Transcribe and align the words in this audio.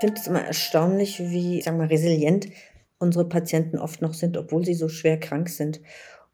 Ich 0.00 0.06
finde 0.06 0.18
es 0.18 0.26
immer 0.28 0.40
erstaunlich, 0.40 1.20
wie, 1.20 1.60
sagen 1.60 1.78
wir, 1.78 1.90
resilient 1.90 2.46
unsere 2.96 3.28
Patienten 3.28 3.76
oft 3.76 4.00
noch 4.00 4.14
sind, 4.14 4.38
obwohl 4.38 4.64
sie 4.64 4.72
so 4.72 4.88
schwer 4.88 5.20
krank 5.20 5.50
sind. 5.50 5.82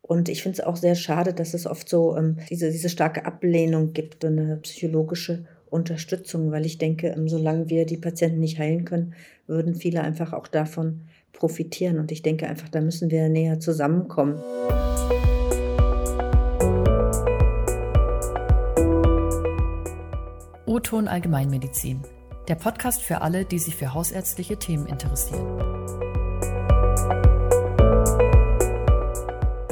Und 0.03 0.29
ich 0.29 0.45
finde 0.45 0.61
es 0.61 0.65
auch 0.65 0.77
sehr 0.77 0.95
schade, 0.95 1.35
dass 1.35 1.53
es 1.53 1.67
oft 1.67 1.89
so 1.89 2.17
ähm, 2.17 2.37
diese, 2.49 2.71
diese 2.71 2.89
starke 2.89 3.25
Ablehnung 3.25 3.93
gibt 3.93 4.25
und 4.25 4.39
eine 4.39 4.59
psychologische 4.59 5.47
Unterstützung, 5.69 6.53
weil 6.53 6.65
ich 6.65 6.79
denke, 6.79 7.09
ähm, 7.09 7.29
solange 7.29 7.69
wir 7.69 7.87
die 7.87 7.97
Patienten 7.97 8.39
nicht 8.39 8.61
heilen 8.61 8.85
können, 8.85 9.15
würden 9.49 9.75
viele 9.75 10.01
einfach 10.01 10.33
auch 10.33 10.47
davon 10.47 11.01
profitieren. 11.33 11.99
Und 11.99 12.13
ich 12.13 12.23
denke 12.23 12.47
einfach, 12.47 12.69
da 12.69 12.81
müssen 12.81 13.11
wir 13.11 13.29
näher 13.29 13.59
zusammenkommen. 13.59 14.41
O-Ton 20.67 21.09
Allgemeinmedizin. 21.09 22.03
Der 22.49 22.55
Podcast 22.55 23.03
für 23.03 23.23
alle, 23.23 23.45
die 23.45 23.59
sich 23.59 23.75
für 23.75 23.93
hausärztliche 23.93 24.57
Themen 24.57 24.87
interessieren. 24.87 25.45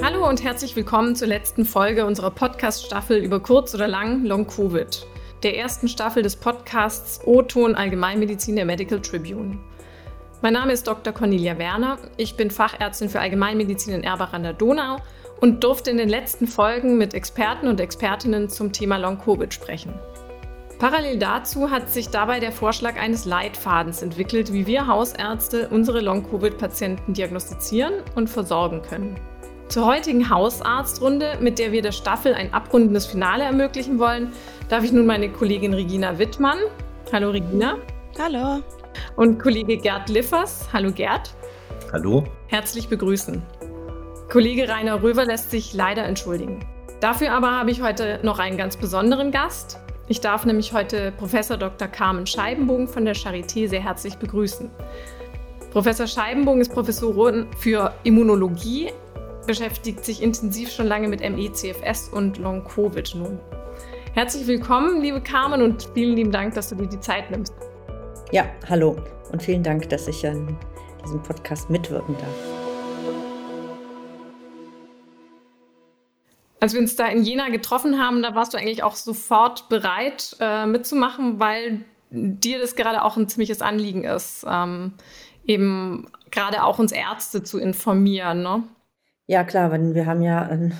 Hallo 0.03 0.29
und 0.29 0.43
herzlich 0.43 0.75
willkommen 0.75 1.15
zur 1.15 1.29
letzten 1.29 1.67
Folge 1.67 2.05
unserer 2.05 2.33
Podcast-Staffel 2.33 3.19
über 3.19 3.39
kurz 3.39 3.77
oder 3.77 3.87
lang 3.87 4.25
Long 4.25 4.49
Covid, 4.49 5.07
der 5.45 5.57
ersten 5.57 5.87
Staffel 5.87 6.25
des 6.25 6.35
Podcasts 6.35 7.21
O-Ton 7.25 7.77
Allgemeinmedizin 7.77 8.57
der 8.57 8.65
Medical 8.65 9.01
Tribune. 9.01 9.57
Mein 10.43 10.55
Name 10.55 10.73
ist 10.73 10.89
Dr. 10.89 11.13
Cornelia 11.13 11.57
Werner. 11.59 11.99
Ich 12.17 12.37
bin 12.37 12.51
Fachärztin 12.51 13.09
für 13.09 13.21
Allgemeinmedizin 13.21 13.95
in 13.95 14.03
Erbach 14.03 14.33
an 14.33 14.43
der 14.43 14.53
Donau 14.53 14.97
und 15.41 15.63
durfte 15.63 15.93
in 15.93 15.97
den 15.97 16.09
letzten 16.09 16.49
Folgen 16.49 16.99
mit 16.99 17.15
Experten 17.15 17.69
und 17.69 17.81
Expertinnen 17.81 18.49
zum 18.49 18.73
Thema 18.73 18.97
Long 18.97 19.19
Covid 19.19 19.55
sprechen. 19.55 19.95
Parallel 20.85 21.17
dazu 21.17 21.71
hat 21.71 21.89
sich 21.89 22.11
dabei 22.11 22.41
der 22.41 22.53
Vorschlag 22.53 23.01
eines 23.01 23.25
Leitfadens 23.25 24.03
entwickelt, 24.03 24.53
wie 24.53 24.67
wir 24.67 24.87
Hausärzte 24.87 25.71
unsere 25.71 26.01
Long-Covid-Patienten 26.01 27.15
diagnostizieren 27.15 28.03
und 28.17 28.29
versorgen 28.29 28.83
können. 28.83 29.19
Zur 29.69 29.87
heutigen 29.87 30.29
Hausarztrunde, 30.29 31.39
mit 31.41 31.59
der 31.59 31.73
wir 31.73 31.81
der 31.81 31.93
Staffel 31.93 32.35
ein 32.35 32.53
abrundendes 32.53 33.07
Finale 33.07 33.45
ermöglichen 33.45 33.99
wollen, 33.99 34.33
darf 34.69 34.85
ich 34.85 34.93
nun 34.93 35.07
meine 35.07 35.31
Kollegin 35.31 35.73
Regina 35.73 36.19
Wittmann, 36.19 36.59
hallo 37.11 37.31
Regina. 37.31 37.79
Hallo. 38.19 38.61
Und 39.17 39.39
Kollege 39.39 39.79
Gerd 39.79 40.11
Liffers, 40.11 40.69
hallo 40.71 40.93
Gerd. 40.93 41.35
Hallo. 41.95 42.25
Herzlich 42.49 42.91
begrüßen. 42.91 43.41
Kollege 44.31 44.69
Rainer 44.69 45.03
Röver 45.03 45.25
lässt 45.25 45.51
sich 45.51 45.73
leider 45.73 46.05
entschuldigen. 46.05 46.61
Dafür 47.01 47.33
aber 47.33 47.53
habe 47.53 47.71
ich 47.71 47.81
heute 47.81 48.21
noch 48.23 48.39
einen 48.39 48.59
ganz 48.59 48.77
besonderen 48.77 49.31
Gast. 49.31 49.79
Ich 50.07 50.21
darf 50.21 50.45
nämlich 50.45 50.75
heute 50.75 51.13
Professor 51.13 51.57
Dr. 51.57 51.89
Carmen 51.89 52.27
Scheibenbogen 52.27 52.89
von 52.89 53.07
der 53.07 53.17
Charité 53.17 53.69
sehr 53.69 53.83
herzlich 53.83 54.17
begrüßen. 54.17 54.71
Professor 55.71 56.07
Scheibenbogen 56.07 56.61
ist 56.61 56.73
Professorin 56.73 57.47
für 57.57 57.95
Immunologie 58.05 58.91
beschäftigt 59.47 60.05
sich 60.05 60.23
intensiv 60.23 60.71
schon 60.71 60.87
lange 60.87 61.09
mit 61.09 61.21
ME-CFS 61.21 62.09
und 62.11 62.39
Long-Covid 62.39 63.15
nun. 63.15 63.39
Herzlich 64.15 64.47
willkommen, 64.47 65.01
liebe 65.03 65.21
Carmen, 65.21 65.61
und 65.61 65.89
vielen 65.95 66.17
lieben 66.17 66.33
Dank, 66.33 66.55
dass 66.55 66.69
du 66.69 66.77
dir 66.77 66.87
die 66.87 67.01
Zeit 67.01 67.31
nimmst. 67.31 67.53
Ja, 68.31 68.47
hallo 68.69 68.97
und 69.33 69.43
vielen 69.43 69.63
Dank, 69.63 69.89
dass 69.89 70.09
ich 70.09 70.27
an 70.27 70.57
diesem 71.03 71.23
Podcast 71.23 71.69
mitwirken 71.69 72.15
darf. 72.19 72.64
Als 76.65 76.73
wir 76.73 76.81
uns 76.81 76.97
da 76.97 77.09
in 77.09 77.23
Jena 77.23 77.51
getroffen 77.51 77.99
haben, 77.99 78.23
da 78.23 78.35
warst 78.35 78.55
du 78.55 78.57
eigentlich 78.57 78.83
auch 78.83 78.97
sofort 78.97 79.69
bereit 79.69 80.35
äh, 80.41 80.65
mitzumachen, 80.65 81.39
weil 81.39 81.85
dir 82.09 82.59
das 82.59 82.75
gerade 82.75 83.05
auch 83.05 83.19
ein 83.19 83.29
ziemliches 83.29 83.61
Anliegen 83.61 84.05
ist, 84.05 84.47
ähm, 84.49 84.95
eben 85.45 86.07
gerade 86.31 86.65
auch 86.65 86.79
uns 86.79 86.91
Ärzte 86.91 87.43
zu 87.43 87.59
informieren. 87.59 88.43
Ne? 88.43 88.63
Ja, 89.27 89.45
klar, 89.45 89.73
weil 89.73 89.95
wir 89.95 90.07
haben 90.07 90.23
ja 90.23 90.41
ein 90.41 90.73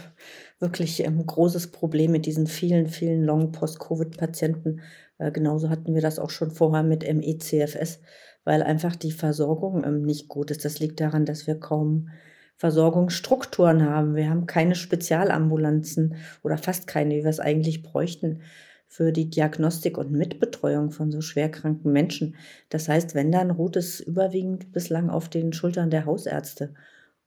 wirklich 0.59 1.05
ähm, 1.05 1.27
großes 1.27 1.71
Problem 1.71 2.13
mit 2.13 2.25
diesen 2.25 2.47
vielen, 2.47 2.87
vielen 2.87 3.23
Long-Post-Covid-Patienten. 3.23 4.81
Äh, 5.19 5.33
genauso 5.33 5.69
hatten 5.69 5.95
wir 5.95 6.01
das 6.01 6.19
auch 6.19 6.31
schon 6.31 6.51
vorher 6.51 6.83
mit 6.83 7.03
MECFS, 7.03 8.01
weil 8.45 8.63
einfach 8.63 8.97
die 8.97 9.13
Versorgung 9.13 9.85
ähm, 9.85 10.01
nicht 10.01 10.29
gut 10.31 10.51
ist. 10.51 10.65
Das 10.65 10.79
liegt 10.79 10.99
daran, 10.99 11.27
dass 11.27 11.47
wir 11.47 11.61
kaum 11.61 12.09
Versorgungsstrukturen 12.57 13.89
haben. 13.89 14.15
Wir 14.15 14.31
haben 14.31 14.47
keine 14.47 14.75
Spezialambulanzen 14.75 16.17
oder 16.43 16.57
fast 16.57 16.87
keine, 16.87 17.15
wie 17.17 17.23
wir 17.23 17.31
es 17.31 17.41
eigentlich 17.41 17.83
bräuchten 17.83 18.43
für 18.87 19.11
die 19.11 19.29
Diagnostik 19.29 19.99
und 19.99 20.13
Mitbetreuung 20.13 20.93
von 20.93 21.11
so 21.11 21.21
schwerkranken 21.21 21.93
Menschen. 21.93 22.37
Das 22.69 22.89
heißt, 22.89 23.15
wenn 23.17 23.33
dann 23.33 23.51
ruht 23.51 23.75
es 23.77 23.99
überwiegend 23.99 24.71
bislang 24.73 25.11
auf 25.11 25.29
den 25.29 25.53
Schultern 25.53 25.91
der 25.91 26.07
Hausärzte. 26.07 26.75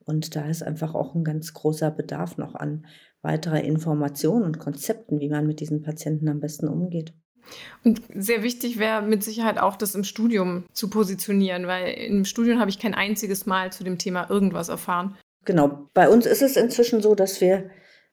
Und 0.06 0.38
da 0.38 0.48
ist 0.48 0.64
einfach 0.64 0.96
auch 0.96 1.14
ein 1.14 1.26
ganz 1.26 1.54
großer 1.54 1.92
Bedarf 1.92 2.38
noch 2.38 2.56
an 2.56 2.86
weiterer 3.22 3.62
Informationen 3.62 4.46
und 4.46 4.60
Konzepten, 4.60 5.20
wie 5.20 5.28
man 5.28 5.46
mit 5.46 5.60
diesen 5.60 5.82
Patienten 5.82 6.30
am 6.30 6.40
besten 6.40 6.70
umgeht. 6.70 7.14
Und 7.84 8.02
sehr 8.14 8.44
wichtig 8.44 8.80
wäre 8.80 9.02
mit 9.02 9.24
Sicherheit 9.24 9.58
auch, 9.58 9.76
das 9.76 9.96
im 9.96 10.04
Studium 10.04 10.66
zu 10.74 10.90
positionieren, 10.90 11.68
weil 11.68 11.94
im 11.94 12.26
Studium 12.26 12.60
habe 12.60 12.70
ich 12.70 12.80
kein 12.80 12.94
einziges 12.94 13.46
Mal 13.46 13.72
zu 13.72 13.84
dem 13.84 13.98
Thema 13.98 14.30
irgendwas 14.30 14.70
erfahren. 14.70 15.18
Genau, 15.46 15.88
bei 15.94 16.10
uns 16.10 16.26
ist 16.26 16.42
es 16.42 16.58
inzwischen 16.58 17.02
so, 17.02 17.16
dass 17.16 17.40
wir 17.40 17.70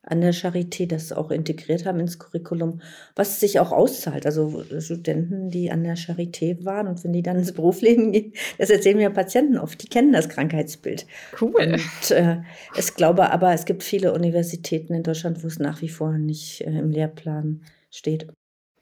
an 0.07 0.21
der 0.21 0.35
Charité 0.35 0.87
das 0.87 1.13
auch 1.13 1.31
integriert 1.31 1.87
haben 1.87 2.01
ins 2.01 2.19
Curriculum, 2.19 2.81
was 3.17 3.41
sich 3.41 3.59
auch 3.59 3.73
auszahlt. 3.73 4.27
Also 4.27 4.63
Studenten, 4.81 5.51
die 5.51 5.71
an 5.71 5.83
der 5.83 5.97
Charité 5.97 6.65
waren 6.65 6.87
und 6.87 7.03
wenn 7.05 7.13
die 7.13 7.23
dann 7.23 7.39
ins 7.39 7.53
Berufsleben 7.53 8.13
gehen, 8.13 8.33
das 8.59 8.71
erzählen 8.71 8.99
mir 8.99 9.11
Patienten 9.11 9.59
oft, 9.59 9.83
die 9.83 9.89
kennen 9.89 10.13
das 10.13 10.29
Krankheitsbild. 10.29 11.07
Cool. 11.41 11.55
Und 11.55 12.11
äh, 12.11 12.43
ich 12.77 12.95
glaube 12.95 13.31
aber, 13.31 13.53
es 13.53 13.65
gibt 13.65 13.83
viele 13.83 14.13
Universitäten 14.13 14.95
in 14.95 15.03
Deutschland, 15.03 15.43
wo 15.43 15.47
es 15.47 15.59
nach 15.59 15.81
wie 15.81 15.89
vor 15.89 16.13
nicht 16.19 16.61
äh, 16.61 16.79
im 16.79 16.91
Lehrplan 16.91 17.63
steht. 17.91 18.29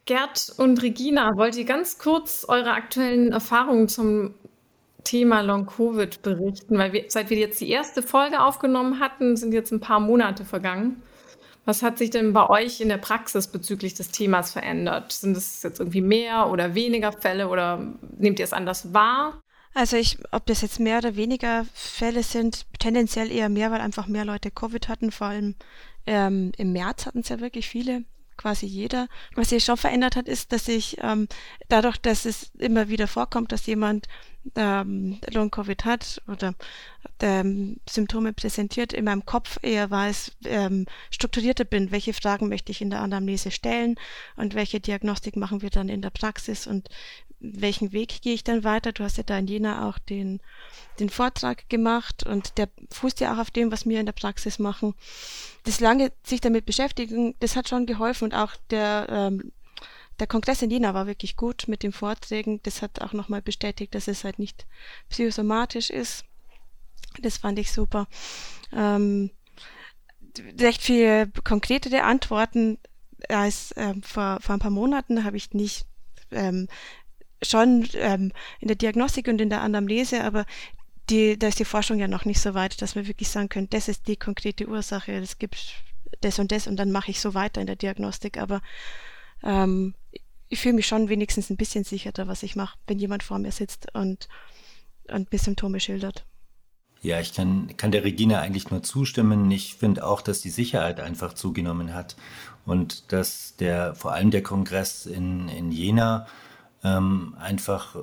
Gerd 0.04 0.52
und 0.56 0.82
Regina, 0.82 1.30
wollt 1.36 1.56
ihr 1.56 1.64
ganz 1.64 1.98
kurz 1.98 2.44
eure 2.48 2.72
aktuellen 2.72 3.32
Erfahrungen 3.32 3.88
zum 3.88 4.34
Thema 5.04 5.42
Long 5.42 5.66
Covid 5.66 6.22
berichten? 6.22 6.76
Weil 6.76 6.92
wir, 6.92 7.04
seit 7.08 7.30
wir 7.30 7.38
jetzt 7.38 7.60
die 7.60 7.70
erste 7.70 8.02
Folge 8.02 8.40
aufgenommen 8.40 8.98
hatten, 8.98 9.36
sind 9.36 9.52
jetzt 9.52 9.70
ein 9.70 9.80
paar 9.80 10.00
Monate 10.00 10.44
vergangen. 10.44 11.02
Was 11.64 11.82
hat 11.82 11.98
sich 11.98 12.10
denn 12.10 12.32
bei 12.32 12.48
euch 12.48 12.80
in 12.80 12.88
der 12.88 12.98
Praxis 12.98 13.46
bezüglich 13.46 13.94
des 13.94 14.10
Themas 14.10 14.50
verändert? 14.50 15.12
Sind 15.12 15.36
es 15.36 15.62
jetzt 15.62 15.78
irgendwie 15.78 16.00
mehr 16.00 16.50
oder 16.50 16.74
weniger 16.74 17.12
Fälle 17.12 17.48
oder 17.48 17.78
nehmt 18.18 18.40
ihr 18.40 18.44
es 18.44 18.52
anders 18.52 18.92
wahr? 18.92 19.40
Also 19.72 19.96
ich, 19.96 20.18
ob 20.32 20.44
das 20.46 20.62
jetzt 20.62 20.80
mehr 20.80 20.98
oder 20.98 21.14
weniger 21.14 21.64
Fälle 21.72 22.24
sind, 22.24 22.66
tendenziell 22.80 23.30
eher 23.30 23.48
mehr, 23.48 23.70
weil 23.70 23.80
einfach 23.80 24.08
mehr 24.08 24.24
Leute 24.24 24.50
Covid 24.50 24.88
hatten. 24.88 25.12
Vor 25.12 25.28
allem 25.28 25.54
ähm, 26.06 26.50
im 26.58 26.72
März 26.72 27.06
hatten 27.06 27.20
es 27.20 27.28
ja 27.28 27.40
wirklich 27.40 27.68
viele, 27.68 28.02
quasi 28.36 28.66
jeder. 28.66 29.08
Was 29.34 29.50
sich 29.50 29.64
schon 29.64 29.76
verändert 29.76 30.16
hat, 30.16 30.28
ist, 30.28 30.52
dass 30.52 30.68
ich 30.68 30.98
ähm, 31.00 31.28
dadurch, 31.68 31.96
dass 31.98 32.24
es 32.24 32.50
immer 32.58 32.88
wieder 32.88 33.06
vorkommt, 33.06 33.52
dass 33.52 33.66
jemand 33.66 34.08
ähm, 34.56 35.18
Long-Covid 35.30 35.84
hat 35.84 36.20
oder 36.26 36.54
ähm, 37.20 37.76
Symptome 37.88 38.32
präsentiert, 38.32 38.92
in 38.92 39.04
meinem 39.04 39.24
Kopf 39.24 39.58
eher 39.62 39.90
weiß, 39.90 40.32
ähm, 40.44 40.86
strukturierter 41.10 41.64
bin, 41.64 41.90
welche 41.90 42.12
Fragen 42.12 42.48
möchte 42.48 42.72
ich 42.72 42.80
in 42.80 42.90
der 42.90 43.00
Anamnese 43.00 43.50
stellen 43.50 43.96
und 44.36 44.54
welche 44.54 44.80
Diagnostik 44.80 45.36
machen 45.36 45.62
wir 45.62 45.70
dann 45.70 45.88
in 45.88 46.02
der 46.02 46.10
Praxis 46.10 46.66
und 46.66 46.88
welchen 47.42 47.92
Weg 47.92 48.22
gehe 48.22 48.34
ich 48.34 48.44
dann 48.44 48.64
weiter. 48.64 48.92
Du 48.92 49.02
hast 49.04 49.16
ja 49.16 49.24
da 49.24 49.38
in 49.38 49.46
Jena 49.46 49.88
auch 49.88 49.98
den, 49.98 50.40
den 51.00 51.10
Vortrag 51.10 51.68
gemacht 51.68 52.24
und 52.24 52.56
der 52.56 52.68
fußt 52.90 53.20
ja 53.20 53.34
auch 53.34 53.38
auf 53.38 53.50
dem, 53.50 53.72
was 53.72 53.86
wir 53.86 54.00
in 54.00 54.06
der 54.06 54.12
Praxis 54.12 54.58
machen. 54.58 54.94
Das 55.64 55.80
lange 55.80 56.12
sich 56.24 56.40
damit 56.40 56.66
beschäftigen, 56.66 57.34
das 57.40 57.56
hat 57.56 57.68
schon 57.68 57.86
geholfen 57.86 58.24
und 58.24 58.34
auch 58.34 58.56
der 58.70 59.06
ähm, 59.10 59.52
der 60.20 60.26
Kongress 60.26 60.62
in 60.62 60.70
Jena 60.70 60.94
war 60.94 61.06
wirklich 61.06 61.36
gut 61.36 61.64
mit 61.66 61.82
den 61.82 61.92
Vorträgen. 61.92 62.60
Das 62.62 62.82
hat 62.82 63.00
auch 63.00 63.12
nochmal 63.12 63.42
bestätigt, 63.42 63.94
dass 63.94 64.08
es 64.08 64.24
halt 64.24 64.38
nicht 64.38 64.66
psychosomatisch 65.08 65.90
ist. 65.90 66.24
Das 67.20 67.38
fand 67.38 67.58
ich 67.58 67.72
super. 67.72 68.06
Ähm, 68.72 69.30
recht 70.60 70.82
viele 70.82 71.28
konkretere 71.44 72.04
Antworten 72.04 72.78
als 73.28 73.74
ähm, 73.76 74.02
vor, 74.02 74.38
vor 74.40 74.54
ein 74.54 74.60
paar 74.60 74.70
Monaten 74.70 75.24
habe 75.24 75.36
ich 75.36 75.52
nicht 75.52 75.86
ähm, 76.30 76.68
schon 77.42 77.88
ähm, 77.94 78.32
in 78.60 78.68
der 78.68 78.76
Diagnostik 78.76 79.28
und 79.28 79.40
in 79.40 79.50
der 79.50 79.62
Anamnese, 79.62 80.24
aber 80.24 80.44
die, 81.10 81.38
da 81.38 81.48
ist 81.48 81.58
die 81.58 81.64
Forschung 81.64 81.98
ja 81.98 82.08
noch 82.08 82.24
nicht 82.24 82.40
so 82.40 82.54
weit, 82.54 82.80
dass 82.80 82.94
wir 82.94 83.06
wirklich 83.06 83.28
sagen 83.28 83.48
können, 83.48 83.70
das 83.70 83.88
ist 83.88 84.06
die 84.08 84.16
konkrete 84.16 84.68
Ursache, 84.68 85.12
es 85.12 85.38
gibt 85.38 85.74
das 86.20 86.38
und 86.38 86.52
das 86.52 86.66
und 86.66 86.76
dann 86.76 86.92
mache 86.92 87.10
ich 87.10 87.20
so 87.20 87.34
weiter 87.34 87.60
in 87.60 87.66
der 87.66 87.76
Diagnostik. 87.76 88.38
Aber 88.38 88.60
ähm, 89.42 89.94
ich 90.48 90.60
fühle 90.60 90.74
mich 90.74 90.86
schon 90.86 91.08
wenigstens 91.08 91.50
ein 91.50 91.56
bisschen 91.56 91.84
sicherer, 91.84 92.28
was 92.28 92.42
ich 92.42 92.56
mache, 92.56 92.78
wenn 92.86 92.98
jemand 92.98 93.22
vor 93.22 93.38
mir 93.38 93.52
sitzt 93.52 93.88
und, 93.94 94.28
und 95.10 95.32
mir 95.32 95.38
Symptome 95.38 95.80
schildert. 95.80 96.24
Ja, 97.00 97.18
ich 97.18 97.34
kann, 97.34 97.76
kann 97.76 97.90
der 97.90 98.04
Regina 98.04 98.40
eigentlich 98.40 98.70
nur 98.70 98.84
zustimmen. 98.84 99.50
Ich 99.50 99.74
finde 99.74 100.06
auch, 100.06 100.20
dass 100.20 100.40
die 100.40 100.50
Sicherheit 100.50 101.00
einfach 101.00 101.32
zugenommen 101.32 101.94
hat 101.94 102.14
und 102.64 103.10
dass 103.12 103.56
der, 103.56 103.96
vor 103.96 104.12
allem 104.12 104.30
der 104.30 104.44
Kongress 104.44 105.06
in, 105.06 105.48
in 105.48 105.72
Jena 105.72 106.28
ähm, 106.84 107.34
einfach 107.38 107.96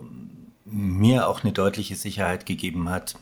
mir 0.65 1.27
auch 1.27 1.43
eine 1.43 1.53
deutliche 1.53 1.95
Sicherheit 1.95 2.45
gegeben 2.45 2.89
hat, 2.89 3.15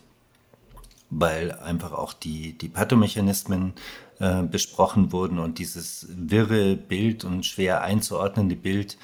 weil 1.09 1.51
einfach 1.51 1.93
auch 1.93 2.13
die, 2.13 2.57
die 2.57 2.69
Pathomechanismen 2.69 3.73
äh, 4.19 4.43
besprochen 4.43 5.11
wurden 5.11 5.39
und 5.39 5.59
dieses 5.59 6.07
wirre 6.09 6.75
Bild 6.75 7.23
und 7.23 7.45
schwer 7.45 7.81
einzuordnende 7.81 8.55
Bild 8.55 8.97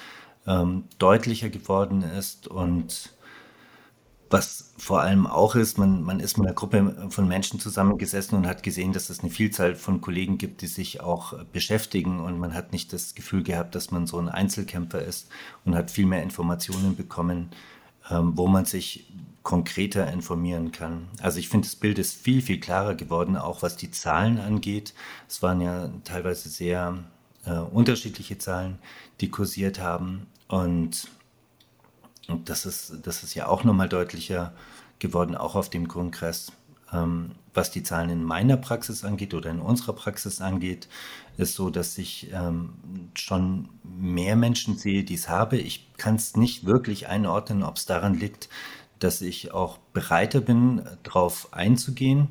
ähm, 0.45 0.83
deutlicher 0.99 1.49
geworden 1.49 2.03
ist 2.03 2.47
und 2.47 3.12
was 4.33 4.73
vor 4.77 5.01
allem 5.01 5.27
auch 5.27 5.55
ist, 5.55 5.77
man, 5.77 6.01
man 6.01 6.19
ist 6.19 6.37
mit 6.37 6.47
einer 6.47 6.55
Gruppe 6.55 7.07
von 7.09 7.27
Menschen 7.27 7.59
zusammengesessen 7.59 8.35
und 8.35 8.47
hat 8.47 8.63
gesehen, 8.63 8.91
dass 8.91 9.09
es 9.09 9.19
eine 9.19 9.29
Vielzahl 9.29 9.75
von 9.75 10.01
Kollegen 10.01 10.39
gibt, 10.39 10.61
die 10.61 10.67
sich 10.67 11.01
auch 11.01 11.41
beschäftigen 11.45 12.19
und 12.19 12.39
man 12.39 12.53
hat 12.53 12.73
nicht 12.73 12.91
das 12.91 13.13
Gefühl 13.13 13.43
gehabt, 13.43 13.75
dass 13.75 13.91
man 13.91 14.07
so 14.07 14.17
ein 14.17 14.29
Einzelkämpfer 14.29 15.01
ist 15.03 15.29
und 15.63 15.75
hat 15.75 15.91
viel 15.91 16.07
mehr 16.07 16.23
Informationen 16.23 16.95
bekommen, 16.95 17.51
ähm, 18.09 18.33
wo 18.35 18.47
man 18.47 18.65
sich 18.65 19.13
konkreter 19.43 20.11
informieren 20.11 20.71
kann. 20.71 21.09
Also 21.21 21.37
ich 21.37 21.49
finde, 21.49 21.67
das 21.67 21.75
Bild 21.75 21.99
ist 21.99 22.15
viel, 22.15 22.41
viel 22.41 22.59
klarer 22.59 22.95
geworden, 22.95 23.37
auch 23.37 23.61
was 23.61 23.77
die 23.77 23.91
Zahlen 23.91 24.39
angeht. 24.39 24.93
Es 25.29 25.43
waren 25.43 25.61
ja 25.61 25.89
teilweise 26.05 26.49
sehr 26.49 26.97
äh, 27.45 27.51
unterschiedliche 27.51 28.37
Zahlen, 28.37 28.79
die 29.21 29.29
kursiert 29.29 29.79
haben. 29.79 30.27
Und, 30.47 31.07
und 32.27 32.49
das, 32.49 32.65
ist, 32.65 32.99
das 33.03 33.23
ist 33.23 33.33
ja 33.35 33.47
auch 33.47 33.63
nochmal 33.63 33.89
deutlicher 33.89 34.53
geworden, 34.99 35.35
auch 35.35 35.55
auf 35.55 35.69
dem 35.69 35.87
Kongress. 35.87 36.51
Ähm, 36.91 37.31
was 37.53 37.71
die 37.71 37.83
Zahlen 37.83 38.09
in 38.09 38.23
meiner 38.23 38.57
Praxis 38.57 39.03
angeht 39.03 39.33
oder 39.33 39.49
in 39.51 39.59
unserer 39.59 39.93
Praxis 39.93 40.41
angeht, 40.41 40.87
ist 41.37 41.55
so, 41.55 41.69
dass 41.69 41.97
ich 41.97 42.31
ähm, 42.33 42.73
schon 43.13 43.69
mehr 43.83 44.35
Menschen 44.35 44.77
sehe, 44.77 45.03
die 45.03 45.15
es 45.15 45.29
habe. 45.29 45.57
Ich 45.57 45.93
kann 45.97 46.15
es 46.15 46.35
nicht 46.35 46.65
wirklich 46.65 47.07
einordnen, 47.07 47.63
ob 47.63 47.77
es 47.77 47.85
daran 47.85 48.15
liegt, 48.15 48.49
dass 48.99 49.21
ich 49.21 49.51
auch 49.51 49.77
bereiter 49.93 50.41
bin, 50.41 50.83
darauf 51.03 51.49
einzugehen. 51.51 52.29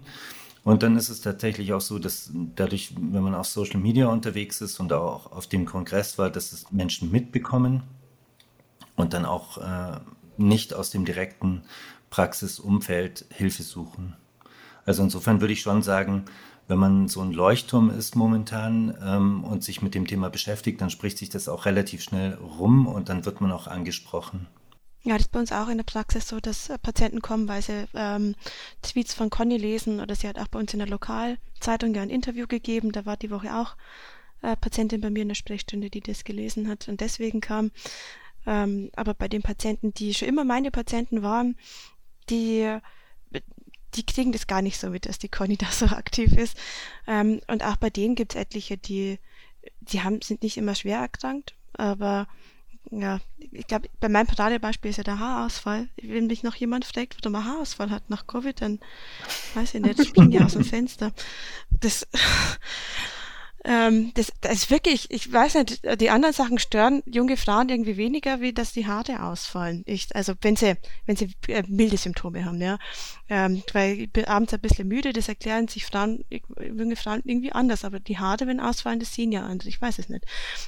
Und 0.65 0.83
dann 0.83 0.97
ist 0.97 1.09
es 1.09 1.21
tatsächlich 1.21 1.73
auch 1.73 1.81
so, 1.81 1.99
dass 1.99 2.31
dadurch, 2.33 2.95
wenn 2.97 3.23
man 3.23 3.35
auf 3.35 3.47
Social 3.47 3.81
Media 3.81 4.07
unterwegs 4.07 4.61
ist 4.61 4.81
und 4.81 4.93
auch 4.93 5.31
auf 5.33 5.49
dem 5.49 5.67
Kongress 5.67 6.19
war, 6.19 6.31
dass 6.31 6.53
es 6.53 6.71
Menschen 6.71 7.11
mitbekommen 7.11 7.83
und 8.97 9.13
dann 9.13 9.25
auch 9.25 9.59
äh, 9.59 10.01
nicht 10.37 10.75
aus 10.75 10.91
dem 10.91 11.05
direkten 11.05 11.63
Praxisumfeld 12.11 13.27
Hilfe 13.31 13.63
suchen. 13.63 14.17
Also 14.85 15.03
insofern 15.03 15.41
würde 15.41 15.53
ich 15.53 15.63
schon 15.63 15.83
sagen, 15.83 16.25
wenn 16.69 16.79
man 16.79 17.09
so 17.09 17.21
ein 17.21 17.33
Leuchtturm 17.33 17.91
ist 17.91 18.17
momentan 18.17 18.97
ähm, 19.05 19.45
und 19.45 19.65
sich 19.65 19.83
mit 19.83 19.95
dem 19.95 20.07
Thema 20.07 20.31
beschäftigt, 20.31 20.81
dann 20.81 20.91
spricht 20.91 21.19
sich 21.19 21.29
das 21.29 21.49
auch 21.49 21.67
relativ 21.67 22.03
schnell 22.03 22.35
rum 22.35 22.87
und 22.87 23.09
dann 23.09 23.25
wird 23.25 23.41
man 23.41 23.53
auch 23.53 23.67
angesprochen. 23.67 24.47
Ja, 25.05 25.15
das 25.15 25.23
ist 25.23 25.33
bei 25.33 25.41
uns 25.41 25.51
auch 25.51 25.69
in 25.69 25.79
der 25.79 25.85
Praxis 25.85 26.29
so, 26.29 26.39
dass 26.39 26.71
äh, 26.71 26.79
Patienten 26.79 27.21
kommen, 27.21 27.49
weil 27.49 27.61
sie 27.61 27.87
ähm, 27.95 28.37
Tweets 28.83 29.15
von 29.15 29.31
Conny 29.31 29.57
lesen 29.57 30.01
oder 30.01 30.15
sie 30.15 30.29
hat 30.29 30.39
auch 30.39 30.49
bei 30.49 30.61
uns 30.61 30.73
in 30.73 30.79
der 30.79 30.89
Lokalzeitung 30.89 31.95
ja 31.95 32.03
ein 32.03 32.11
Interview 32.11 32.47
gegeben. 32.47 32.93
Da 32.93 33.05
war 33.05 33.17
die 33.17 33.33
Woche 33.33 33.55
auch 33.55 33.77
äh, 34.43 34.57
Patientin 34.57 35.01
bei 35.01 35.11
mir 35.11 35.23
in 35.23 35.29
der 35.29 35.35
Sprechstunde, 35.35 35.91
die 35.91 36.01
das 36.01 36.23
gelesen 36.23 36.69
hat 36.69 36.89
und 36.89 37.01
deswegen 37.01 37.41
kam. 37.41 37.73
Ähm, 38.47 38.91
aber 38.97 39.15
bei 39.15 39.29
den 39.29 39.43
Patienten, 39.43 39.95
die 39.95 40.15
schon 40.15 40.29
immer 40.29 40.45
meine 40.45 40.71
Patienten 40.71 41.23
waren, 41.23 41.57
die 42.31 42.79
die 43.95 44.07
kriegen 44.07 44.33
das 44.33 44.47
gar 44.47 44.63
nicht 44.63 44.79
so 44.79 44.91
mit, 44.91 45.07
dass 45.07 45.19
die 45.19 45.29
Conny 45.29 45.57
da 45.59 45.67
so 45.67 45.87
aktiv 45.87 46.33
ist. 46.37 46.57
Ähm, 47.07 47.41
und 47.49 47.65
auch 47.65 47.77
bei 47.77 47.91
denen 47.91 48.15
gibt 48.15 48.35
es 48.35 48.41
etliche, 48.41 48.77
die, 48.79 49.19
die 49.81 50.03
haben, 50.03 50.23
sind 50.23 50.43
nicht 50.43 50.57
immer 50.57 50.75
schwer 50.75 50.99
erkrankt, 50.99 51.55
aber 51.75 52.27
ja, 52.91 53.21
ich 53.39 53.67
glaube, 53.69 53.89
bei 54.01 54.09
meinem 54.09 54.27
Paradebeispiel 54.27 54.91
ist 54.91 54.97
ja 54.97 55.05
der 55.05 55.21
Haarausfall. 55.21 55.89
Wenn 56.03 56.27
mich 56.27 56.43
noch 56.43 56.57
jemand 56.57 56.85
fragt, 56.85 57.17
warum 57.23 57.37
er 57.37 57.45
Haarausfall 57.45 57.91
hat 57.91 58.11
nach 58.11 58.27
Covid, 58.27 58.61
dann 58.61 58.81
weiß 59.55 59.75
ich 59.75 59.81
nicht, 59.81 60.05
springe 60.05 60.37
ich 60.37 60.43
aus 60.43 60.55
dem 60.55 60.65
Fenster. 60.65 61.13
Das, 61.71 62.07
ähm, 63.65 64.13
das, 64.15 64.33
das 64.41 64.55
ist 64.55 64.71
wirklich, 64.71 65.11
ich 65.11 65.33
weiß 65.33 65.55
nicht, 65.55 65.83
die 66.01 66.11
anderen 66.11 66.35
Sachen 66.35 66.59
stören 66.59 67.03
junge 67.07 67.37
Frauen 67.37 67.69
irgendwie 67.69 67.97
weniger, 67.97 68.41
wie 68.41 68.53
dass 68.53 68.73
die 68.73 68.87
Haare 68.87 69.23
ausfallen. 69.23 69.85
Ich, 69.87 70.15
also 70.17 70.35
wenn 70.41 70.57
sie, 70.57 70.75
wenn 71.07 71.17
sie 71.17 71.33
äh, 71.47 71.63
milde 71.69 71.97
Symptome 71.97 72.45
haben, 72.45 72.61
ja. 72.61 72.79
Ähm, 73.29 73.63
weil 73.73 74.01
ich 74.01 74.13
bin 74.13 74.25
abends 74.25 74.53
ein 74.53 74.61
bisschen 74.61 74.89
müde, 74.89 75.13
das 75.13 75.29
erklären 75.29 75.69
sich 75.69 75.87
Frauen, 75.87 76.25
junge 76.61 76.97
Frauen 76.97 77.23
irgendwie 77.25 77.53
anders, 77.53 77.85
aber 77.85 78.01
die 78.01 78.19
Haare, 78.19 78.49
wenn 78.49 78.59
ausfallen, 78.59 78.99
das 78.99 79.15
sehen 79.15 79.31
ja 79.31 79.43
andere. 79.43 79.69
Ich 79.69 79.81
weiß 79.81 79.99
es 80.01 80.09
nicht. 80.09 80.25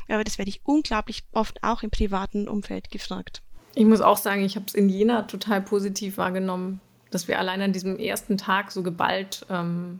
Aber 0.09 0.23
das 0.23 0.39
werde 0.39 0.51
ich 0.51 0.61
unglaublich 0.65 1.25
oft 1.33 1.65
auch 1.65 1.83
im 1.83 1.91
privaten 1.91 2.49
Umfeld 2.49 2.91
gefragt. 2.91 3.43
Ich 3.75 3.85
muss 3.85 4.01
auch 4.01 4.19
sagen, 4.19 4.45
ich 4.45 4.55
habe 4.55 4.67
es 4.69 4.75
in 4.75 4.89
Jena 4.89 5.23
total 5.23 5.61
positiv 5.63 6.17
wahrgenommen, 6.17 6.81
dass 7.11 7.27
wir 7.27 7.41
allein 7.41 7.61
an 7.61 7.73
diesem 7.73 7.99
ersten 7.99 8.39
Tag 8.39 8.71
so 8.71 8.85
geballt 8.85 9.45
ähm, 9.51 9.99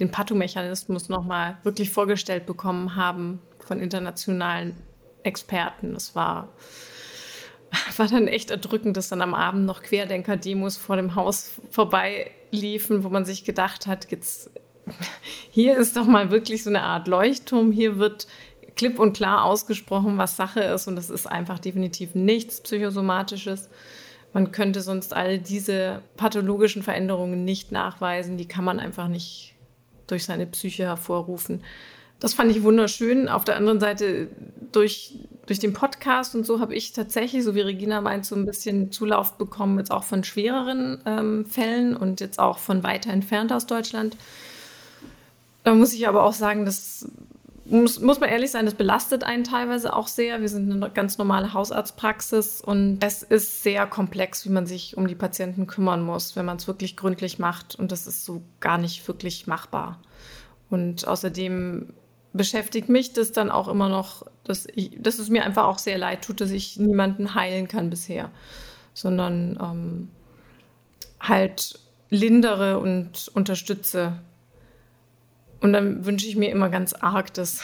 den 0.00 0.10
Pathomechanismus 0.10 1.08
nochmal 1.08 1.58
wirklich 1.62 1.90
vorgestellt 1.90 2.46
bekommen 2.46 2.96
haben 2.96 3.40
von 3.60 3.80
internationalen 3.80 4.76
Experten. 5.22 5.94
Das 5.94 6.14
war, 6.14 6.48
war 7.96 8.08
dann 8.08 8.28
echt 8.28 8.50
erdrückend, 8.50 8.96
dass 8.96 9.08
dann 9.08 9.22
am 9.22 9.34
Abend 9.34 9.66
noch 9.66 9.82
Querdenker-Demos 9.82 10.76
vor 10.76 10.96
dem 10.96 11.14
Haus 11.14 11.60
vorbeiliefen, 11.70 13.04
wo 13.04 13.08
man 13.08 13.24
sich 13.24 13.44
gedacht 13.44 13.86
hat, 13.86 14.10
jetzt, 14.10 14.50
hier 15.50 15.76
ist 15.76 15.96
doch 15.96 16.06
mal 16.06 16.30
wirklich 16.30 16.62
so 16.62 16.70
eine 16.70 16.82
Art 16.82 17.08
Leuchtturm, 17.08 17.72
hier 17.72 17.98
wird 17.98 18.26
klipp 18.76 18.98
und 18.98 19.16
klar 19.16 19.44
ausgesprochen, 19.44 20.18
was 20.18 20.36
Sache 20.36 20.60
ist 20.60 20.88
und 20.88 20.96
das 20.96 21.10
ist 21.10 21.26
einfach 21.26 21.58
definitiv 21.58 22.14
nichts 22.14 22.60
Psychosomatisches. 22.60 23.68
Man 24.32 24.50
könnte 24.50 24.80
sonst 24.80 25.14
all 25.14 25.38
diese 25.38 26.02
pathologischen 26.16 26.82
Veränderungen 26.82 27.44
nicht 27.44 27.70
nachweisen, 27.70 28.36
die 28.36 28.48
kann 28.48 28.64
man 28.64 28.80
einfach 28.80 29.06
nicht 29.06 29.53
durch 30.06 30.24
seine 30.24 30.46
Psyche 30.46 30.84
hervorrufen. 30.84 31.62
Das 32.20 32.34
fand 32.34 32.50
ich 32.50 32.62
wunderschön. 32.62 33.28
Auf 33.28 33.44
der 33.44 33.56
anderen 33.56 33.80
Seite, 33.80 34.28
durch, 34.72 35.14
durch 35.46 35.58
den 35.58 35.72
Podcast 35.72 36.34
und 36.34 36.46
so 36.46 36.60
habe 36.60 36.74
ich 36.74 36.92
tatsächlich, 36.92 37.44
so 37.44 37.54
wie 37.54 37.60
Regina 37.60 38.00
meint, 38.00 38.24
so 38.24 38.34
ein 38.34 38.46
bisschen 38.46 38.92
Zulauf 38.92 39.36
bekommen, 39.36 39.78
jetzt 39.78 39.90
auch 39.90 40.04
von 40.04 40.24
schwereren 40.24 41.00
ähm, 41.06 41.46
Fällen 41.46 41.96
und 41.96 42.20
jetzt 42.20 42.38
auch 42.38 42.58
von 42.58 42.82
weiter 42.82 43.10
entfernt 43.10 43.52
aus 43.52 43.66
Deutschland. 43.66 44.16
Da 45.64 45.74
muss 45.74 45.92
ich 45.92 46.08
aber 46.08 46.24
auch 46.24 46.32
sagen, 46.32 46.64
das 46.64 47.08
muss, 47.66 48.00
muss 48.00 48.20
man 48.20 48.28
ehrlich 48.28 48.50
sein, 48.50 48.66
das 48.66 48.74
belastet 48.74 49.24
einen 49.24 49.44
teilweise 49.44 49.94
auch 49.94 50.08
sehr. 50.08 50.40
Wir 50.40 50.48
sind 50.48 50.70
eine 50.70 50.90
ganz 50.90 51.18
normale 51.18 51.54
Hausarztpraxis 51.54 52.60
und 52.60 53.02
es 53.02 53.22
ist 53.22 53.62
sehr 53.62 53.86
komplex, 53.86 54.44
wie 54.44 54.50
man 54.50 54.66
sich 54.66 54.96
um 54.96 55.06
die 55.06 55.14
Patienten 55.14 55.66
kümmern 55.66 56.02
muss, 56.02 56.36
wenn 56.36 56.44
man 56.44 56.58
es 56.58 56.66
wirklich 56.66 56.96
gründlich 56.96 57.38
macht. 57.38 57.74
Und 57.74 57.90
das 57.90 58.06
ist 58.06 58.24
so 58.24 58.42
gar 58.60 58.78
nicht 58.78 59.06
wirklich 59.08 59.46
machbar. 59.46 60.00
Und 60.68 61.06
außerdem 61.06 61.94
beschäftigt 62.34 62.88
mich 62.88 63.12
das 63.12 63.32
dann 63.32 63.50
auch 63.50 63.68
immer 63.68 63.88
noch, 63.88 64.26
dass, 64.42 64.66
ich, 64.74 65.00
dass 65.00 65.18
es 65.18 65.30
mir 65.30 65.44
einfach 65.44 65.64
auch 65.64 65.78
sehr 65.78 65.96
leid 65.96 66.22
tut, 66.22 66.40
dass 66.40 66.50
ich 66.50 66.78
niemanden 66.78 67.34
heilen 67.34 67.68
kann 67.68 67.90
bisher, 67.90 68.30
sondern 68.92 69.58
ähm, 69.62 70.08
halt 71.20 71.78
lindere 72.10 72.78
und 72.78 73.30
unterstütze 73.34 74.20
und 75.64 75.72
dann 75.72 76.04
wünsche 76.04 76.26
ich 76.26 76.36
mir 76.36 76.50
immer 76.50 76.68
ganz 76.68 76.92
arg, 76.92 77.32
dass, 77.32 77.62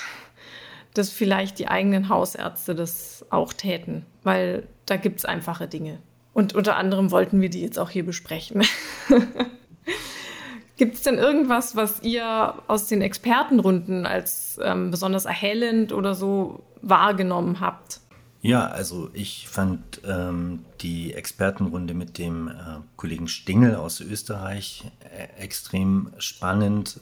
dass 0.95 1.11
vielleicht 1.11 1.59
die 1.59 1.69
eigenen 1.69 2.09
Hausärzte 2.09 2.75
das 2.75 3.26
auch 3.28 3.52
täten, 3.52 4.07
weil 4.23 4.66
da 4.87 4.97
gibt 4.97 5.19
es 5.19 5.26
einfache 5.26 5.69
Dinge. 5.69 5.99
Und 6.33 6.54
unter 6.54 6.76
anderem 6.76 7.11
wollten 7.11 7.42
wir 7.42 7.50
die 7.50 7.61
jetzt 7.61 7.78
auch 7.78 7.90
hier 7.90 8.07
besprechen. 8.07 8.64
Gibt 10.78 10.95
es 10.95 11.02
denn 11.02 11.19
irgendwas, 11.19 11.76
was 11.76 12.02
ihr 12.02 12.54
aus 12.69 12.87
den 12.87 13.02
Expertenrunden 13.02 14.07
als 14.07 14.59
ähm, 14.62 14.90
besonders 14.90 15.26
erhellend 15.26 15.92
oder 15.92 16.14
so 16.14 16.64
wahrgenommen 16.80 17.61
habt? 17.61 18.00
Ja, 18.40 18.69
also 18.69 19.11
ich 19.12 19.47
fand 19.47 20.00
ähm, 20.07 20.64
die 20.80 21.12
Expertenrunde 21.12 21.92
mit 21.92 22.16
dem 22.16 22.49
äh, 22.49 22.52
Kollegen 22.97 23.28
Stingel 23.28 23.75
aus 23.75 24.00
Österreich 24.00 24.90
äh, 25.00 25.42
extrem 25.42 26.14
spannend 26.16 26.99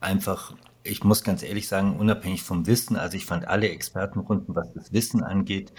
einfach, 0.00 0.54
ich 0.82 1.04
muss 1.04 1.22
ganz 1.22 1.42
ehrlich 1.42 1.68
sagen, 1.68 1.96
unabhängig 1.96 2.42
vom 2.42 2.66
Wissen, 2.66 2.96
also 2.96 3.16
ich 3.16 3.26
fand 3.26 3.46
alle 3.46 3.68
Expertenrunden, 3.68 4.54
was 4.54 4.72
das 4.72 4.92
Wissen 4.92 5.22
angeht, 5.22 5.72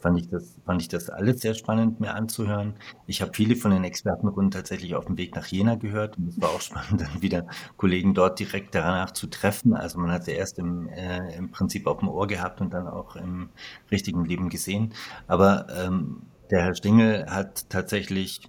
fand 0.00 0.18
ich 0.18 0.28
das, 0.28 0.56
fand 0.64 0.80
ich 0.82 0.88
das 0.88 1.10
alles 1.10 1.40
sehr 1.40 1.54
spannend, 1.54 2.00
mir 2.00 2.14
anzuhören. 2.14 2.74
Ich 3.06 3.22
habe 3.22 3.32
viele 3.34 3.56
von 3.56 3.70
den 3.70 3.84
Expertenrunden 3.84 4.50
tatsächlich 4.50 4.94
auf 4.94 5.04
dem 5.04 5.18
Weg 5.18 5.34
nach 5.34 5.46
Jena 5.46 5.74
gehört 5.76 6.16
und 6.18 6.28
es 6.28 6.40
war 6.40 6.50
auch 6.50 6.60
spannend, 6.62 7.02
dann 7.02 7.22
wieder 7.22 7.46
Kollegen 7.76 8.14
dort 8.14 8.38
direkt 8.38 8.74
danach 8.74 9.12
zu 9.12 9.26
treffen. 9.26 9.74
Also 9.74 9.98
man 9.98 10.10
hat 10.10 10.24
sie 10.24 10.32
erst 10.32 10.58
im, 10.58 10.88
äh, 10.88 11.36
im 11.36 11.50
Prinzip 11.50 11.86
auf 11.86 11.98
dem 11.98 12.08
Ohr 12.08 12.26
gehabt 12.26 12.60
und 12.60 12.72
dann 12.72 12.88
auch 12.88 13.16
im 13.16 13.50
richtigen 13.90 14.24
Leben 14.24 14.48
gesehen. 14.48 14.94
Aber 15.26 15.66
ähm, 15.76 16.22
der 16.50 16.62
Herr 16.64 16.74
Stingel 16.74 17.26
hat 17.26 17.68
tatsächlich 17.68 18.40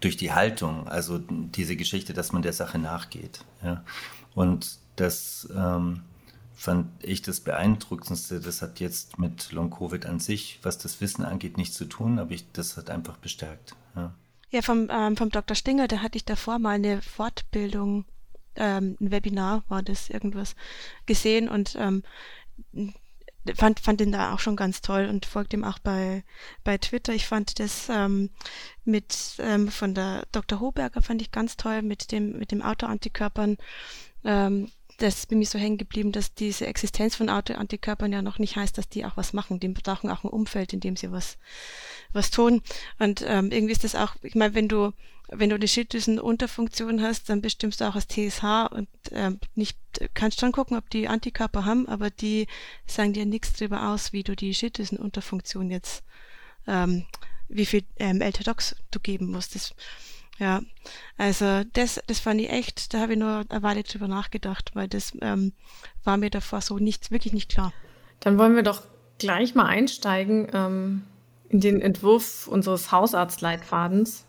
durch 0.00 0.16
die 0.16 0.32
Haltung, 0.32 0.88
also 0.88 1.18
diese 1.18 1.76
Geschichte, 1.76 2.12
dass 2.12 2.32
man 2.32 2.42
der 2.42 2.52
Sache 2.52 2.78
nachgeht. 2.78 3.44
Ja. 3.62 3.84
Und 4.34 4.78
das 4.96 5.48
ähm, 5.54 6.02
fand 6.54 6.88
ich 7.02 7.22
das 7.22 7.40
Beeindruckendste. 7.40 8.40
Das 8.40 8.60
hat 8.60 8.80
jetzt 8.80 9.18
mit 9.18 9.50
Long-Covid 9.52 10.06
an 10.06 10.20
sich, 10.20 10.58
was 10.62 10.76
das 10.76 11.00
Wissen 11.00 11.24
angeht, 11.24 11.56
nichts 11.56 11.76
zu 11.76 11.86
tun, 11.86 12.18
aber 12.18 12.32
ich, 12.32 12.52
das 12.52 12.76
hat 12.76 12.90
einfach 12.90 13.16
bestärkt. 13.16 13.74
Ja, 13.96 14.14
ja 14.50 14.62
vom, 14.62 14.88
ähm, 14.90 15.16
vom 15.16 15.30
Dr. 15.30 15.54
Stinger, 15.54 15.88
da 15.88 15.98
hatte 15.98 16.16
ich 16.16 16.24
davor 16.24 16.58
mal 16.58 16.74
eine 16.74 17.00
Fortbildung, 17.00 18.04
ähm, 18.56 18.96
ein 19.00 19.10
Webinar 19.10 19.64
war 19.68 19.82
das, 19.82 20.10
irgendwas 20.10 20.54
gesehen 21.06 21.48
und 21.48 21.76
ähm, 21.78 22.02
fand, 23.56 23.80
fand 23.80 24.00
ihn 24.00 24.12
da 24.12 24.34
auch 24.34 24.38
schon 24.40 24.56
ganz 24.56 24.80
toll 24.80 25.06
und 25.06 25.26
folgt 25.26 25.52
ihm 25.52 25.64
auch 25.64 25.78
bei, 25.78 26.24
bei 26.64 26.78
Twitter. 26.78 27.14
Ich 27.14 27.26
fand 27.26 27.58
das 27.58 27.88
ähm, 27.88 28.30
mit 28.84 29.36
ähm, 29.38 29.68
von 29.68 29.94
der 29.94 30.26
Dr. 30.32 30.60
Hoberger 30.60 31.02
fand 31.02 31.22
ich 31.22 31.30
ganz 31.30 31.56
toll 31.56 31.82
mit 31.82 32.12
dem, 32.12 32.38
mit 32.38 32.52
dem 32.52 32.62
Autoantikörpern. 32.62 33.56
Ähm, 34.24 34.70
das 35.00 35.16
ist 35.16 35.30
bei 35.30 35.36
mir 35.36 35.46
so 35.46 35.58
hängen 35.58 35.78
geblieben, 35.78 36.12
dass 36.12 36.34
diese 36.34 36.66
Existenz 36.66 37.16
von 37.16 37.30
Autoantikörpern 37.30 38.12
ja 38.12 38.22
noch 38.22 38.38
nicht 38.38 38.56
heißt, 38.56 38.76
dass 38.76 38.88
die 38.88 39.04
auch 39.04 39.16
was 39.16 39.32
machen. 39.32 39.58
Die 39.58 39.68
brauchen 39.68 40.10
auch 40.10 40.24
ein 40.24 40.30
Umfeld, 40.30 40.72
in 40.72 40.80
dem 40.80 40.96
sie 40.96 41.10
was, 41.10 41.38
was 42.12 42.30
tun. 42.30 42.60
Und 42.98 43.24
ähm, 43.26 43.50
irgendwie 43.50 43.72
ist 43.72 43.84
das 43.84 43.94
auch, 43.94 44.14
ich 44.22 44.34
meine, 44.34 44.54
wenn 44.54 44.68
du, 44.68 44.92
wenn 45.28 45.48
du 45.48 45.56
eine 45.56 45.68
Schilddrüsenunterfunktion 45.68 47.00
hast, 47.02 47.30
dann 47.30 47.40
bestimmst 47.40 47.80
du 47.80 47.88
auch 47.88 47.94
als 47.94 48.08
TSH 48.08 48.68
und 48.72 48.88
ähm, 49.10 49.40
nicht, 49.54 49.78
kannst 50.12 50.40
schon 50.40 50.52
gucken, 50.52 50.76
ob 50.76 50.90
die 50.90 51.08
Antikörper 51.08 51.64
haben, 51.64 51.88
aber 51.88 52.10
die 52.10 52.46
sagen 52.86 53.14
dir 53.14 53.24
nichts 53.24 53.54
darüber 53.54 53.90
aus, 53.90 54.12
wie 54.12 54.22
du 54.22 54.36
die 54.36 54.52
Schilddrüsenunterfunktion 54.52 55.70
jetzt, 55.70 56.04
ähm, 56.66 57.06
wie 57.48 57.66
viel 57.66 57.84
ähm, 57.96 58.20
L-Todox 58.20 58.76
du 58.90 59.00
geben 59.00 59.30
musst. 59.30 59.54
Das, 59.54 59.74
ja, 60.40 60.62
also 61.18 61.62
das, 61.74 62.00
das 62.06 62.18
fand 62.18 62.40
ich 62.40 62.50
echt, 62.50 62.94
da 62.94 63.00
habe 63.00 63.12
ich 63.12 63.18
nur 63.18 63.44
eine 63.48 63.62
Weile 63.62 63.82
drüber 63.82 64.08
nachgedacht, 64.08 64.70
weil 64.74 64.88
das 64.88 65.12
ähm, 65.20 65.52
war 66.02 66.16
mir 66.16 66.30
davor 66.30 66.62
so 66.62 66.78
nicht, 66.78 67.10
wirklich 67.10 67.34
nicht 67.34 67.50
klar. 67.50 67.74
Dann 68.20 68.38
wollen 68.38 68.56
wir 68.56 68.62
doch 68.62 68.82
gleich 69.18 69.54
mal 69.54 69.66
einsteigen 69.66 70.48
ähm, 70.54 71.02
in 71.50 71.60
den 71.60 71.82
Entwurf 71.82 72.48
unseres 72.48 72.90
Hausarztleitfadens. 72.90 74.24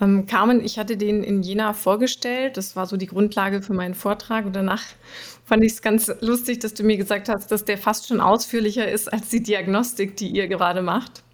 Ähm, 0.00 0.26
Carmen, 0.26 0.64
ich 0.64 0.78
hatte 0.78 0.96
den 0.96 1.24
in 1.24 1.42
Jena 1.42 1.72
vorgestellt. 1.72 2.56
Das 2.56 2.76
war 2.76 2.86
so 2.86 2.96
die 2.96 3.06
Grundlage 3.06 3.62
für 3.62 3.74
meinen 3.74 3.94
Vortrag. 3.94 4.46
Und 4.46 4.54
danach 4.54 4.82
fand 5.44 5.64
ich 5.64 5.72
es 5.72 5.82
ganz 5.82 6.10
lustig, 6.20 6.60
dass 6.60 6.72
du 6.74 6.84
mir 6.84 6.96
gesagt 6.96 7.28
hast, 7.28 7.50
dass 7.50 7.64
der 7.64 7.78
fast 7.78 8.06
schon 8.06 8.20
ausführlicher 8.20 8.88
ist 8.88 9.12
als 9.12 9.28
die 9.28 9.42
Diagnostik, 9.42 10.16
die 10.16 10.28
ihr 10.28 10.46
gerade 10.46 10.82
macht. 10.82 11.24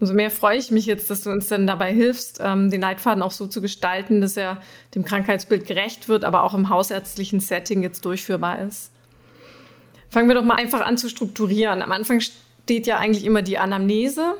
Umso 0.00 0.14
mehr 0.14 0.30
freue 0.30 0.58
ich 0.58 0.70
mich 0.70 0.86
jetzt, 0.86 1.10
dass 1.10 1.22
du 1.22 1.30
uns 1.30 1.48
dann 1.48 1.66
dabei 1.66 1.92
hilfst, 1.92 2.40
ähm, 2.42 2.70
den 2.70 2.80
Leitfaden 2.80 3.22
auch 3.22 3.32
so 3.32 3.46
zu 3.46 3.60
gestalten, 3.60 4.20
dass 4.20 4.36
er 4.36 4.60
dem 4.94 5.04
Krankheitsbild 5.04 5.66
gerecht 5.66 6.08
wird, 6.08 6.24
aber 6.24 6.44
auch 6.44 6.54
im 6.54 6.68
hausärztlichen 6.68 7.40
Setting 7.40 7.82
jetzt 7.82 8.04
durchführbar 8.04 8.60
ist. 8.60 8.92
Fangen 10.10 10.28
wir 10.28 10.36
doch 10.36 10.44
mal 10.44 10.54
einfach 10.54 10.80
an 10.80 10.96
zu 10.96 11.08
strukturieren. 11.08 11.82
Am 11.82 11.92
Anfang 11.92 12.20
steht 12.20 12.86
ja 12.86 12.98
eigentlich 12.98 13.24
immer 13.24 13.42
die 13.42 13.58
Anamnese. 13.58 14.34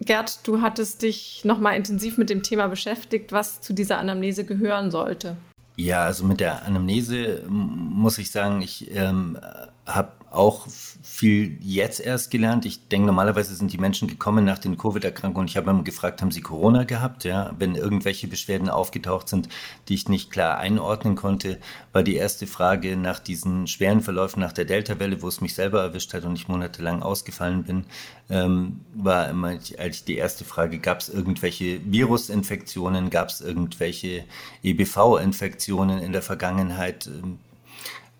Gerd, 0.00 0.46
du 0.46 0.60
hattest 0.60 1.02
dich 1.02 1.42
noch 1.44 1.58
mal 1.58 1.72
intensiv 1.72 2.18
mit 2.18 2.28
dem 2.28 2.42
Thema 2.42 2.68
beschäftigt, 2.68 3.32
was 3.32 3.60
zu 3.60 3.72
dieser 3.72 3.98
Anamnese 3.98 4.44
gehören 4.44 4.90
sollte. 4.90 5.36
Ja, 5.76 6.04
also 6.04 6.24
mit 6.24 6.40
der 6.40 6.64
Anamnese 6.66 7.42
muss 7.48 8.18
ich 8.18 8.30
sagen, 8.30 8.60
ich 8.60 8.94
ähm, 8.94 9.38
habe 9.86 10.12
auch 10.34 10.66
viel 11.14 11.58
jetzt 11.60 12.00
erst 12.00 12.30
gelernt. 12.30 12.66
Ich 12.66 12.88
denke, 12.88 13.06
normalerweise 13.06 13.54
sind 13.54 13.72
die 13.72 13.78
Menschen 13.78 14.08
gekommen 14.08 14.44
nach 14.44 14.58
den 14.58 14.76
Covid-Erkrankungen. 14.76 15.46
Ich 15.46 15.56
habe 15.56 15.70
immer 15.70 15.84
gefragt, 15.84 16.20
haben 16.20 16.32
sie 16.32 16.40
Corona 16.40 16.84
gehabt? 16.84 17.22
Ja, 17.24 17.54
wenn 17.58 17.76
irgendwelche 17.76 18.26
Beschwerden 18.26 18.68
aufgetaucht 18.68 19.28
sind, 19.28 19.48
die 19.88 19.94
ich 19.94 20.08
nicht 20.08 20.32
klar 20.32 20.58
einordnen 20.58 21.14
konnte, 21.14 21.58
war 21.92 22.02
die 22.02 22.16
erste 22.16 22.46
Frage 22.46 22.96
nach 22.96 23.20
diesen 23.20 23.68
schweren 23.68 24.00
Verläufen 24.00 24.40
nach 24.40 24.52
der 24.52 24.64
Delta-Welle, 24.64 25.22
wo 25.22 25.28
es 25.28 25.40
mich 25.40 25.54
selber 25.54 25.82
erwischt 25.82 26.12
hat 26.14 26.24
und 26.24 26.34
ich 26.34 26.48
monatelang 26.48 27.02
ausgefallen 27.02 27.62
bin, 27.62 27.84
ähm, 28.28 28.80
war 28.94 29.28
immer 29.28 29.48
eigentlich 29.48 30.04
die 30.04 30.16
erste 30.16 30.44
Frage, 30.44 30.78
gab 30.78 31.00
es 31.00 31.08
irgendwelche 31.08 31.80
Virusinfektionen, 31.84 33.10
gab 33.10 33.28
es 33.28 33.40
irgendwelche 33.40 34.24
EBV-Infektionen 34.62 36.00
in 36.00 36.12
der 36.12 36.22
Vergangenheit? 36.22 37.08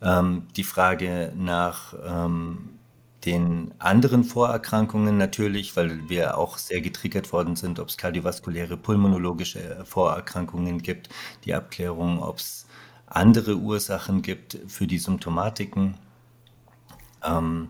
Ähm, 0.05 0.47
die 0.55 0.65
Frage 0.65 1.33
nach 1.35 1.95
ähm, 2.05 2.79
den 3.25 3.73
anderen 3.79 4.23
Vorerkrankungen 4.23 5.17
natürlich, 5.17 5.75
weil 5.77 6.11
wir 6.11 6.37
auch 6.37 6.59
sehr 6.59 6.83
getriggert 6.83 7.33
worden 7.33 7.57
sind, 7.57 7.79
ob 7.79 7.89
es 7.89 7.97
kardiovaskuläre, 7.97 8.77
pulmonologische 8.77 9.83
Vorerkrankungen 9.87 10.83
gibt, 10.83 11.09
die 11.45 11.55
Abklärung, 11.55 12.23
ob 12.23 12.37
es 12.37 12.67
andere 13.07 13.57
Ursachen 13.57 14.21
gibt 14.21 14.59
für 14.67 14.87
die 14.87 14.99
Symptomatiken. 14.99 15.95
Ähm, 17.25 17.69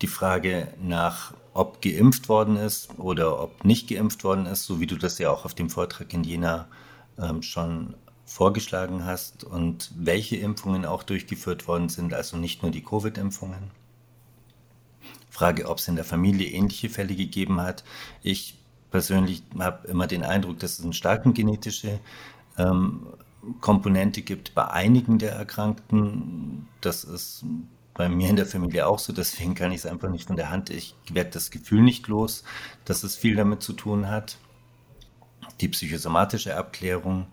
die 0.00 0.06
Frage 0.06 0.68
nach, 0.80 1.34
ob 1.52 1.82
geimpft 1.82 2.30
worden 2.30 2.56
ist 2.56 2.98
oder 2.98 3.38
ob 3.42 3.64
nicht 3.66 3.88
geimpft 3.88 4.24
worden 4.24 4.46
ist, 4.46 4.64
so 4.64 4.80
wie 4.80 4.86
du 4.86 4.96
das 4.96 5.18
ja 5.18 5.30
auch 5.30 5.44
auf 5.44 5.54
dem 5.54 5.68
Vortrag 5.68 6.14
in 6.14 6.24
Jena 6.24 6.68
ähm, 7.18 7.42
schon 7.42 7.94
vorgeschlagen 8.30 9.04
hast 9.04 9.42
und 9.42 9.90
welche 9.96 10.36
Impfungen 10.36 10.84
auch 10.84 11.02
durchgeführt 11.02 11.66
worden 11.66 11.88
sind, 11.88 12.14
also 12.14 12.36
nicht 12.36 12.62
nur 12.62 12.70
die 12.70 12.84
Covid-Impfungen. 12.84 13.72
Frage, 15.28 15.68
ob 15.68 15.78
es 15.78 15.88
in 15.88 15.96
der 15.96 16.04
Familie 16.04 16.48
ähnliche 16.48 16.90
Fälle 16.90 17.16
gegeben 17.16 17.60
hat. 17.60 17.82
Ich 18.22 18.56
persönlich 18.92 19.42
habe 19.58 19.88
immer 19.88 20.06
den 20.06 20.22
Eindruck, 20.22 20.60
dass 20.60 20.78
es 20.78 20.84
eine 20.84 20.92
starke 20.92 21.32
genetische 21.32 21.98
ähm, 22.56 23.08
Komponente 23.60 24.22
gibt 24.22 24.54
bei 24.54 24.68
einigen 24.68 25.18
der 25.18 25.32
Erkrankten. 25.32 26.68
Das 26.80 27.02
ist 27.02 27.44
bei 27.94 28.08
mir 28.08 28.30
in 28.30 28.36
der 28.36 28.46
Familie 28.46 28.86
auch 28.86 29.00
so, 29.00 29.12
deswegen 29.12 29.56
kann 29.56 29.72
ich 29.72 29.78
es 29.78 29.86
einfach 29.86 30.08
nicht 30.08 30.28
von 30.28 30.36
der 30.36 30.50
Hand. 30.50 30.70
Ich 30.70 30.94
werde 31.12 31.30
das 31.30 31.50
Gefühl 31.50 31.82
nicht 31.82 32.06
los, 32.06 32.44
dass 32.84 33.02
es 33.02 33.16
viel 33.16 33.34
damit 33.34 33.60
zu 33.60 33.72
tun 33.72 34.08
hat. 34.08 34.38
Die 35.60 35.68
psychosomatische 35.68 36.56
Abklärung 36.56 37.26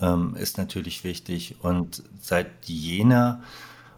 ähm, 0.00 0.36
ist 0.36 0.58
natürlich 0.58 1.04
wichtig. 1.04 1.56
Und 1.62 2.02
seit 2.20 2.48
Jena 2.64 3.42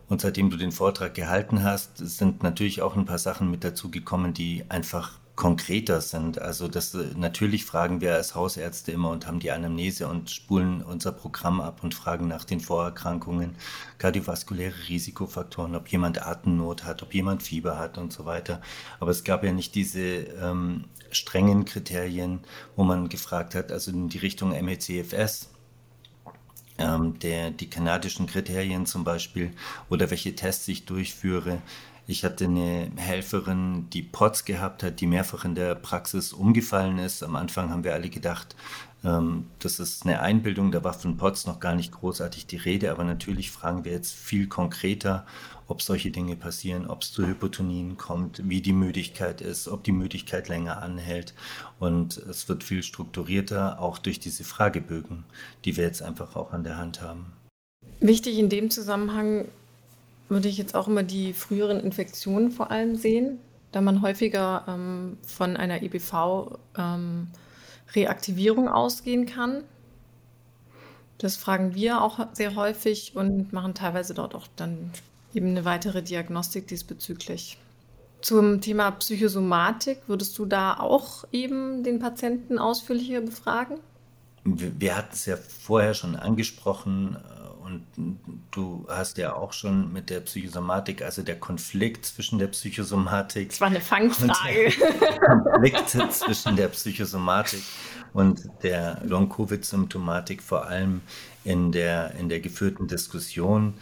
und 0.09 0.21
seitdem 0.21 0.51
du 0.51 0.57
den 0.57 0.73
Vortrag 0.73 1.15
gehalten 1.15 1.63
hast, 1.63 1.99
sind 1.99 2.43
natürlich 2.43 2.83
auch 2.83 2.97
ein 2.97 3.07
paar 3.07 3.19
Sachen 3.19 3.51
mit 3.51 3.65
dazugekommen, 3.65 4.35
die 4.35 4.65
einfach 4.69 5.19
konkreter 5.37 6.01
sind. 6.01 6.41
Also 6.41 6.69
das 6.69 6.97
natürlich 7.17 7.65
fragen 7.65 8.01
wir 8.01 8.15
als 8.15 8.35
Hausärzte 8.35 8.93
immer 8.93 9.11
und 9.11 9.27
haben 9.27 9.41
die 9.41 9.51
Anamnese 9.51 10.07
und 10.07 10.31
spulen 10.31 10.83
unser 10.83 11.11
Programm 11.11 11.61
ab 11.61 11.83
und 11.83 11.95
fragen 11.95 12.29
nach 12.29 12.45
den 12.45 12.61
Vorerkrankungen, 12.61 13.57
kardiovaskuläre 13.99 14.89
Risikofaktoren, 14.89 15.75
ob 15.75 15.89
jemand 15.89 16.25
Atemnot 16.25 16.85
hat, 16.85 17.03
ob 17.03 17.15
jemand 17.15 17.43
Fieber 17.43 17.79
hat 17.79 17.99
und 17.99 18.13
so 18.13 18.25
weiter. 18.27 18.61
Aber 19.01 19.11
es 19.11 19.25
gab 19.25 19.43
ja 19.43 19.53
nicht 19.53 19.75
diese 19.75 20.01
ähm, 20.01 20.85
strengen 21.11 21.65
Kriterien, 21.65 22.41
wo 22.77 22.85
man 22.85 23.09
gefragt 23.09 23.57
hat, 23.57 23.73
also 23.73 23.91
in 23.91 24.09
die 24.09 24.19
Richtung 24.19 24.51
MECFS 24.51 25.49
ähm, 26.79 27.19
der, 27.21 27.51
die 27.51 27.71
kanadischen 27.71 28.27
Kriterien 28.27 28.87
zum 28.87 29.05
Beispiel 29.05 29.53
oder 29.89 30.11
welche 30.11 30.35
Tests 30.35 30.67
ich 30.69 30.85
durchführe. 30.85 31.63
Ich 32.07 32.25
hatte 32.25 32.45
eine 32.45 32.91
Helferin, 32.97 33.89
die 33.91 34.03
POTS 34.03 34.45
gehabt 34.45 34.83
hat, 34.83 35.01
die 35.01 35.07
mehrfach 35.07 35.45
in 35.45 35.55
der 35.55 35.75
Praxis 35.75 36.33
umgefallen 36.35 36.99
ist. 36.99 37.23
Am 37.23 37.35
Anfang 37.35 37.71
haben 37.71 37.85
wir 37.85 37.95
alle 37.95 38.11
gedacht, 38.11 38.55
ähm, 39.05 39.47
das 39.59 39.79
ist 39.79 40.05
eine 40.05 40.21
Einbildung, 40.21 40.73
da 40.73 40.85
war 40.85 40.95
von 40.95 41.17
POTS 41.17 41.47
noch 41.47 41.61
gar 41.61 41.75
nicht 41.75 41.93
großartig 41.93 42.47
die 42.47 42.57
Rede, 42.57 42.91
aber 42.91 43.05
natürlich 43.05 43.51
fragen 43.51 43.85
wir 43.85 43.93
jetzt 43.93 44.13
viel 44.13 44.49
konkreter, 44.49 45.27
ob 45.67 45.83
solche 45.83 46.11
Dinge 46.11 46.37
passieren, 46.37 46.87
ob 46.87 47.03
es 47.03 47.13
zu 47.13 47.27
Hypotonien 47.27 47.97
kommt, 47.97 48.49
wie 48.49 48.61
die 48.61 48.73
Müdigkeit 48.73 49.41
ist, 49.41 49.69
ob 49.69 49.85
die 49.85 49.93
Müdigkeit 49.93 50.49
länger 50.49 50.83
anhält. 50.83 51.35
Und 51.79 52.17
es 52.17 52.49
wird 52.49 52.65
viel 52.65 52.83
strukturierter, 52.83 53.81
auch 53.81 53.99
durch 53.99 54.21
diese 54.21 54.45
Fragebögen, 54.45 55.25
die 55.65 55.77
wir 55.77 55.85
jetzt 55.85 56.03
einfach 56.03 56.37
auch 56.37 56.53
an 56.53 56.65
der 56.65 56.77
Hand 56.77 57.01
haben. 57.01 57.33
Wichtig 58.01 58.39
in 58.39 58.49
dem 58.49 58.71
Zusammenhang 58.71 59.47
würde 60.29 60.49
ich 60.49 60.59
jetzt 60.59 60.75
auch 60.75 60.89
immer 60.89 61.03
die 61.03 61.33
früheren 61.33 61.81
Infektionen 61.81 62.51
vor 62.51 62.71
allem 62.71 62.97
sehen, 62.97 63.39
da 63.73 63.81
man 63.81 64.03
häufiger 64.03 64.65
ähm, 64.69 65.19
von 65.27 65.57
einer 65.57 65.83
EBV 65.83 66.59
ähm, 66.77 67.29
ausgehen 68.69 69.27
kann. 69.27 69.65
Das 71.19 71.37
fragen 71.37 71.75
wir 71.75 72.03
auch 72.03 72.27
sehr 72.33 72.57
häufig 72.57 73.15
und 73.15 73.53
machen 73.53 73.75
teilweise 73.75 74.15
dort 74.15 74.35
auch 74.35 74.49
dann 74.57 74.91
eben 75.35 75.49
eine 75.49 75.65
weitere 75.65 76.03
Diagnostik 76.03 76.67
diesbezüglich. 76.69 77.59
Zum 78.21 78.61
Thema 78.61 78.91
Psychosomatik, 78.93 79.99
würdest 80.07 80.39
du 80.39 80.47
da 80.47 80.79
auch 80.79 81.25
eben 81.33 81.83
den 81.83 81.99
Patienten 81.99 82.59
ausführlicher 82.59 83.21
befragen? 83.21 83.79
Wir, 84.45 84.73
wir 84.81 84.97
hatten 84.97 85.13
es 85.13 85.27
ja 85.27 85.37
vorher 85.37 85.95
schon 85.95 86.17
angesprochen, 86.17 87.17
und 87.65 87.87
du 88.51 88.87
hast 88.91 89.17
ja 89.17 89.35
auch 89.35 89.55
schon 89.55 89.91
mit 89.91 90.11
der 90.11 90.21
Psychosomatik, 90.21 91.01
also 91.01 91.23
der 91.23 91.41
Konflikt 91.41 92.05
zwischen 92.05 92.39
der 92.39 92.49
Psychosomatik. 92.49 93.49
Das 93.49 93.61
war 93.63 93.69
eine 93.69 93.81
Fangfrage. 93.81 94.71
Konflikt 95.27 95.89
zwischen 95.89 96.57
der 96.57 96.69
Psychosomatik 96.69 97.63
und 98.13 98.51
der 98.63 99.01
Long-Covid-Symptomatik, 99.05 100.43
vor 100.43 100.67
allem 100.67 101.01
in 101.45 101.73
der, 101.73 102.15
in 102.17 102.29
der 102.29 102.41
geführten 102.41 102.87
Diskussion. 102.87 103.75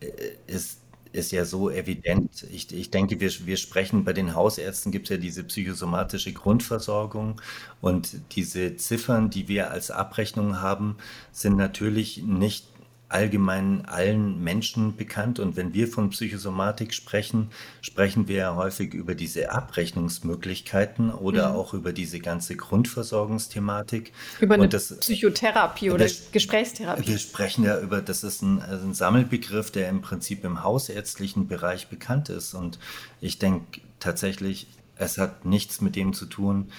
äh, 0.00 0.08
ist 0.48 0.81
ist 1.12 1.32
ja 1.32 1.44
so 1.44 1.70
evident. 1.70 2.46
Ich, 2.52 2.72
ich 2.72 2.90
denke, 2.90 3.20
wir, 3.20 3.30
wir 3.44 3.56
sprechen 3.56 4.04
bei 4.04 4.12
den 4.12 4.34
Hausärzten, 4.34 4.92
gibt 4.92 5.06
es 5.06 5.10
ja 5.10 5.16
diese 5.16 5.44
psychosomatische 5.44 6.32
Grundversorgung 6.32 7.40
und 7.80 8.16
diese 8.32 8.76
Ziffern, 8.76 9.30
die 9.30 9.48
wir 9.48 9.70
als 9.70 9.90
Abrechnung 9.90 10.60
haben, 10.60 10.96
sind 11.32 11.56
natürlich 11.56 12.22
nicht 12.24 12.71
allgemein 13.12 13.84
allen 13.86 14.42
Menschen 14.42 14.96
bekannt. 14.96 15.38
Und 15.38 15.56
wenn 15.56 15.74
wir 15.74 15.88
von 15.88 16.10
Psychosomatik 16.10 16.94
sprechen, 16.94 17.50
sprechen 17.80 18.28
wir 18.28 18.36
ja 18.36 18.56
häufig 18.56 18.94
über 18.94 19.14
diese 19.14 19.52
Abrechnungsmöglichkeiten 19.52 21.12
oder 21.12 21.50
mhm. 21.50 21.56
auch 21.56 21.74
über 21.74 21.92
diese 21.92 22.20
ganze 22.20 22.56
Grundversorgungsthematik. 22.56 24.12
Über 24.40 24.54
eine 24.54 24.68
das, 24.68 24.96
Psychotherapie 24.98 25.90
oder 25.90 26.04
das, 26.04 26.30
Gesprächstherapie. 26.32 27.06
Wir 27.06 27.18
sprechen 27.18 27.64
ja 27.64 27.78
über, 27.80 28.00
das 28.00 28.24
ist 28.24 28.42
ein, 28.42 28.60
also 28.60 28.86
ein 28.86 28.94
Sammelbegriff, 28.94 29.70
der 29.70 29.88
im 29.88 30.00
Prinzip 30.00 30.44
im 30.44 30.62
hausärztlichen 30.62 31.46
Bereich 31.48 31.88
bekannt 31.88 32.28
ist. 32.28 32.54
Und 32.54 32.78
ich 33.20 33.38
denke 33.38 33.80
tatsächlich, 34.00 34.66
es 34.96 35.18
hat 35.18 35.44
nichts 35.44 35.80
mit 35.80 35.96
dem 35.96 36.12
zu 36.12 36.26
tun, 36.26 36.70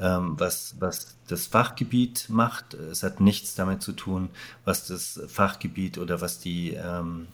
was, 0.00 0.76
was 0.78 1.16
das 1.26 1.46
Fachgebiet 1.46 2.26
macht. 2.28 2.74
Es 2.74 3.02
hat 3.02 3.20
nichts 3.20 3.54
damit 3.54 3.82
zu 3.82 3.92
tun, 3.92 4.30
was 4.64 4.86
das 4.86 5.20
Fachgebiet 5.28 5.98
oder 5.98 6.20
was 6.20 6.38
die, 6.38 6.74
ähm, 6.74 7.28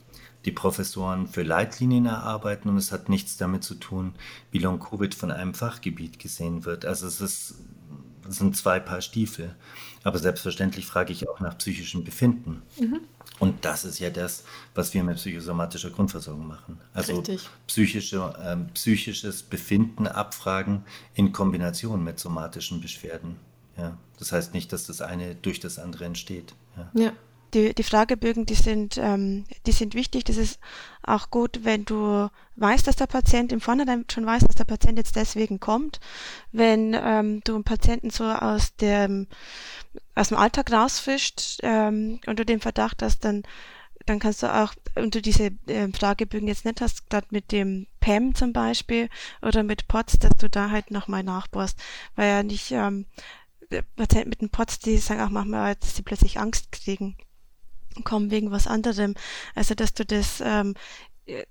die 0.44 0.52
Professoren 0.52 1.26
für 1.26 1.42
Leitlinien 1.42 2.06
erarbeiten 2.06 2.68
und 2.68 2.76
es 2.76 2.92
hat 2.92 3.08
nichts 3.08 3.36
damit 3.36 3.64
zu 3.64 3.74
tun, 3.74 4.14
wie 4.50 4.58
Long-Covid 4.58 5.14
von 5.14 5.30
einem 5.30 5.54
Fachgebiet 5.54 6.18
gesehen 6.18 6.64
wird. 6.64 6.84
Also 6.84 7.06
es 7.06 7.20
ist, 7.20 7.54
sind 8.28 8.56
zwei 8.56 8.80
Paar 8.80 9.00
Stiefel. 9.00 9.54
Aber 10.02 10.18
selbstverständlich 10.18 10.86
frage 10.86 11.12
ich 11.12 11.28
auch 11.28 11.40
nach 11.40 11.58
psychischem 11.58 12.04
Befinden. 12.04 12.62
Mhm. 12.78 13.00
Und 13.40 13.64
das 13.64 13.84
ist 13.84 13.98
ja 13.98 14.10
das, 14.10 14.44
was 14.74 14.94
wir 14.94 15.02
mit 15.02 15.16
psychosomatischer 15.16 15.90
Grundversorgung 15.90 16.46
machen. 16.46 16.80
Also 16.92 17.22
psychische, 17.66 18.32
ähm, 18.40 18.68
psychisches 18.74 19.42
Befinden 19.42 20.06
abfragen 20.06 20.84
in 21.14 21.32
Kombination 21.32 22.04
mit 22.04 22.20
somatischen 22.20 22.80
Beschwerden. 22.80 23.36
Ja, 23.76 23.98
das 24.18 24.30
heißt 24.30 24.54
nicht, 24.54 24.72
dass 24.72 24.86
das 24.86 25.00
eine 25.00 25.34
durch 25.34 25.58
das 25.58 25.80
andere 25.80 26.04
entsteht. 26.04 26.54
Ja. 26.76 26.90
ja. 26.94 27.12
Die, 27.54 27.74
die 27.74 27.82
Fragebögen, 27.82 28.46
die 28.46 28.54
sind, 28.54 28.98
ähm, 28.98 29.44
die 29.66 29.72
sind 29.72 29.94
wichtig. 29.94 30.24
Das 30.24 30.36
ist 30.36 30.58
auch 31.02 31.30
gut, 31.30 31.60
wenn 31.62 31.84
du 31.84 32.28
weißt, 32.56 32.86
dass 32.86 32.96
der 32.96 33.06
Patient 33.06 33.52
im 33.52 33.60
Vornherein 33.60 34.04
schon 34.10 34.26
weiß, 34.26 34.44
dass 34.44 34.56
der 34.56 34.64
Patient 34.64 34.98
jetzt 34.98 35.16
deswegen 35.16 35.60
kommt. 35.60 36.00
Wenn 36.52 36.94
ähm, 36.94 37.40
du 37.44 37.54
einen 37.54 37.64
Patienten 37.64 38.10
so 38.10 38.24
aus 38.24 38.74
dem, 38.76 39.28
aus 40.14 40.28
dem 40.28 40.38
Alltag 40.38 40.72
rausfischst 40.72 41.60
ähm, 41.62 42.20
und 42.26 42.38
du 42.38 42.44
den 42.44 42.60
Verdacht 42.60 43.02
hast, 43.02 43.24
dann 43.24 43.44
dann 44.06 44.18
kannst 44.18 44.42
du 44.42 44.54
auch, 44.54 44.74
und 44.96 45.14
du 45.14 45.22
diese 45.22 45.50
äh, 45.66 45.88
Fragebögen 45.92 46.48
jetzt 46.48 46.64
nicht 46.64 46.80
hast, 46.80 47.08
gerade 47.08 47.26
mit 47.30 47.52
dem 47.52 47.86
PEM 48.00 48.34
zum 48.34 48.52
Beispiel 48.52 49.08
oder 49.40 49.62
mit 49.62 49.88
POTS, 49.88 50.18
dass 50.18 50.36
du 50.38 50.50
da 50.50 50.70
halt 50.70 50.90
nochmal 50.90 51.22
nachbohrst, 51.22 51.78
weil 52.14 52.28
ja 52.28 52.42
nicht 52.42 52.70
ähm, 52.72 53.06
Patienten 53.96 54.28
mit 54.28 54.40
den 54.42 54.50
POTS, 54.50 54.80
die 54.80 54.98
sagen 54.98 55.20
auch 55.20 55.30
manchmal, 55.30 55.76
dass 55.76 55.96
sie 55.96 56.02
plötzlich 56.02 56.38
Angst 56.38 56.70
kriegen, 56.72 57.16
kommen 58.02 58.30
wegen 58.30 58.50
was 58.50 58.66
anderem. 58.66 59.14
Also, 59.54 59.74
dass 59.74 59.94
du 59.94 60.04
das 60.04 60.42
ähm, 60.44 60.74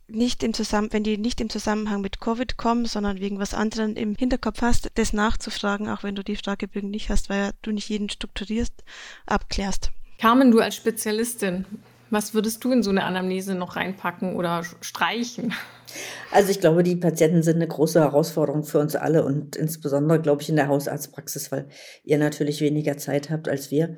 nicht 0.08 0.44
im 0.44 0.54
Zusammenhang, 0.54 0.94
wenn 0.94 1.04
die 1.04 1.18
nicht 1.18 1.42
im 1.42 1.50
Zusammenhang 1.50 2.02
mit 2.02 2.20
Covid 2.20 2.58
kommen, 2.58 2.86
sondern 2.86 3.20
wegen 3.20 3.40
was 3.40 3.54
anderem 3.54 3.96
im 3.96 4.16
Hinterkopf 4.16 4.62
hast, 4.62 4.92
das 4.96 5.14
nachzufragen, 5.14 5.90
auch 5.90 6.04
wenn 6.04 6.16
du 6.16 6.24
die 6.24 6.36
Fragebögen 6.36 6.92
nicht 6.92 7.10
hast, 7.10 7.30
weil 7.30 7.52
du 7.62 7.72
nicht 7.72 7.90
jeden 7.90 8.10
strukturierst, 8.10 8.84
abklärst. 9.26 9.92
Carmen, 10.20 10.52
du 10.52 10.60
als 10.60 10.76
Spezialistin, 10.76 11.66
was 12.12 12.36
würdest 12.36 12.64
du 12.64 12.72
in 12.72 12.84
so 12.84 12.92
eine 12.92 13.04
Anamnese 13.04 13.56
noch 13.56 13.76
reinpacken 13.76 14.36
oder 14.36 14.64
streichen? 14.82 15.54
Also 16.32 16.50
ich 16.50 16.60
glaube, 16.60 16.84
die 16.84 16.96
Patienten 16.96 17.44
sind 17.44 17.58
eine 17.58 17.68
große 17.68 18.00
Herausforderung 18.00 18.63
für 18.63 18.80
uns 18.80 18.96
alle 18.96 19.26
und 19.26 19.56
insbesondere, 19.56 20.22
glaube 20.22 20.41
ich, 20.41 20.50
in 20.50 20.56
der 20.56 20.67
Hausarztpraxis, 20.67 21.52
weil 21.52 21.67
ihr 22.04 22.17
natürlich 22.17 22.62
weniger 22.62 22.98
Zeit 22.98 23.30
habt 23.30 23.50
als 23.50 23.70
wir 23.70 23.98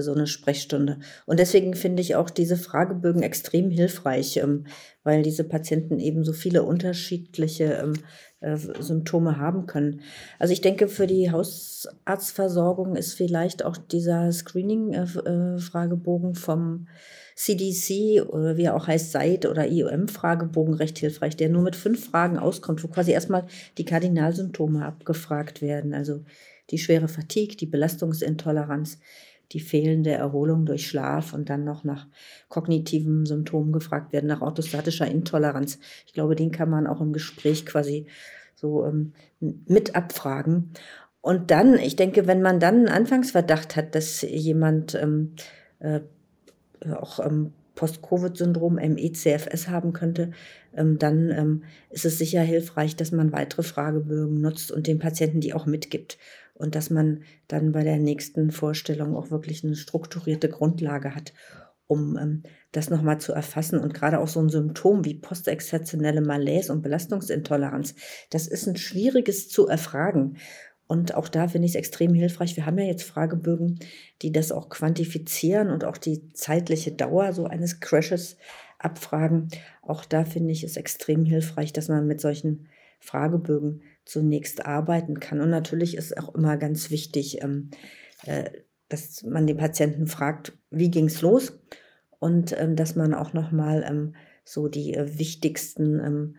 so 0.00 0.12
eine 0.12 0.26
Sprechstunde. 0.26 1.00
Und 1.26 1.38
deswegen 1.38 1.74
finde 1.74 2.00
ich 2.00 2.16
auch 2.16 2.30
diese 2.30 2.56
Fragebögen 2.56 3.22
extrem 3.22 3.70
hilfreich, 3.70 4.38
ähm, 4.38 4.64
weil 5.04 5.22
diese 5.22 5.44
Patienten 5.44 5.98
eben 5.98 6.24
so 6.24 6.32
viele 6.32 6.62
unterschiedliche 6.62 7.74
ähm, 7.74 7.92
äh, 8.40 8.56
Symptome 8.56 9.36
haben 9.36 9.66
können. 9.66 10.00
Also 10.38 10.52
ich 10.52 10.62
denke, 10.62 10.88
für 10.88 11.06
die 11.06 11.30
Hausarztversorgung 11.30 12.96
ist 12.96 13.14
vielleicht 13.14 13.64
auch 13.64 13.76
dieser 13.76 14.32
Screening-Fragebogen 14.32 16.30
äh, 16.30 16.32
äh, 16.32 16.40
vom 16.40 16.88
CDC 17.36 18.22
oder 18.28 18.56
wie 18.56 18.64
er 18.64 18.74
auch 18.74 18.86
heißt, 18.86 19.12
SEID 19.12 19.46
oder 19.46 19.66
IOM-Fragebogen 19.66 20.74
recht 20.74 20.98
hilfreich, 20.98 21.36
der 21.36 21.48
nur 21.48 21.62
mit 21.62 21.76
fünf 21.76 22.10
Fragen 22.10 22.38
auskommt, 22.38 22.82
wo 22.82 22.88
quasi 22.88 23.12
erstmal 23.12 23.46
die 23.78 23.84
Kardinalsymptome 23.84 24.84
abgefragt 24.84 25.62
werden. 25.62 25.94
Also 25.94 26.24
die 26.70 26.78
schwere 26.78 27.08
Fatigue, 27.08 27.56
die 27.56 27.66
Belastungsintoleranz, 27.66 28.98
die 29.52 29.60
fehlende 29.60 30.10
Erholung 30.10 30.66
durch 30.66 30.86
Schlaf 30.86 31.32
und 31.32 31.50
dann 31.50 31.64
noch 31.64 31.84
nach 31.84 32.06
kognitiven 32.48 33.26
Symptomen 33.26 33.72
gefragt 33.72 34.12
werden, 34.12 34.26
nach 34.26 34.40
orthostatischer 34.40 35.06
Intoleranz. 35.06 35.78
Ich 36.06 36.12
glaube, 36.12 36.36
den 36.36 36.50
kann 36.50 36.70
man 36.70 36.86
auch 36.86 37.00
im 37.00 37.12
Gespräch 37.12 37.66
quasi 37.66 38.06
so 38.54 38.86
ähm, 38.86 39.12
mit 39.40 39.94
abfragen. 39.94 40.70
Und 41.20 41.50
dann, 41.50 41.78
ich 41.78 41.96
denke, 41.96 42.26
wenn 42.26 42.42
man 42.42 42.60
dann 42.60 42.76
einen 42.76 42.88
Anfangsverdacht 42.88 43.76
hat, 43.76 43.94
dass 43.94 44.22
jemand 44.22 44.94
ähm, 44.94 45.34
äh, 45.78 46.00
auch 46.94 47.24
ähm, 47.24 47.52
Post-Covid-Syndrom, 47.74 48.74
ME-CFS 48.74 49.68
haben 49.68 49.92
könnte, 49.92 50.32
ähm, 50.76 50.98
dann 50.98 51.30
ähm, 51.30 51.64
ist 51.90 52.04
es 52.04 52.18
sicher 52.18 52.42
hilfreich, 52.42 52.96
dass 52.96 53.12
man 53.12 53.32
weitere 53.32 53.62
Fragebögen 53.62 54.40
nutzt 54.40 54.70
und 54.72 54.86
den 54.86 54.98
Patienten 54.98 55.40
die 55.40 55.54
auch 55.54 55.66
mitgibt. 55.66 56.18
Und 56.62 56.76
dass 56.76 56.90
man 56.90 57.24
dann 57.48 57.72
bei 57.72 57.82
der 57.82 57.98
nächsten 57.98 58.52
Vorstellung 58.52 59.16
auch 59.16 59.32
wirklich 59.32 59.64
eine 59.64 59.74
strukturierte 59.74 60.48
Grundlage 60.48 61.12
hat, 61.12 61.32
um 61.88 62.16
ähm, 62.16 62.44
das 62.70 62.88
nochmal 62.88 63.20
zu 63.20 63.32
erfassen. 63.32 63.80
Und 63.80 63.94
gerade 63.94 64.20
auch 64.20 64.28
so 64.28 64.38
ein 64.38 64.48
Symptom 64.48 65.04
wie 65.04 65.14
postexzeptionelle 65.14 66.20
Malaise 66.20 66.72
und 66.72 66.82
Belastungsintoleranz, 66.82 67.96
das 68.30 68.46
ist 68.46 68.68
ein 68.68 68.76
schwieriges 68.76 69.48
zu 69.48 69.66
erfragen. 69.66 70.36
Und 70.86 71.16
auch 71.16 71.28
da 71.28 71.48
finde 71.48 71.66
ich 71.66 71.72
es 71.72 71.78
extrem 71.78 72.14
hilfreich. 72.14 72.54
Wir 72.54 72.64
haben 72.64 72.78
ja 72.78 72.84
jetzt 72.84 73.02
Fragebögen, 73.02 73.80
die 74.22 74.30
das 74.30 74.52
auch 74.52 74.68
quantifizieren 74.68 75.68
und 75.68 75.84
auch 75.84 75.98
die 75.98 76.28
zeitliche 76.32 76.92
Dauer 76.92 77.32
so 77.32 77.46
eines 77.46 77.80
Crashes 77.80 78.36
abfragen. 78.78 79.48
Auch 79.82 80.04
da 80.04 80.24
finde 80.24 80.52
ich 80.52 80.62
es 80.62 80.76
extrem 80.76 81.24
hilfreich, 81.24 81.72
dass 81.72 81.88
man 81.88 82.06
mit 82.06 82.20
solchen 82.20 82.68
Fragebögen 83.00 83.82
zunächst 84.04 84.66
arbeiten 84.66 85.20
kann. 85.20 85.40
Und 85.40 85.50
natürlich 85.50 85.96
ist 85.96 86.16
auch 86.18 86.34
immer 86.34 86.56
ganz 86.56 86.90
wichtig, 86.90 87.42
ähm, 87.42 87.70
äh, 88.26 88.50
dass 88.88 89.22
man 89.22 89.46
den 89.46 89.56
Patienten 89.56 90.06
fragt, 90.06 90.52
wie 90.70 90.90
ging 90.90 91.06
es 91.06 91.22
los? 91.22 91.58
Und 92.18 92.56
ähm, 92.58 92.76
dass 92.76 92.94
man 92.94 93.14
auch 93.14 93.32
nochmal 93.32 93.84
ähm, 93.88 94.14
so 94.44 94.68
die 94.68 94.94
äh, 94.94 95.18
wichtigsten 95.18 96.36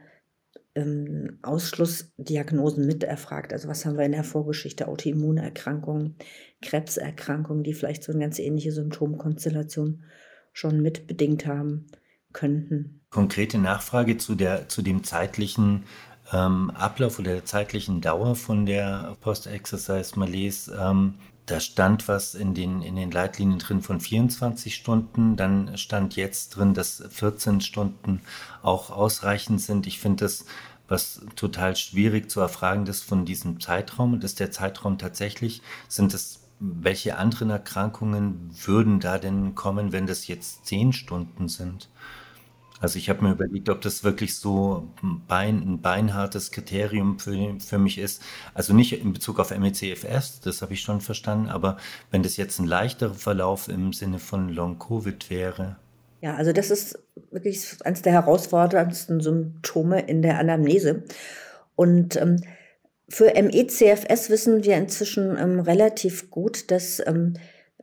ähm, 0.76 1.40
Ausschlussdiagnosen 1.42 2.86
mit 2.86 3.04
erfragt. 3.04 3.54
Also 3.54 3.68
was 3.68 3.86
haben 3.86 3.98
wir 3.98 4.06
in 4.06 4.12
der 4.12 4.24
Vorgeschichte? 4.24 4.88
Autoimmunerkrankungen, 4.88 6.16
Krebserkrankungen, 6.62 7.64
die 7.64 7.74
vielleicht 7.74 8.04
so 8.04 8.12
eine 8.12 8.22
ganz 8.22 8.40
ähnliche 8.40 8.72
Symptomkonstellation 8.72 10.04
schon 10.52 10.82
mitbedingt 10.82 11.46
haben 11.46 11.88
könnten. 12.32 13.02
Konkrete 13.10 13.58
Nachfrage 13.60 14.18
zu, 14.18 14.36
der, 14.36 14.68
zu 14.68 14.82
dem 14.82 15.04
zeitlichen 15.04 15.84
ähm, 16.34 16.72
Ablauf 16.72 17.20
oder 17.20 17.34
der 17.34 17.46
zeitlichen 17.46 18.02
Dauer 18.02 18.36
von 18.36 18.66
der 18.66 19.16
Post-Exercise 19.22 20.18
Malaise. 20.20 20.76
Ähm, 20.80 21.16
da 21.46 21.60
stand 21.60 22.08
was 22.08 22.36
in 22.36 22.54
den, 22.54 22.82
in 22.82 22.96
den 22.96 23.12
Leitlinien 23.12 23.60
drin 23.60 23.82
von 23.82 24.00
24 24.00 24.76
Stunden. 24.76 25.36
Dann 25.36 25.78
stand 25.78 26.16
jetzt 26.16 26.52
drin, 26.52 26.74
dass 26.74 27.04
14 27.10 27.62
Stunden 27.62 28.22
auch 28.62 28.90
ausreichend 28.90 29.62
sind. 29.62 29.86
Ich 29.88 30.00
finde 30.00 30.26
das 30.26 30.46
was 30.88 31.22
total 31.36 31.76
schwierig 31.76 32.30
zu 32.30 32.40
erfragen 32.42 32.86
ist 32.88 33.04
von 33.04 33.26
diesem 33.26 33.60
Zeitraum. 33.60 34.14
Und 34.14 34.24
ist 34.24 34.40
der 34.40 34.52
Zeitraum 34.52 34.98
tatsächlich, 34.98 35.62
sind 35.88 36.14
es, 36.14 36.42
welche 36.60 37.18
anderen 37.18 37.50
Erkrankungen 37.50 38.52
würden 38.66 39.00
da 39.00 39.18
denn 39.18 39.56
kommen, 39.56 39.92
wenn 39.92 40.08
das 40.08 40.28
jetzt 40.28 40.66
10 40.66 40.94
Stunden 40.94 41.48
sind? 41.48 41.90
Also 42.84 43.00
ich 43.00 43.10
habe 43.10 43.24
mir 43.24 43.32
überlegt, 43.32 43.70
ob 43.70 43.80
das 43.80 44.04
wirklich 44.04 44.36
so 44.36 44.90
ein, 45.02 45.22
Bein, 45.26 45.60
ein 45.60 45.82
beinhartes 45.82 46.52
Kriterium 46.52 47.18
für, 47.18 47.56
für 47.62 47.80
mich 47.80 47.98
ist. 47.98 48.22
Also 48.54 48.74
nicht 48.74 48.92
in 48.92 49.14
Bezug 49.14 49.40
auf 49.40 49.58
MECFS, 49.58 50.42
das 50.42 50.62
habe 50.62 50.74
ich 50.74 50.82
schon 50.82 51.00
verstanden, 51.00 51.48
aber 51.48 51.78
wenn 52.12 52.24
das 52.24 52.36
jetzt 52.36 52.60
ein 52.60 52.68
leichterer 52.68 53.14
Verlauf 53.14 53.70
im 53.70 53.94
Sinne 53.94 54.20
von 54.20 54.50
Long-Covid 54.50 55.30
wäre. 55.30 55.78
Ja, 56.20 56.36
also 56.36 56.52
das 56.52 56.72
ist 56.72 57.00
wirklich 57.32 57.66
eines 57.86 58.02
der 58.02 58.12
herausforderndsten 58.12 59.22
Symptome 59.22 60.02
in 60.02 60.22
der 60.22 60.38
Anamnese. 60.38 61.04
Und 61.78 62.18
ähm, 62.18 62.44
für 63.08 63.32
MECFS 63.34 64.30
wissen 64.30 64.66
wir 64.66 64.76
inzwischen 64.76 65.38
ähm, 65.38 65.62
relativ 65.62 66.30
gut, 66.30 66.70
dass 66.70 67.02
ähm, 67.08 67.36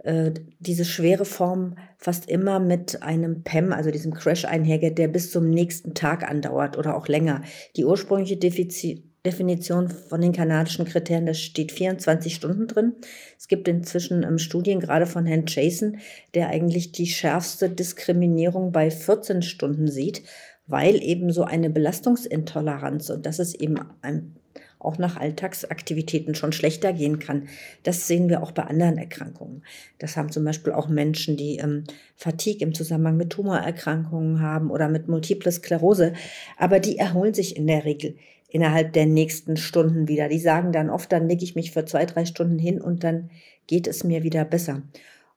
äh, 0.05 0.33
diese 0.59 0.85
schwere 0.85 1.25
Form 1.25 1.77
fast 1.99 2.29
immer 2.29 2.61
mit 2.61 3.03
einem 3.03 3.43
PEM, 3.43 3.73
also 3.73 3.91
diesem 3.91 4.15
Crash 4.15 4.45
einhergeht, 4.45 4.99
der 4.99 5.09
bis 5.09 5.31
zum 5.31 5.51
nächsten 5.51 5.95
Tag 5.95 6.29
andauert 6.29 6.79
oder 6.79 6.97
auch 6.97 7.09
länger. 7.09 7.43
Die 7.77 7.85
ursprüngliche 7.85 8.37
Defizit 8.37 9.05
Definition 9.25 9.91
von 9.91 10.23
den 10.23 10.33
kanadischen 10.33 10.87
Kriterien, 10.87 11.27
da 11.27 11.35
steht 11.35 11.73
24 11.73 12.35
Stunden 12.35 12.67
drin. 12.67 12.95
Es 13.39 13.49
gibt 13.49 13.69
inzwischen 13.69 14.39
Studien, 14.39 14.81
gerade 14.81 15.07
von 15.07 15.27
Herrn 15.27 15.45
Jason, 15.47 15.99
der 16.35 16.49
eigentlich 16.49 16.93
die 16.93 17.07
schärfste 17.07 17.69
Diskriminierung 17.69 18.73
bei 18.73 18.91
14 18.91 19.43
Stunden 19.43 19.89
sieht, 19.89 20.23
weil 20.67 21.03
eben 21.03 21.33
so 21.33 21.45
eine 21.45 21.69
Belastungsintoleranz 21.69 23.11
und 23.11 23.27
das 23.27 23.39
ist 23.41 23.55
eben 23.57 23.79
ein 24.01 24.37
auch 24.81 24.99
nach 24.99 25.17
Alltagsaktivitäten 25.17 26.35
schon 26.35 26.53
schlechter 26.53 26.93
gehen 26.93 27.19
kann. 27.19 27.49
Das 27.83 28.09
sehen 28.09 28.29
wir 28.29 28.43
auch 28.43 28.53
bei 28.53 28.65
anderen 28.65 28.99
Erkrankungen. 28.99 29.63
Das 29.99 30.17
haben 30.17 30.33
zum 30.33 30.45
Beispiel 30.45 30.73
auch 30.73 30.89
Menschen, 30.89 31.37
die 31.37 31.59
ähm, 31.59 31.85
Fatigue 32.17 32.67
im 32.67 32.75
Zusammenhang 32.75 33.17
mit 33.17 33.31
Tumorerkrankungen 33.31 34.41
haben 34.41 34.71
oder 34.71 34.89
mit 34.89 35.07
Multiple 35.07 35.53
Sklerose. 35.53 36.15
Aber 36.57 36.81
die 36.81 36.99
erholen 36.99 37.35
sich 37.35 37.57
in 37.57 37.67
der 37.67 37.85
Regel 37.85 38.17
innerhalb 38.49 38.95
der 38.95 39.07
nächsten 39.07 39.57
Stunden 39.57 40.09
wieder. 40.09 40.29
Die 40.29 40.41
sagen 40.41 40.73
dann 40.73 40.91
oft, 40.91 41.13
dann 41.13 41.29
lege 41.29 41.45
ich 41.45 41.55
mich 41.55 41.71
für 41.71 41.85
zwei, 41.85 42.07
drei 42.07 42.25
Stunden 42.25 42.59
hin 42.59 42.81
und 42.81 43.05
dann 43.05 43.31
geht 43.67 43.87
es 43.87 44.03
mir 44.03 44.23
wieder 44.23 44.45
besser. 44.45 44.83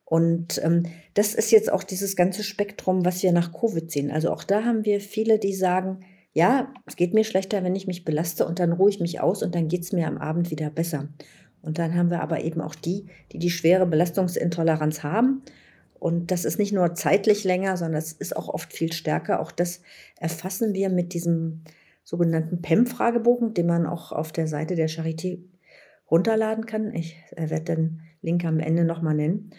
Und 0.06 0.62
ähm, 0.64 0.84
das 1.14 1.34
ist 1.34 1.52
jetzt 1.52 1.72
auch 1.72 1.84
dieses 1.84 2.16
ganze 2.16 2.44
Spektrum, 2.44 3.06
was 3.06 3.24
wir 3.24 3.32
nach 3.32 3.54
Covid 3.54 3.92
sehen. 3.92 4.12
Also 4.12 4.32
auch 4.32 4.44
da 4.44 4.64
haben 4.64 4.86
wir 4.86 5.02
viele, 5.02 5.40
die 5.40 5.54
sagen, 5.54 6.00
ja, 6.34 6.74
es 6.86 6.96
geht 6.96 7.14
mir 7.14 7.24
schlechter, 7.24 7.64
wenn 7.64 7.76
ich 7.76 7.88
mich 7.88 8.06
belaste 8.06 8.46
und 8.46 8.60
dann 8.60 8.74
ruhe 8.74 8.90
ich 8.90 9.00
mich 9.00 9.22
aus 9.22 9.44
und 9.44 9.54
dann 9.54 9.68
geht 9.68 9.84
es 9.84 9.92
mir 9.92 10.08
am 10.08 10.18
Abend 10.18 10.50
wieder 10.50 10.70
besser. 10.70 11.10
Und 11.62 11.78
dann 11.78 11.96
haben 11.96 12.10
wir 12.10 12.22
aber 12.22 12.44
eben 12.44 12.60
auch 12.60 12.76
die, 12.76 13.06
die 13.32 13.40
die 13.40 13.52
schwere 13.52 13.86
Belastungsintoleranz 13.86 15.04
haben. 15.04 15.44
Und 15.94 16.32
das 16.32 16.44
ist 16.44 16.60
nicht 16.60 16.74
nur 16.74 16.96
zeitlich 16.96 17.46
länger, 17.46 17.78
sondern 17.78 18.00
es 18.00 18.12
ist 18.12 18.36
auch 18.36 18.50
oft 18.50 18.74
viel 18.74 18.92
stärker. 18.92 19.40
Auch 19.40 19.52
das 19.52 19.82
erfassen 20.20 20.74
wir 20.74 20.90
mit 20.90 21.14
diesem 21.14 21.62
sogenannten 22.04 22.62
PEM-Fragebogen, 22.62 23.54
den 23.54 23.68
man 23.68 23.86
auch 23.86 24.12
auf 24.12 24.34
der 24.34 24.48
Seite 24.48 24.76
der 24.76 24.90
Charité 24.90 25.40
runterladen 26.12 26.66
kann. 26.66 26.94
Ich 26.94 27.16
werde 27.36 27.76
den 27.76 28.02
Link 28.22 28.44
am 28.44 28.60
Ende 28.60 28.84
nochmal 28.84 29.16
nennen. 29.16 29.52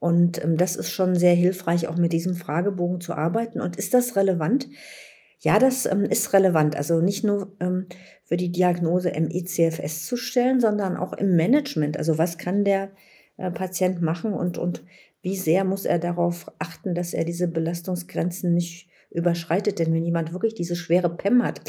Und 0.00 0.42
ähm, 0.42 0.56
das 0.56 0.74
ist 0.74 0.90
schon 0.90 1.14
sehr 1.14 1.34
hilfreich, 1.34 1.86
auch 1.86 1.96
mit 1.96 2.12
diesem 2.12 2.34
Fragebogen 2.34 3.00
zu 3.00 3.14
arbeiten. 3.14 3.60
Und 3.60 3.76
ist 3.76 3.94
das 3.94 4.16
relevant? 4.16 4.68
Ja, 5.42 5.58
das 5.58 5.86
ähm, 5.86 6.04
ist 6.04 6.32
relevant. 6.32 6.76
Also 6.76 7.00
nicht 7.00 7.24
nur 7.24 7.52
ähm, 7.58 7.86
für 8.24 8.36
die 8.36 8.52
Diagnose 8.52 9.10
ME-CFS 9.10 10.06
zu 10.06 10.16
stellen, 10.16 10.60
sondern 10.60 10.96
auch 10.96 11.12
im 11.12 11.34
Management. 11.34 11.96
Also 11.96 12.16
was 12.16 12.38
kann 12.38 12.64
der 12.64 12.92
äh, 13.36 13.50
Patient 13.50 14.00
machen 14.00 14.34
und, 14.34 14.56
und 14.56 14.84
wie 15.20 15.36
sehr 15.36 15.64
muss 15.64 15.84
er 15.84 15.98
darauf 15.98 16.50
achten, 16.60 16.94
dass 16.94 17.12
er 17.12 17.24
diese 17.24 17.48
Belastungsgrenzen 17.48 18.54
nicht 18.54 18.88
überschreitet. 19.10 19.80
Denn 19.80 19.92
wenn 19.92 20.04
jemand 20.04 20.32
wirklich 20.32 20.54
diese 20.54 20.76
schwere 20.76 21.10
PEM 21.10 21.42
hat, 21.42 21.60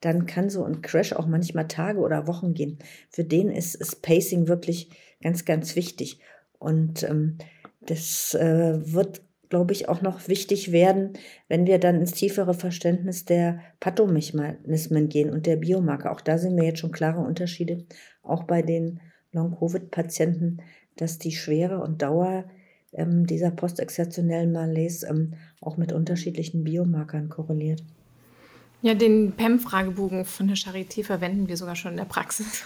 dann 0.00 0.26
kann 0.26 0.50
so 0.50 0.64
ein 0.64 0.82
Crash 0.82 1.12
auch 1.12 1.26
manchmal 1.26 1.68
Tage 1.68 2.00
oder 2.00 2.26
Wochen 2.26 2.52
gehen. 2.52 2.78
Für 3.10 3.22
den 3.24 3.48
ist, 3.50 3.76
ist 3.76 4.02
Pacing 4.02 4.48
wirklich 4.48 4.90
ganz, 5.22 5.44
ganz 5.44 5.76
wichtig. 5.76 6.18
Und 6.58 7.04
ähm, 7.04 7.38
das 7.80 8.34
äh, 8.34 8.92
wird 8.92 9.22
glaube 9.50 9.72
ich, 9.72 9.88
auch 9.88 10.00
noch 10.00 10.28
wichtig 10.28 10.72
werden, 10.72 11.12
wenn 11.48 11.66
wir 11.66 11.78
dann 11.78 11.96
ins 11.96 12.12
tiefere 12.12 12.54
Verständnis 12.54 13.24
der 13.24 13.60
Pathomechanismen 13.80 15.08
gehen 15.08 15.30
und 15.30 15.44
der 15.44 15.56
Biomarker. 15.56 16.12
Auch 16.12 16.20
da 16.20 16.38
sehen 16.38 16.56
wir 16.56 16.64
jetzt 16.64 16.78
schon 16.78 16.92
klare 16.92 17.20
Unterschiede, 17.20 17.84
auch 18.22 18.44
bei 18.44 18.62
den 18.62 19.00
Long-Covid-Patienten, 19.32 20.62
dass 20.96 21.18
die 21.18 21.32
Schwere 21.32 21.80
und 21.82 22.00
Dauer 22.00 22.44
ähm, 22.92 23.26
dieser 23.26 23.50
postexzeptionellen 23.50 24.52
Malaise 24.52 25.06
ähm, 25.08 25.34
auch 25.60 25.76
mit 25.76 25.92
unterschiedlichen 25.92 26.64
Biomarkern 26.64 27.28
korreliert. 27.28 27.82
Ja, 28.82 28.94
den 28.94 29.32
PEM-Fragebogen 29.32 30.24
von 30.24 30.46
der 30.46 30.56
Charité 30.56 31.04
verwenden 31.04 31.48
wir 31.48 31.56
sogar 31.56 31.76
schon 31.76 31.92
in 31.92 31.96
der 31.98 32.04
Praxis. 32.04 32.64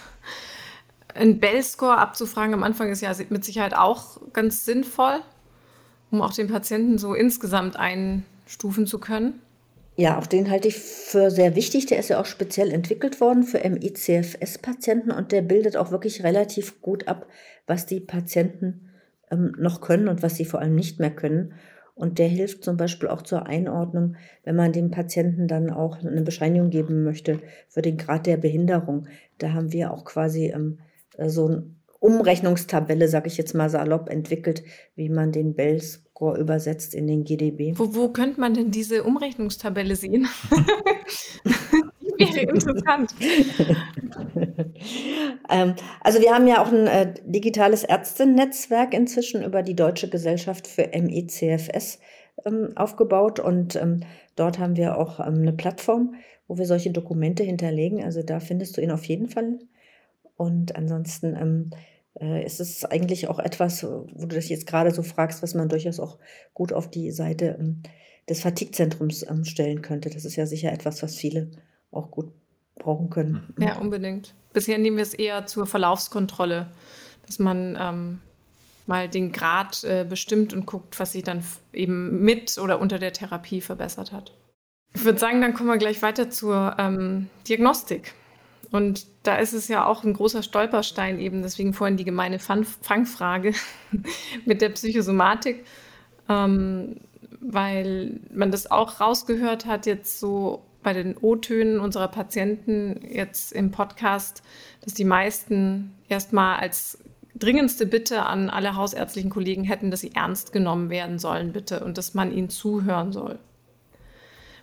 Ein 1.15 1.39
Bell-Score 1.39 1.97
abzufragen 1.97 2.53
am 2.53 2.63
Anfang 2.63 2.89
ist 2.89 3.01
ja 3.01 3.13
mit 3.29 3.43
Sicherheit 3.43 3.75
auch 3.75 4.21
ganz 4.33 4.65
sinnvoll 4.65 5.21
um 6.11 6.21
auch 6.21 6.33
den 6.33 6.47
Patienten 6.47 6.97
so 6.97 7.13
insgesamt 7.13 7.77
einstufen 7.77 8.87
zu 8.87 8.99
können? 8.99 9.41
Ja, 9.97 10.19
auch 10.19 10.27
den 10.27 10.49
halte 10.49 10.67
ich 10.67 10.77
für 10.77 11.31
sehr 11.31 11.55
wichtig. 11.55 11.85
Der 11.85 11.99
ist 11.99 12.09
ja 12.09 12.19
auch 12.19 12.25
speziell 12.25 12.71
entwickelt 12.71 13.21
worden 13.21 13.43
für 13.43 13.59
MICFS-Patienten 13.59 15.11
und 15.11 15.31
der 15.31 15.41
bildet 15.41 15.77
auch 15.77 15.91
wirklich 15.91 16.23
relativ 16.23 16.81
gut 16.81 17.07
ab, 17.07 17.27
was 17.65 17.85
die 17.85 18.01
Patienten 18.01 18.89
ähm, 19.31 19.55
noch 19.57 19.79
können 19.79 20.09
und 20.09 20.21
was 20.21 20.35
sie 20.35 20.45
vor 20.45 20.59
allem 20.59 20.75
nicht 20.75 20.99
mehr 20.99 21.11
können. 21.11 21.53
Und 21.93 22.19
der 22.19 22.27
hilft 22.27 22.65
zum 22.65 22.75
Beispiel 22.75 23.07
auch 23.07 23.21
zur 23.21 23.45
Einordnung, 23.45 24.17
wenn 24.43 24.57
man 24.57 24.73
dem 24.73 24.91
Patienten 24.91 25.47
dann 25.47 25.69
auch 25.69 26.03
eine 26.03 26.21
Bescheinigung 26.23 26.69
geben 26.69 27.03
möchte 27.05 27.39
für 27.69 27.81
den 27.81 27.95
Grad 27.97 28.25
der 28.25 28.35
Behinderung. 28.35 29.07
Da 29.37 29.53
haben 29.53 29.71
wir 29.71 29.93
auch 29.93 30.03
quasi 30.03 30.47
ähm, 30.53 30.79
so 31.17 31.47
ein 31.47 31.77
Umrechnungstabelle, 32.05 33.07
sage 33.07 33.27
ich 33.27 33.37
jetzt 33.37 33.55
mal 33.55 33.69
salopp, 33.69 34.09
entwickelt, 34.09 34.63
wie 34.95 35.09
man 35.09 35.31
den 35.31 35.55
Bell-Score 35.55 36.37
übersetzt 36.37 36.93
in 36.93 37.07
den 37.07 37.23
GDB. 37.23 37.73
Wo, 37.75 37.95
wo 37.95 38.09
könnte 38.09 38.39
man 38.39 38.53
denn 38.53 38.71
diese 38.71 39.03
Umrechnungstabelle 39.03 39.95
sehen? 39.95 40.27
wäre 42.17 42.41
interessant. 42.41 43.13
ähm, 45.49 45.75
also 46.01 46.21
wir 46.21 46.33
haben 46.33 46.47
ja 46.47 46.61
auch 46.61 46.71
ein 46.71 46.87
äh, 46.87 47.13
digitales 47.25 47.83
Ärztenetzwerk 47.83 48.93
inzwischen 48.93 49.43
über 49.43 49.61
die 49.63 49.75
Deutsche 49.75 50.09
Gesellschaft 50.09 50.67
für 50.67 50.89
MECFS 50.93 51.99
ähm, 52.45 52.69
aufgebaut 52.75 53.39
und 53.39 53.75
ähm, 53.75 54.01
dort 54.35 54.59
haben 54.59 54.75
wir 54.75 54.97
auch 54.97 55.19
eine 55.19 55.53
Plattform, 55.53 56.15
wo 56.47 56.57
wir 56.57 56.65
solche 56.65 56.91
Dokumente 56.91 57.43
hinterlegen. 57.43 58.03
Also 58.03 58.23
da 58.23 58.39
findest 58.39 58.77
du 58.77 58.81
ihn 58.81 58.91
auf 58.91 59.05
jeden 59.05 59.27
Fall. 59.27 59.59
Und 60.37 60.75
ansonsten 60.75 61.71
äh, 62.19 62.45
ist 62.45 62.59
es 62.59 62.85
eigentlich 62.85 63.27
auch 63.27 63.39
etwas, 63.39 63.83
wo 63.83 64.25
du 64.25 64.27
dich 64.27 64.49
jetzt 64.49 64.67
gerade 64.67 64.91
so 64.91 65.03
fragst, 65.03 65.43
was 65.43 65.53
man 65.53 65.69
durchaus 65.69 65.99
auch 65.99 66.17
gut 66.53 66.73
auf 66.73 66.89
die 66.89 67.11
Seite 67.11 67.57
ähm, 67.59 67.83
des 68.29 68.41
Fatigzentrums 68.41 69.23
ähm, 69.29 69.43
stellen 69.45 69.81
könnte. 69.81 70.09
Das 70.09 70.25
ist 70.25 70.35
ja 70.35 70.45
sicher 70.45 70.71
etwas, 70.71 71.03
was 71.03 71.15
viele 71.15 71.51
auch 71.91 72.11
gut 72.11 72.31
brauchen 72.75 73.09
können. 73.09 73.53
Mhm. 73.55 73.63
Ja, 73.63 73.77
unbedingt. 73.77 74.33
Bisher 74.53 74.77
nehmen 74.77 74.97
wir 74.97 75.03
es 75.03 75.13
eher 75.13 75.45
zur 75.45 75.65
Verlaufskontrolle, 75.65 76.71
dass 77.25 77.39
man 77.39 77.77
ähm, 77.79 78.21
mal 78.85 79.09
den 79.09 79.31
Grad 79.31 79.83
äh, 79.83 80.05
bestimmt 80.07 80.53
und 80.53 80.65
guckt, 80.65 80.99
was 80.99 81.13
sich 81.13 81.23
dann 81.23 81.43
eben 81.73 82.21
mit 82.21 82.57
oder 82.57 82.79
unter 82.79 82.99
der 82.99 83.13
Therapie 83.13 83.61
verbessert 83.61 84.11
hat. 84.11 84.33
Ich 84.93 85.03
würde 85.03 85.19
sagen, 85.19 85.41
dann 85.41 85.53
kommen 85.53 85.69
wir 85.69 85.77
gleich 85.77 86.01
weiter 86.01 86.29
zur 86.29 86.75
ähm, 86.79 87.29
Diagnostik. 87.47 88.13
Und 88.71 89.05
da 89.23 89.37
ist 89.37 89.53
es 89.53 89.67
ja 89.67 89.85
auch 89.85 90.03
ein 90.03 90.13
großer 90.13 90.43
Stolperstein 90.43 91.19
eben, 91.19 91.41
deswegen 91.41 91.73
vorhin 91.73 91.97
die 91.97 92.05
gemeine 92.05 92.39
Fangfrage 92.39 93.53
mit 94.45 94.61
der 94.61 94.69
Psychosomatik, 94.69 95.65
ähm, 96.29 96.97
weil 97.39 98.19
man 98.33 98.51
das 98.51 98.69
auch 98.69 98.99
rausgehört 98.99 99.65
hat 99.65 99.85
jetzt 99.85 100.19
so 100.19 100.63
bei 100.83 100.93
den 100.93 101.17
O-Tönen 101.17 101.79
unserer 101.79 102.07
Patienten 102.07 103.01
jetzt 103.09 103.51
im 103.51 103.71
Podcast, 103.71 104.43
dass 104.81 104.93
die 104.93 105.03
meisten 105.03 105.95
erstmal 106.07 106.59
als 106.59 106.99
dringendste 107.33 107.85
Bitte 107.85 108.23
an 108.23 108.49
alle 108.49 108.75
hausärztlichen 108.75 109.31
Kollegen 109.31 109.63
hätten, 109.63 109.91
dass 109.91 110.01
sie 110.01 110.13
ernst 110.13 110.53
genommen 110.53 110.89
werden 110.89 111.19
sollen, 111.19 111.51
bitte, 111.51 111.83
und 111.83 111.97
dass 111.97 112.13
man 112.13 112.31
ihnen 112.31 112.49
zuhören 112.49 113.11
soll. 113.11 113.39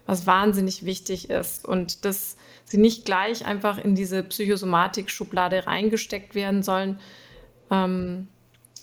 Was 0.07 0.27
wahnsinnig 0.27 0.85
wichtig 0.85 1.31
ist. 1.31 1.67
Und 1.67 2.05
das 2.05 2.37
sie 2.65 2.79
nicht 2.79 3.05
gleich 3.05 3.47
einfach 3.47 3.79
in 3.79 3.95
diese 3.95 4.23
Psychosomatik-Schublade 4.23 5.67
reingesteckt 5.67 6.35
werden 6.35 6.63
sollen. 6.63 6.99
Ähm, 7.71 8.29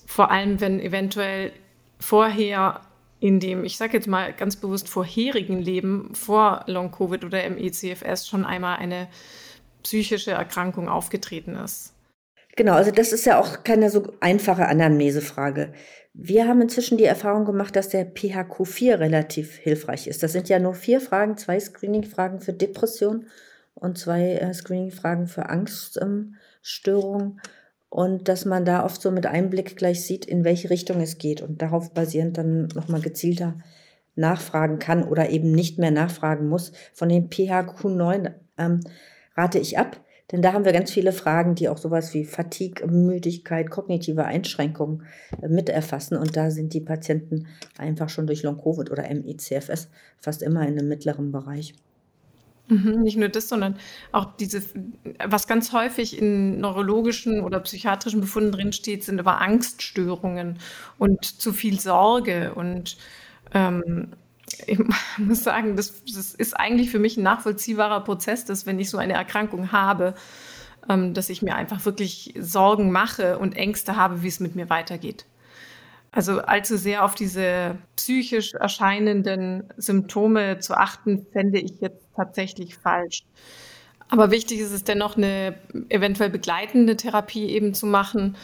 vor 0.06 0.32
allem, 0.32 0.62
wenn 0.62 0.80
eventuell 0.80 1.52
vorher 2.00 2.82
in 3.20 3.40
dem, 3.40 3.66
ich 3.66 3.78
sage 3.78 3.94
jetzt 3.94 4.08
mal 4.08 4.34
ganz 4.34 4.56
bewusst 4.56 4.88
vorherigen 4.88 5.60
Leben 5.60 6.16
vor 6.16 6.64
Long-Covid 6.68 7.26
oder 7.26 7.50
MECFS 7.50 8.28
schon 8.28 8.46
einmal 8.46 8.78
eine 8.78 9.10
psychische 9.84 10.32
Erkrankung 10.32 10.88
aufgetreten 10.88 11.56
ist. 11.56 11.94
Genau, 12.60 12.74
also 12.74 12.92
das 12.92 13.14
ist 13.14 13.26
ja 13.26 13.40
auch 13.40 13.64
keine 13.64 13.90
so 13.90 14.12
einfache 14.20 14.68
Anamnesefrage. 14.68 15.72
Wir 16.14 16.46
haben 16.46 16.62
inzwischen 16.62 16.98
die 16.98 17.06
Erfahrung 17.06 17.46
gemacht, 17.46 17.74
dass 17.74 17.88
der 17.88 18.14
PHQ-4 18.14 19.00
relativ 19.00 19.56
hilfreich 19.56 20.08
ist. 20.08 20.24
Das 20.24 20.34
sind 20.34 20.50
ja 20.50 20.60
nur 20.60 20.74
vier 20.74 21.00
Fragen, 21.00 21.38
zwei 21.38 21.58
Screening-Fragen 21.58 22.42
für 22.42 22.52
Depression 22.52 23.28
und 23.76 23.98
zwei 23.98 24.34
äh, 24.34 24.54
Screening-Fragen 24.54 25.28
für 25.28 25.48
Angststörungen. 25.48 27.22
Ähm, 27.22 27.40
und 27.88 28.28
dass 28.28 28.44
man 28.44 28.66
da 28.66 28.84
oft 28.84 29.02
so 29.02 29.10
mit 29.10 29.26
Einblick 29.26 29.78
gleich 29.78 30.04
sieht, 30.04 30.26
in 30.26 30.44
welche 30.44 30.70
Richtung 30.70 31.00
es 31.00 31.18
geht 31.18 31.42
und 31.42 31.62
darauf 31.62 31.94
basierend 31.94 32.38
dann 32.38 32.68
nochmal 32.76 33.00
gezielter 33.00 33.58
nachfragen 34.16 34.80
kann 34.80 35.06
oder 35.06 35.30
eben 35.30 35.54
nicht 35.54 35.80
mehr 35.80 35.92
nachfragen 35.92 36.50
muss. 36.50 36.74
Von 36.94 37.08
dem 37.08 37.30
PHQ9 37.30 38.34
ähm, 38.58 38.82
rate 39.38 39.60
ich 39.60 39.78
ab. 39.78 40.04
Denn 40.32 40.42
da 40.42 40.54
haben 40.54 40.66
wir 40.66 40.74
ganz 40.74 40.92
viele 40.92 41.12
Fragen, 41.12 41.56
die 41.56 41.70
auch 41.70 41.78
sowas 41.78 42.14
wie 42.14 42.24
Fatigue, 42.24 42.86
Müdigkeit, 42.88 43.70
kognitive 43.70 44.26
Einschränkungen 44.26 45.04
äh, 45.42 45.48
mit 45.48 45.70
erfassen. 45.70 46.18
Und 46.18 46.38
da 46.38 46.52
sind 46.52 46.74
die 46.74 46.82
Patienten 46.82 47.48
einfach 47.78 48.10
schon 48.10 48.28
durch 48.28 48.44
Long-Covid 48.44 48.92
oder 48.92 49.04
ME-CFS 49.04 49.90
fast 50.20 50.44
immer 50.44 50.62
in 50.68 50.78
einem 50.78 50.88
mittleren 50.88 51.32
Bereich. 51.32 51.74
Mhm, 52.68 53.02
nicht 53.02 53.18
nur 53.18 53.30
das, 53.30 53.50
sondern 53.50 53.78
auch 54.12 54.36
diese, 54.38 54.62
was 55.26 55.48
ganz 55.48 55.74
häufig 55.74 56.20
in 56.20 56.60
neurologischen 56.60 57.42
oder 57.42 57.60
psychiatrischen 57.62 58.22
Befunden 58.22 58.52
drinsteht, 58.52 59.04
sind 59.04 59.20
aber 59.20 59.42
Angststörungen 59.42 60.60
und 61.00 61.26
zu 61.26 61.52
viel 61.52 61.80
Sorge. 61.80 62.54
Und 62.54 62.98
ähm, 63.56 64.10
ich 64.68 64.80
muss 65.18 65.44
sagen, 65.44 65.76
das, 65.76 66.04
das, 66.06 66.34
ist 66.34 66.54
eigentlich 66.54 66.90
für 66.90 67.00
mich 67.00 67.18
ein 67.18 67.24
nachvollziehbarer 67.24 68.02
Prozess, 68.04 68.46
dass 68.46 68.66
wenn 68.66 68.80
ich 68.80 68.90
so 68.90 68.98
eine 68.98 69.14
Erkrankung 69.14 69.72
habe, 69.72 70.16
ähm, 70.90 71.14
dass 71.14 71.30
ich 71.30 71.42
mir 71.42 71.56
einfach 71.56 71.86
wirklich 71.86 72.34
Sorgen 72.40 72.92
mache 72.92 73.38
und 73.40 73.56
Ängste 73.56 73.96
habe, 73.96 74.24
wie 74.24 74.28
es 74.28 74.40
mit 74.40 74.56
mir 74.56 74.70
weitergeht. 74.70 75.26
Also 76.12 76.40
allzu 76.40 76.78
sehr 76.78 77.06
auf 77.06 77.14
diese 77.14 77.78
psychisch 77.96 78.56
erscheinenden 78.56 79.66
Symptome 79.78 80.58
zu 80.60 80.76
achten, 80.76 81.28
fände 81.32 81.60
ich 81.60 81.80
jetzt 81.82 82.08
tatsächlich 82.16 82.78
falsch. 82.78 83.24
Aber 84.10 84.32
wichtig 84.32 84.60
ist 84.60 84.72
es 84.72 84.84
dennoch, 84.84 85.18
eine 85.18 85.56
eventuell 85.90 86.32
begleitende 86.32 86.98
Therapie 86.98 87.46
eben 87.50 87.76
zu 87.76 87.86
machen, 87.86 88.38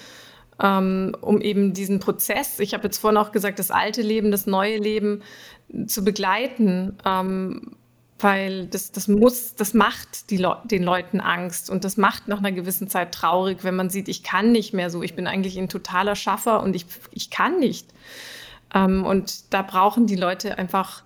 ähm, 0.62 1.15
um 1.22 1.41
eben 1.41 1.74
diesen 1.74 2.00
Prozess, 2.00 2.60
ich 2.60 2.74
habe 2.74 2.84
jetzt 2.84 3.00
vorhin 3.00 3.18
auch 3.18 3.32
gesagt, 3.32 3.60
das 3.60 3.72
alte 3.72 4.02
Leben, 4.02 4.32
das 4.32 4.46
neue 4.46 4.78
Leben 4.78 5.22
zu 5.88 6.04
begleiten. 6.04 6.97
Ähm, 7.06 7.78
weil 8.19 8.67
das, 8.67 8.91
das 8.91 9.08
muss, 9.08 9.56
das 9.56 9.73
macht 9.73 10.32
Le 10.32 10.58
den 10.63 10.84
Leuten 10.84 11.19
Angst 11.19 11.69
und 11.69 11.84
das 11.84 11.97
macht 11.97 12.28
nach 12.28 12.38
einer 12.38 12.54
gewissen 12.54 12.88
Zeit 12.88 13.13
traurig, 13.13 13.63
wenn 13.63 13.75
man 13.75 13.89
sieht, 13.89 14.08
ich 14.08 14.23
kann 14.23 14.54
nicht 14.54 14.73
mehr 14.73 14.89
so, 14.89 15.04
ich 15.04 15.15
bin 15.15 15.28
eigentlich 15.28 15.58
ein 15.58 15.67
totaler 15.67 16.15
Schaffer 16.15 16.63
und 16.63 16.75
ich, 16.75 16.86
ich 17.12 17.30
kann 17.30 17.60
nicht. 17.60 17.93
Ähm, 18.73 19.06
und 19.06 19.54
da 19.54 19.62
brauchen 19.62 20.08
die 20.08 20.15
Leute 20.15 20.58
einfach 20.58 21.04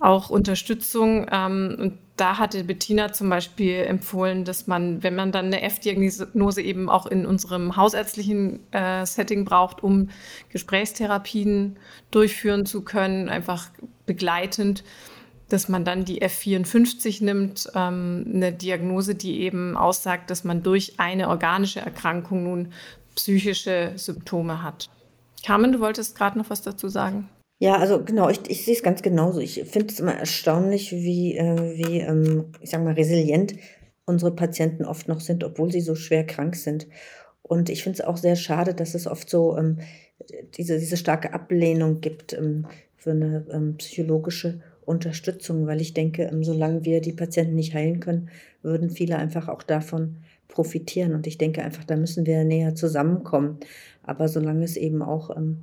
auch 0.00 0.30
Unterstützung. 0.30 1.26
Ähm, 1.30 1.76
und 1.78 1.98
da 2.20 2.38
hatte 2.38 2.64
Bettina 2.64 3.12
zum 3.12 3.30
Beispiel 3.30 3.76
empfohlen, 3.76 4.44
dass 4.44 4.66
man, 4.66 5.02
wenn 5.02 5.14
man 5.14 5.32
dann 5.32 5.46
eine 5.46 5.62
F-Diagnose 5.62 6.60
eben 6.60 6.90
auch 6.90 7.06
in 7.06 7.24
unserem 7.24 7.76
hausärztlichen 7.76 8.60
äh, 8.72 9.06
Setting 9.06 9.46
braucht, 9.46 9.82
um 9.82 10.10
Gesprächstherapien 10.50 11.78
durchführen 12.10 12.66
zu 12.66 12.82
können, 12.82 13.30
einfach 13.30 13.70
begleitend, 14.04 14.84
dass 15.48 15.68
man 15.68 15.84
dann 15.84 16.04
die 16.04 16.22
F54 16.22 17.24
nimmt, 17.24 17.68
ähm, 17.74 18.26
eine 18.34 18.52
Diagnose, 18.52 19.14
die 19.14 19.40
eben 19.40 19.76
aussagt, 19.76 20.30
dass 20.30 20.44
man 20.44 20.62
durch 20.62 21.00
eine 21.00 21.28
organische 21.28 21.80
Erkrankung 21.80 22.44
nun 22.44 22.72
psychische 23.14 23.92
Symptome 23.96 24.62
hat. 24.62 24.90
Carmen, 25.44 25.72
du 25.72 25.80
wolltest 25.80 26.16
gerade 26.16 26.38
noch 26.38 26.50
was 26.50 26.60
dazu 26.60 26.88
sagen? 26.88 27.30
Ja, 27.62 27.76
also 27.76 28.02
genau, 28.02 28.30
ich, 28.30 28.40
ich 28.48 28.64
sehe 28.64 28.74
es 28.74 28.82
ganz 28.82 29.02
genauso. 29.02 29.38
Ich 29.38 29.62
finde 29.64 29.92
es 29.92 30.00
immer 30.00 30.14
erstaunlich, 30.14 30.92
wie, 30.92 31.36
äh, 31.36 31.76
wie 31.76 31.98
ähm, 32.00 32.46
ich 32.62 32.70
sage 32.70 32.84
mal, 32.84 32.94
resilient 32.94 33.54
unsere 34.06 34.34
Patienten 34.34 34.84
oft 34.86 35.08
noch 35.08 35.20
sind, 35.20 35.44
obwohl 35.44 35.70
sie 35.70 35.82
so 35.82 35.94
schwer 35.94 36.24
krank 36.26 36.56
sind. 36.56 36.88
Und 37.42 37.68
ich 37.68 37.82
finde 37.82 38.00
es 38.00 38.06
auch 38.06 38.16
sehr 38.16 38.34
schade, 38.36 38.72
dass 38.74 38.94
es 38.94 39.06
oft 39.06 39.28
so 39.28 39.58
ähm, 39.58 39.78
diese, 40.56 40.78
diese 40.78 40.96
starke 40.96 41.34
Ablehnung 41.34 42.00
gibt 42.00 42.32
ähm, 42.32 42.66
für 42.96 43.10
eine 43.10 43.46
ähm, 43.52 43.76
psychologische 43.76 44.62
Unterstützung, 44.86 45.66
weil 45.66 45.82
ich 45.82 45.92
denke, 45.92 46.24
ähm, 46.32 46.42
solange 46.42 46.86
wir 46.86 47.02
die 47.02 47.12
Patienten 47.12 47.56
nicht 47.56 47.74
heilen 47.74 48.00
können, 48.00 48.30
würden 48.62 48.88
viele 48.88 49.16
einfach 49.16 49.48
auch 49.48 49.62
davon 49.62 50.16
profitieren. 50.48 51.14
Und 51.14 51.26
ich 51.26 51.36
denke 51.36 51.62
einfach, 51.62 51.84
da 51.84 51.96
müssen 51.96 52.24
wir 52.24 52.42
näher 52.44 52.74
zusammenkommen. 52.74 53.58
Aber 54.02 54.28
solange 54.28 54.64
es 54.64 54.76
eben 54.78 55.02
auch 55.02 55.36
ähm, 55.36 55.58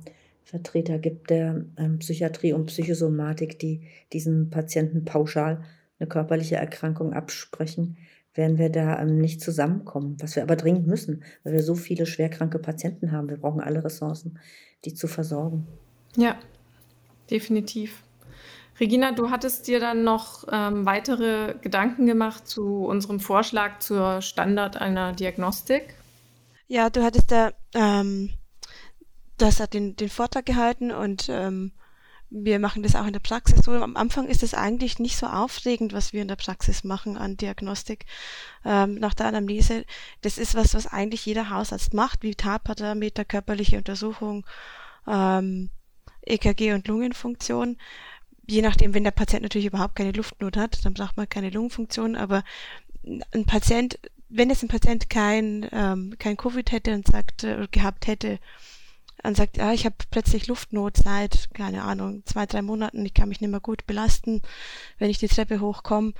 Vertreter 0.48 0.98
gibt 0.98 1.28
der 1.28 1.66
ähm, 1.76 1.98
Psychiatrie 1.98 2.54
und 2.54 2.66
Psychosomatik, 2.66 3.58
die 3.58 3.86
diesen 4.14 4.48
Patienten 4.48 5.04
pauschal 5.04 5.62
eine 5.98 6.08
körperliche 6.08 6.56
Erkrankung 6.56 7.12
absprechen, 7.12 7.98
werden 8.32 8.56
wir 8.56 8.70
da 8.70 8.98
ähm, 8.98 9.18
nicht 9.18 9.42
zusammenkommen. 9.42 10.16
Was 10.20 10.36
wir 10.36 10.42
aber 10.42 10.56
dringend 10.56 10.86
müssen, 10.86 11.22
weil 11.44 11.52
wir 11.52 11.62
so 11.62 11.74
viele 11.74 12.06
schwerkranke 12.06 12.58
Patienten 12.58 13.12
haben. 13.12 13.28
Wir 13.28 13.36
brauchen 13.36 13.60
alle 13.60 13.84
Ressourcen, 13.84 14.38
die 14.86 14.94
zu 14.94 15.06
versorgen. 15.06 15.66
Ja, 16.16 16.38
definitiv. 17.30 18.02
Regina, 18.80 19.12
du 19.12 19.28
hattest 19.28 19.66
dir 19.66 19.80
dann 19.80 20.02
noch 20.02 20.46
ähm, 20.50 20.86
weitere 20.86 21.56
Gedanken 21.60 22.06
gemacht 22.06 22.48
zu 22.48 22.86
unserem 22.86 23.20
Vorschlag 23.20 23.80
zur 23.80 24.22
Standard 24.22 24.80
einer 24.80 25.12
Diagnostik. 25.12 25.94
Ja, 26.68 26.88
du 26.88 27.02
hattest 27.02 27.30
da, 27.32 27.50
ähm, 27.74 28.30
du 29.38 29.46
hast 29.46 29.60
da 29.60 29.66
den, 29.66 29.96
den 29.96 30.08
Vortrag 30.08 30.46
gehalten 30.46 30.90
und 30.90 31.28
ähm, 31.30 31.72
wir 32.30 32.58
machen 32.58 32.82
das 32.82 32.94
auch 32.94 33.06
in 33.06 33.14
der 33.14 33.20
Praxis 33.20 33.64
so. 33.64 33.72
Am 33.72 33.96
Anfang 33.96 34.26
ist 34.26 34.42
es 34.42 34.52
eigentlich 34.52 34.98
nicht 34.98 35.16
so 35.16 35.26
aufregend, 35.26 35.94
was 35.94 36.12
wir 36.12 36.20
in 36.20 36.28
der 36.28 36.36
Praxis 36.36 36.84
machen 36.84 37.16
an 37.16 37.38
Diagnostik 37.38 38.04
ähm, 38.64 38.96
nach 38.96 39.14
der 39.14 39.26
Anamnese. 39.26 39.84
Das 40.20 40.36
ist 40.36 40.54
was, 40.54 40.74
was 40.74 40.86
eigentlich 40.86 41.24
jeder 41.24 41.48
Hausarzt 41.48 41.94
macht, 41.94 42.22
wie 42.22 42.30
Vitalparameter, 42.30 43.24
körperliche 43.24 43.78
Untersuchung, 43.78 44.44
ähm, 45.06 45.70
EKG 46.26 46.74
und 46.74 46.86
Lungenfunktion 46.86 47.78
je 48.48 48.62
nachdem, 48.62 48.94
wenn 48.94 49.04
der 49.04 49.10
Patient 49.10 49.42
natürlich 49.42 49.66
überhaupt 49.66 49.94
keine 49.94 50.12
Luftnot 50.12 50.56
hat, 50.56 50.84
dann 50.84 50.94
braucht 50.94 51.16
man 51.16 51.28
keine 51.28 51.50
Lungenfunktion, 51.50 52.16
aber 52.16 52.42
ein 53.32 53.44
Patient, 53.44 53.98
wenn 54.28 54.50
jetzt 54.50 54.62
ein 54.62 54.68
Patient 54.68 55.08
kein, 55.10 55.68
ähm, 55.72 56.14
kein 56.18 56.36
Covid 56.36 56.72
hätte 56.72 56.94
und 56.94 57.06
sagt, 57.06 57.44
äh, 57.44 57.68
gehabt 57.70 58.06
hätte, 58.06 58.38
und 59.22 59.36
sagt, 59.36 59.56
ja, 59.56 59.72
ich 59.72 59.84
habe 59.84 59.96
plötzlich 60.10 60.46
Luftnot 60.46 60.96
seit, 60.96 61.48
keine 61.54 61.82
Ahnung, 61.82 62.22
zwei, 62.24 62.46
drei 62.46 62.62
Monaten, 62.62 63.04
ich 63.04 63.14
kann 63.14 63.28
mich 63.28 63.40
nicht 63.40 63.50
mehr 63.50 63.60
gut 63.60 63.86
belasten, 63.86 64.42
wenn 64.98 65.10
ich 65.10 65.18
die 65.18 65.28
Treppe 65.28 65.60
hochkomme, 65.60 66.12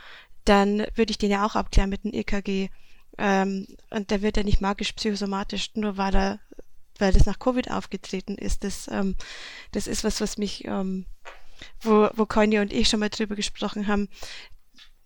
dann 0.44 0.86
würde 0.94 1.10
ich 1.10 1.18
den 1.18 1.30
ja 1.30 1.46
auch 1.46 1.54
abklären 1.54 1.90
mit 1.90 2.04
einem 2.04 2.14
EKG. 2.14 2.70
Ähm, 3.18 3.66
und 3.90 4.10
der 4.10 4.22
wird 4.22 4.36
ja 4.36 4.42
nicht 4.42 4.60
magisch 4.60 4.92
psychosomatisch, 4.92 5.70
nur 5.74 5.96
weil 5.96 6.14
er, 6.14 6.40
weil 6.98 7.12
das 7.12 7.26
nach 7.26 7.38
Covid 7.38 7.70
aufgetreten 7.70 8.36
ist. 8.36 8.64
Das, 8.64 8.88
ähm, 8.88 9.16
das 9.72 9.86
ist 9.86 10.04
was, 10.04 10.20
was 10.20 10.38
mich 10.38 10.64
ähm, 10.64 11.06
wo, 11.80 12.08
wo 12.14 12.26
Conny 12.26 12.58
und 12.58 12.72
ich 12.72 12.88
schon 12.88 13.00
mal 13.00 13.08
drüber 13.08 13.36
gesprochen 13.36 13.86
haben. 13.86 14.08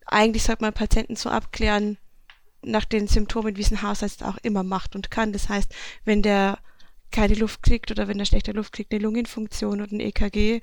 Eigentlich 0.07 0.43
sollte 0.43 0.63
man 0.63 0.73
Patienten 0.73 1.17
so 1.17 1.31
abklären, 1.31 1.99
nach 2.65 2.85
den 2.85 3.09
Symptomen, 3.09 3.57
wie 3.57 3.63
es 3.63 3.73
ein 3.73 3.83
Hausarzt 3.83 4.23
auch 4.23 4.37
immer 4.43 4.63
macht 4.63 4.95
und 4.95 5.11
kann. 5.11 5.33
Das 5.33 5.49
heißt, 5.49 5.75
wenn 6.05 6.23
der 6.23 6.59
keine 7.13 7.35
Luft 7.35 7.63
kriegt 7.63 7.91
oder 7.91 8.09
wenn 8.09 8.19
er 8.19 8.27
schlechter 8.27 8.53
Luft 8.55 8.73
kriegt, 8.73 8.93
eine 8.93 9.03
Lungenfunktion 9.03 9.81
oder 9.81 9.93
ein 9.93 10.01
EKG. 10.01 10.61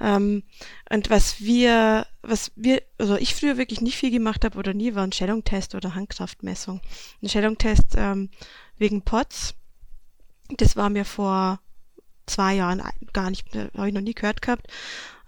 Ähm, 0.00 0.42
und 0.90 1.10
was 1.10 1.40
wir, 1.40 2.06
was 2.22 2.52
wir, 2.56 2.82
also 2.98 3.16
ich 3.16 3.34
früher 3.34 3.56
wirklich 3.56 3.80
nicht 3.80 3.96
viel 3.96 4.10
gemacht 4.10 4.44
habe 4.44 4.58
oder 4.58 4.74
nie, 4.74 4.94
war 4.94 5.04
ein 5.04 5.12
Schellungtest 5.12 5.74
oder 5.74 5.94
Handkraftmessung. 5.94 6.80
Ein 7.22 7.28
Schellungtest 7.28 7.94
ähm, 7.96 8.30
wegen 8.78 9.02
POTS. 9.02 9.54
Das 10.56 10.76
war 10.76 10.90
mir 10.90 11.04
vor 11.04 11.60
zwei 12.26 12.54
Jahren 12.54 12.82
gar 13.12 13.30
nicht, 13.30 13.46
habe 13.54 13.88
ich 13.88 13.94
noch 13.94 14.00
nie 14.00 14.14
gehört 14.14 14.42
gehabt. 14.42 14.66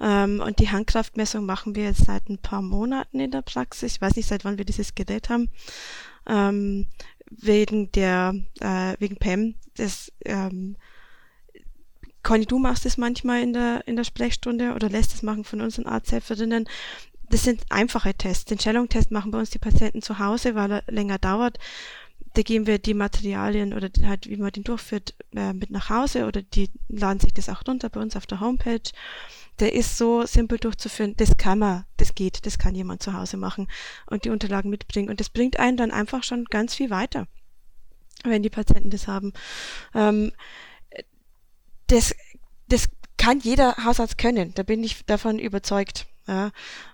Ähm, 0.00 0.40
und 0.40 0.58
die 0.58 0.70
Handkraftmessung 0.70 1.46
machen 1.46 1.74
wir 1.74 1.84
jetzt 1.84 2.04
seit 2.04 2.28
ein 2.28 2.38
paar 2.38 2.62
Monaten 2.62 3.20
in 3.20 3.30
der 3.30 3.42
Praxis. 3.42 3.94
Ich 3.94 4.00
weiß 4.00 4.16
nicht, 4.16 4.28
seit 4.28 4.44
wann 4.44 4.58
wir 4.58 4.64
dieses 4.64 4.94
Gerät 4.94 5.28
haben. 5.28 5.50
Ähm, 6.26 6.86
wegen 7.30 7.90
der, 7.92 8.34
äh, 8.60 8.94
wegen 8.98 9.16
PEM, 9.16 9.54
das, 9.76 10.12
ähm, 10.24 10.76
Conny, 12.22 12.46
du 12.46 12.58
machst 12.58 12.86
es 12.86 12.96
manchmal 12.96 13.42
in 13.42 13.52
der, 13.52 13.86
in 13.86 13.96
der 13.96 14.04
Sprechstunde 14.04 14.74
oder 14.74 14.88
lässt 14.88 15.14
es 15.14 15.22
machen 15.22 15.44
von 15.44 15.60
unseren 15.60 15.86
Arzthelferinnen. 15.86 16.68
Das 17.30 17.44
sind 17.44 17.62
einfache 17.70 18.14
Tests. 18.14 18.44
Den 18.44 18.58
Schellung-Test 18.58 19.10
machen 19.10 19.30
bei 19.30 19.38
uns 19.38 19.50
die 19.50 19.58
Patienten 19.58 20.02
zu 20.02 20.18
Hause, 20.18 20.54
weil 20.54 20.70
er 20.70 20.84
länger 20.88 21.18
dauert 21.18 21.58
da 22.34 22.42
geben 22.42 22.66
wir 22.66 22.78
die 22.78 22.94
Materialien 22.94 23.72
oder 23.72 23.88
halt, 24.06 24.28
wie 24.28 24.36
man 24.36 24.50
den 24.50 24.64
durchführt, 24.64 25.14
äh, 25.34 25.52
mit 25.52 25.70
nach 25.70 25.88
Hause 25.88 26.26
oder 26.26 26.42
die 26.42 26.68
laden 26.88 27.20
sich 27.20 27.32
das 27.32 27.48
auch 27.48 27.62
runter 27.66 27.88
bei 27.88 28.00
uns 28.00 28.16
auf 28.16 28.26
der 28.26 28.40
Homepage. 28.40 28.82
Der 29.60 29.72
ist 29.72 29.96
so 29.96 30.26
simpel 30.26 30.58
durchzuführen, 30.58 31.14
das 31.16 31.36
kann 31.36 31.60
man, 31.60 31.84
das 31.96 32.16
geht, 32.16 32.44
das 32.44 32.58
kann 32.58 32.74
jemand 32.74 33.02
zu 33.04 33.12
Hause 33.12 33.36
machen 33.36 33.68
und 34.06 34.24
die 34.24 34.30
Unterlagen 34.30 34.68
mitbringen. 34.68 35.10
Und 35.10 35.20
das 35.20 35.28
bringt 35.28 35.60
einen 35.60 35.76
dann 35.76 35.92
einfach 35.92 36.24
schon 36.24 36.44
ganz 36.46 36.74
viel 36.74 36.90
weiter, 36.90 37.28
wenn 38.24 38.42
die 38.42 38.50
Patienten 38.50 38.90
das 38.90 39.06
haben. 39.06 39.32
Ähm, 39.94 40.32
das, 41.88 42.14
das 42.68 42.88
kann 43.16 43.40
jeder 43.40 43.76
Hausarzt 43.84 44.18
können, 44.18 44.52
da 44.54 44.62
bin 44.62 44.82
ich 44.82 45.04
davon 45.06 45.38
überzeugt. 45.38 46.06
Ja. 46.26 46.50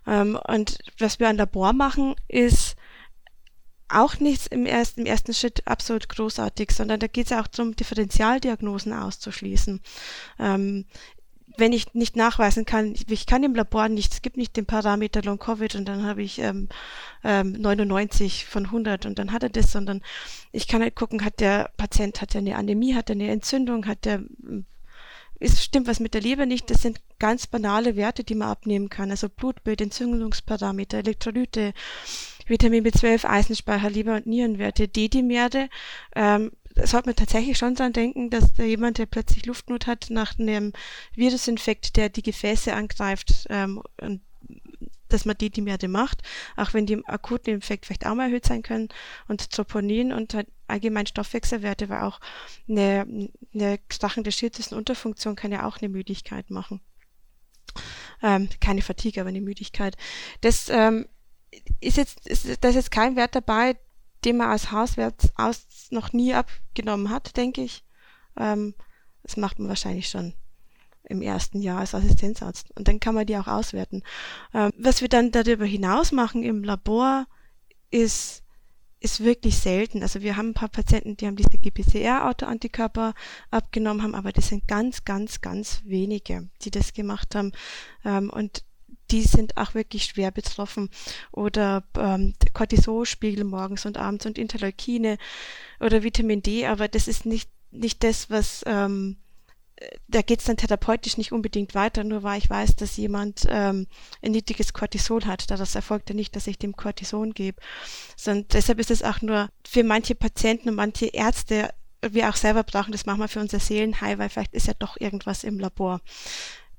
Ähm, 0.07 0.39
und 0.49 0.79
was 0.99 1.21
wir 1.21 1.29
an 1.29 1.37
Labor 1.37 1.73
machen, 1.73 2.15
ist 2.29 2.77
auch 3.89 4.19
nichts 4.21 4.47
im 4.47 4.67
ersten, 4.67 5.01
im 5.01 5.07
ersten 5.07 5.35
Schritt 5.35 5.67
absolut 5.67 6.09
großartig, 6.09 6.71
sondern 6.71 7.01
da 7.01 7.07
geht 7.07 7.27
es 7.27 7.33
auch 7.33 7.47
darum, 7.47 7.75
Differentialdiagnosen 7.75 8.93
auszuschließen. 8.93 9.81
Ähm, 10.39 10.87
wenn 11.61 11.73
ich 11.73 11.95
nicht 11.95 12.17
nachweisen 12.17 12.65
kann, 12.65 12.95
ich 13.09 13.27
kann 13.27 13.45
im 13.45 13.55
Labor 13.55 13.89
nicht, 13.89 14.13
es 14.13 14.23
gibt 14.23 14.37
nicht 14.37 14.57
den 14.57 14.67
Parameter 14.67 15.23
Long 15.23 15.39
Covid 15.39 15.75
und 15.77 15.87
dann 15.87 16.05
habe 16.05 16.23
ich 16.23 16.39
ähm, 16.39 16.69
ähm, 17.23 17.53
99 17.53 18.47
von 18.47 18.67
100 18.67 19.07
und 19.07 19.19
dann 19.19 19.33
hat 19.33 19.43
er 19.43 19.51
das, 19.51 19.71
sondern 19.71 20.03
ich 20.53 20.67
kann 20.67 20.83
halt 20.83 20.97
gucken, 20.97 21.25
hat 21.25 21.41
der 21.41 21.71
Patient, 21.77 22.21
hat 22.21 22.35
er 22.35 22.41
eine 22.41 22.57
Anämie, 22.57 22.95
hat 22.95 23.11
er 23.11 23.15
eine 23.15 23.31
Entzündung, 23.31 23.87
hat 23.87 24.07
er 24.07 24.23
ist, 25.41 25.63
stimmt 25.63 25.87
was 25.87 26.01
mit 26.01 26.13
der 26.13 26.21
Leber 26.21 26.45
nicht. 26.47 26.71
Das 26.71 26.83
sind 26.83 27.01
ganz 27.19 27.47
banale 27.47 27.97
Werte, 27.97 28.25
die 28.25 28.35
man 28.35 28.49
abnehmen 28.49 28.91
kann. 28.91 29.11
Also 29.11 29.29
Blutbild, 29.29 29.81
Entzündungsparameter, 29.81 30.99
Elektrolyte, 30.99 31.73
Vitamin 32.47 32.85
B12, 32.85 33.25
Eisenspeicher, 33.25 33.89
Leber- 33.89 34.17
und 34.17 34.27
Nierenwerte, 34.27 34.87
D-Dimere. 34.87 35.71
Ähm, 36.15 36.53
sollte 36.87 37.09
man 37.09 37.17
tatsächlich 37.17 37.59
schon 37.59 37.75
dran 37.75 37.93
denken, 37.93 38.31
dass 38.31 38.53
da 38.55 38.65
jemand, 38.65 38.99
der 38.99 39.07
plötzlich 39.07 39.47
Luftnot 39.47 39.87
hat 39.87 40.07
nach 40.11 40.39
einem 40.39 40.73
Virusinfekt, 41.15 41.97
der 41.97 42.09
die 42.09 42.23
Gefäße 42.23 42.73
angreift, 42.73 43.47
ähm, 43.51 43.83
und 44.01 44.21
dass 45.09 45.25
man 45.25 45.37
die 45.37 45.51
Dimere 45.51 45.89
macht, 45.89 46.23
auch 46.57 46.73
wenn 46.73 46.87
die 46.87 46.93
im 46.95 47.07
akuten 47.07 47.55
Infekt 47.55 47.87
vielleicht 47.87 48.07
auch 48.07 48.15
mal 48.15 48.27
erhöht 48.27 48.47
sein 48.47 48.63
können. 48.63 48.89
Und 49.29 49.51
Troponin 49.51 50.13
und 50.13 50.35
halt 50.35 50.47
allgemein 50.69 51.07
Stoffwechselwerte, 51.07 51.89
weil 51.89 52.03
auch 52.03 52.21
eine, 52.69 53.29
eine 53.53 53.79
Sachen 53.91 54.25
der 54.25 54.31
Schilddrüsenunterfunktion 54.31 55.37
kann 55.37 55.53
ja 55.53 55.67
auch 55.67 55.79
eine 55.79 55.89
Müdigkeit 55.89 56.51
machen. 56.51 56.81
Ähm, 58.23 58.49
keine 58.61 58.83
Fatigue, 58.83 59.21
aber 59.21 59.31
eine 59.31 59.41
Müdigkeit. 59.41 59.97
Das 60.41 60.69
ähm, 60.69 61.07
ist 61.81 61.97
jetzt, 61.97 62.27
ist, 62.27 62.47
da 62.63 62.69
ist 62.69 62.75
jetzt 62.75 62.91
kein 62.91 63.17
Wert 63.17 63.35
dabei, 63.35 63.77
den 64.25 64.37
man 64.37 64.51
als 64.51 64.71
Hauswert 64.71 65.33
aus 65.37 65.67
noch 65.93 66.13
nie 66.13 66.35
abgenommen 66.35 67.11
hat, 67.11 67.37
denke 67.37 67.63
ich. 67.63 67.85
Ähm, 68.37 68.75
das 69.23 69.37
macht 69.37 69.59
man 69.59 69.69
wahrscheinlich 69.69 70.09
schon 70.09 70.35
im 71.05 71.23
ersten 71.23 71.61
Jahr 71.61 71.81
als 71.81 71.95
Assistenzarzt. 71.95 72.71
Und 72.77 72.89
dann 72.89 73.01
kann 73.01 73.15
man 73.15 73.27
die 73.27 73.37
auch 73.37 73.49
auswerten. 73.49 74.03
Ähm, 74.55 74.71
was 74.79 75.01
wir 75.01 75.09
dann 75.09 75.33
darüber 75.33 75.65
hinaus 75.65 76.13
machen 76.13 76.43
im 76.43 76.63
Labor, 76.63 77.27
ist, 77.91 78.45
ist 79.01 79.25
wirklich 79.25 79.59
selten. 79.59 80.03
Also 80.03 80.23
wir 80.23 80.37
haben 80.37 80.51
ein 80.51 80.55
paar 80.55 80.69
Patienten, 80.69 81.17
die 81.17 81.27
haben 81.27 81.37
diese 81.37 81.59
GPCR-Autoantikörper 81.59 83.15
abgenommen 83.51 84.03
haben, 84.03 84.15
aber 84.15 84.33
das 84.33 84.49
sind 84.49 84.69
ganz, 84.69 85.05
ganz, 85.05 85.41
ganz 85.41 85.83
wenige, 85.85 86.49
die 86.63 86.71
das 86.71 86.93
gemacht 86.93 87.35
haben. 87.35 87.53
Ähm, 88.05 88.31
und 88.31 88.65
die 89.11 89.23
sind 89.23 89.57
auch 89.57 89.75
wirklich 89.75 90.05
schwer 90.05 90.31
betroffen. 90.31 90.91
Oder 91.33 91.85
ähm, 91.99 92.35
Cortisolspiegel 92.53 93.45
morgens 93.45 93.87
und 93.87 93.99
abends 93.99 94.27
und 94.27 94.39
Interleukine 94.39 95.19
oder 95.81 96.03
Vitamin 96.03 96.43
D, 96.43 96.67
aber 96.67 96.89
das 96.89 97.09
ist 97.09 97.27
nicht, 97.27 97.51
nicht 97.71 98.03
das, 98.05 98.31
was 98.31 98.63
ähm, 98.67 99.17
da 100.09 100.23
geht 100.23 100.41
es 100.41 100.45
dann 100.45 100.57
therapeutisch 100.57 101.17
nicht 101.17 101.33
unbedingt 101.33 101.75
weiter, 101.75 102.05
nur 102.05 102.23
weil 102.23 102.39
ich 102.39 102.51
weiß, 102.51 102.77
dass 102.77 102.97
jemand 102.97 103.47
ähm, 103.49 103.87
ein 104.23 104.33
niedriges 104.33 104.73
Cortisol 104.73 105.25
hat. 105.25 105.51
Da 105.51 105.57
das 105.57 105.75
erfolgt 105.75 106.11
ja 106.11 106.15
nicht, 106.15 106.37
dass 106.37 106.47
ich 106.47 106.59
dem 106.59 106.77
Cortison 106.77 107.33
gebe. 107.33 107.61
Sondern 108.17 108.47
deshalb 108.53 108.79
ist 108.79 108.91
es 108.91 109.03
auch 109.03 109.23
nur 109.23 109.49
für 109.67 109.85
manche 109.85 110.15
Patienten 110.15 110.69
und 110.69 110.75
manche 110.75 111.07
Ärzte, 111.07 111.71
wir 112.03 112.29
auch 112.29 112.37
selber 112.37 112.63
brauchen 112.63 112.93
das 112.93 113.07
manchmal 113.07 113.29
für 113.29 113.41
unser 113.41 113.61
Seelenheil, 113.61 114.19
weil 114.19 114.29
vielleicht 114.29 114.55
ist 114.55 114.67
ja 114.67 114.75
doch 114.79 114.99
irgendwas 114.99 115.45
im 115.45 115.59
Labor 115.59 116.01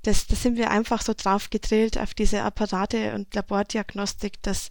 das, 0.03 0.27
das 0.27 0.41
sind 0.41 0.57
wir 0.57 0.71
einfach 0.71 1.01
so 1.01 1.13
drauf 1.15 1.49
gedrillt 1.49 1.97
auf 1.97 2.13
diese 2.13 2.41
Apparate 2.43 3.13
und 3.13 3.33
Labordiagnostik, 3.35 4.41
dass 4.41 4.69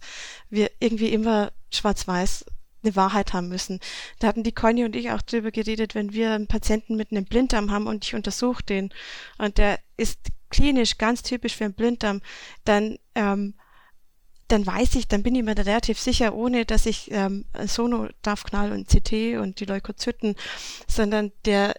wir 0.49 0.71
irgendwie 0.79 1.09
immer 1.09 1.51
schwarz-weiß 1.71 2.45
eine 2.83 2.95
Wahrheit 2.95 3.33
haben 3.33 3.47
müssen. 3.47 3.79
Da 4.19 4.27
hatten 4.27 4.43
die 4.43 4.51
Conny 4.51 4.83
und 4.83 4.95
ich 4.95 5.11
auch 5.11 5.21
drüber 5.21 5.51
geredet, 5.51 5.95
wenn 5.95 6.13
wir 6.13 6.31
einen 6.31 6.47
Patienten 6.47 6.95
mit 6.95 7.11
einem 7.11 7.25
Blinddarm 7.25 7.71
haben 7.71 7.87
und 7.87 8.05
ich 8.05 8.15
untersuche 8.15 8.63
den 8.63 8.93
und 9.37 9.57
der 9.57 9.79
ist 9.97 10.19
klinisch 10.49 10.97
ganz 10.97 11.23
typisch 11.23 11.55
für 11.55 11.65
einen 11.65 11.75
Blinddarm, 11.75 12.21
dann 12.65 12.97
ähm, 13.15 13.53
dann 14.51 14.65
weiß 14.65 14.95
ich, 14.95 15.07
dann 15.07 15.23
bin 15.23 15.35
ich 15.35 15.43
mir 15.43 15.55
da 15.55 15.63
relativ 15.63 15.97
sicher, 15.97 16.33
ohne 16.33 16.65
dass 16.65 16.85
ich 16.85 17.09
ähm, 17.11 17.45
Sono 17.65 18.09
draufknall 18.21 18.73
und 18.73 18.89
CT 18.89 19.39
und 19.39 19.61
die 19.61 19.65
Leukozyten, 19.65 20.35
sondern 20.87 21.31
der 21.45 21.73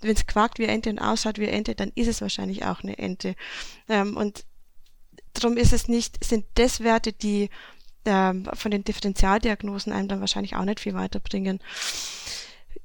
wenn 0.00 0.14
es 0.14 0.26
quakt 0.26 0.58
wie 0.58 0.64
Ente 0.64 0.90
und 0.90 0.98
ausschaut 0.98 1.38
wie 1.38 1.46
Ente, 1.46 1.74
dann 1.74 1.92
ist 1.94 2.08
es 2.08 2.20
wahrscheinlich 2.20 2.64
auch 2.64 2.82
eine 2.82 2.98
Ente. 2.98 3.34
Ähm, 3.88 4.16
und 4.16 4.44
darum 5.32 5.56
ist 5.56 5.72
es 5.72 5.88
nicht, 5.88 6.24
sind 6.24 6.44
das 6.54 6.80
Werte, 6.80 7.12
die 7.12 7.50
ähm, 8.04 8.48
von 8.54 8.70
den 8.70 8.84
Differentialdiagnosen 8.84 9.92
einem 9.92 10.08
dann 10.08 10.20
wahrscheinlich 10.20 10.56
auch 10.56 10.64
nicht 10.64 10.80
viel 10.80 10.94
weiterbringen. 10.94 11.60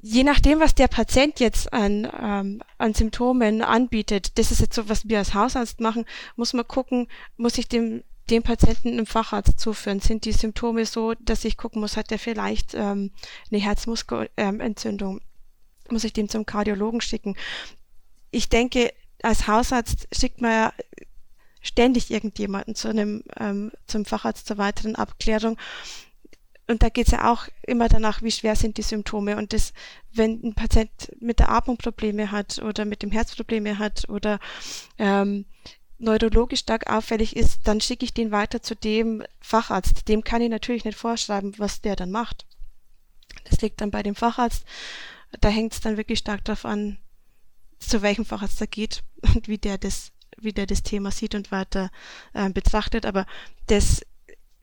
Je 0.02 0.24
nachdem, 0.24 0.60
was 0.60 0.74
der 0.74 0.88
Patient 0.88 1.39
jetzt 1.39 1.71
an, 1.71 2.12
ähm, 2.19 2.63
an 2.80 2.93
Symptomen 2.93 3.62
anbietet, 3.62 4.38
das 4.39 4.52
ist 4.52 4.62
jetzt 4.62 4.76
so, 4.76 4.89
was 4.89 5.08
wir 5.08 5.19
als 5.19 5.36
Hausarzt 5.36 5.80
machen, 5.80 6.06
muss 6.36 6.54
man 6.54 6.67
gucken, 6.67 7.08
muss 7.38 7.58
ich 7.58 7.67
dem 7.67 8.04
dem 8.32 8.43
Patienten 8.43 8.89
einem 8.89 9.06
Facharzt 9.06 9.60
zuführen? 9.60 10.00
Sind 10.00 10.26
die 10.26 10.32
Symptome 10.32 10.86
so, 10.86 11.13
dass 11.19 11.45
ich 11.45 11.58
gucken 11.58 11.82
muss, 11.82 11.97
hat 11.97 12.12
er 12.12 12.19
vielleicht 12.19 12.74
ähm, 12.74 13.12
eine 13.52 13.62
Herzmuskelentzündung? 13.62 15.21
Muss 15.91 16.04
ich 16.04 16.13
den 16.13 16.30
zum 16.30 16.45
Kardiologen 16.45 17.01
schicken. 17.01 17.36
Ich 18.32 18.49
denke, 18.49 18.93
als 19.21 19.47
Hausarzt 19.47 20.08
schickt 20.12 20.41
man 20.41 20.51
ja 20.51 20.73
ständig 21.62 22.10
irgendjemanden 22.10 22.75
zu 22.75 22.88
einem, 22.88 23.23
ähm, 23.39 23.71
zum 23.88 24.06
Facharzt 24.06 24.47
zur 24.47 24.58
weiteren 24.58 24.95
Abklärung. 24.95 25.58
Und 26.67 26.84
da 26.84 26.89
geht 26.89 27.08
es 27.08 27.12
ja 27.12 27.32
auch 27.32 27.47
immer 27.63 27.89
danach, 27.89 28.21
wie 28.21 28.32
schwer 28.32 28.56
sind 28.56 28.77
die 28.77 28.82
Symptome. 28.82 29.38
Und 29.38 29.54
das, 29.54 29.73
wenn 30.13 30.41
ein 30.43 30.54
Patient 30.54 30.89
mit 31.19 31.39
der 31.39 31.49
Atmung 31.49 31.77
Probleme 31.77 32.32
hat 32.32 32.60
oder 32.60 32.86
mit 32.86 33.04
dem 33.04 33.12
Herz 33.12 33.36
Probleme 33.36 33.77
hat 33.77 34.08
oder 34.10 34.39
ähm, 34.97 35.45
neurologisch 35.97 36.62
stark 36.62 36.89
auffällig 36.89 37.36
ist, 37.36 37.62
dann 37.65 37.82
schicke 37.82 38.06
ich 38.06 38.13
den 38.13 38.32
weiter 38.32 38.62
zu 38.62 38.75
dem 38.75 39.23
Facharzt. 39.39 40.08
Dem 40.08 40.23
kann 40.23 40.41
ich 40.41 40.49
natürlich 40.49 40.86
nicht 40.86 40.97
vorschreiben, 40.97 41.54
was 41.58 41.82
der 41.82 41.95
dann 41.95 42.12
macht. 42.12 42.45
Das 43.43 43.62
liegt 43.62 43.82
dann 43.82 43.91
bei 43.91 44.01
dem 44.01 44.15
Facharzt 44.15 44.65
da 45.39 45.50
hängt 45.50 45.74
es 45.74 45.80
dann 45.80 45.98
wirklich 45.98 46.20
stark 46.20 46.44
darauf 46.46 46.65
an, 46.65 46.98
zu 47.80 48.02
welchem 48.02 48.26
Facharzt 48.26 48.62
er 48.62 48.67
geht 48.67 49.04
und 49.36 49.48
wie 49.48 49.58
der 49.58 49.78
das, 49.78 50.12
wie 50.38 50.54
der 50.54 50.65
das 50.65 50.84
Thema 50.84 51.12
sieht 51.12 51.36
und 51.36 51.52
weiter 51.52 51.89
äh, 52.34 52.50
betrachtet. 52.50 53.06
Aber 53.06 53.26
das, 53.67 54.02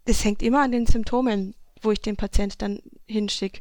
das 0.04 0.24
hängt 0.24 0.42
immer 0.42 0.62
an 0.62 0.72
den 0.72 0.86
Symptomen, 0.86 1.54
wo 1.82 1.92
ich 1.92 2.00
den 2.00 2.16
Patient 2.16 2.60
dann 2.60 2.80
hinschicke. 3.06 3.60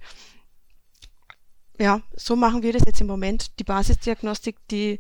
Ja, 1.80 2.02
so 2.16 2.36
machen 2.36 2.64
wir 2.64 2.74
das 2.74 2.84
jetzt 2.86 3.02
im 3.02 3.08
Moment. 3.08 3.60
Die 3.60 3.64
Basisdiagnostik, 3.64 4.56
die, 4.70 5.00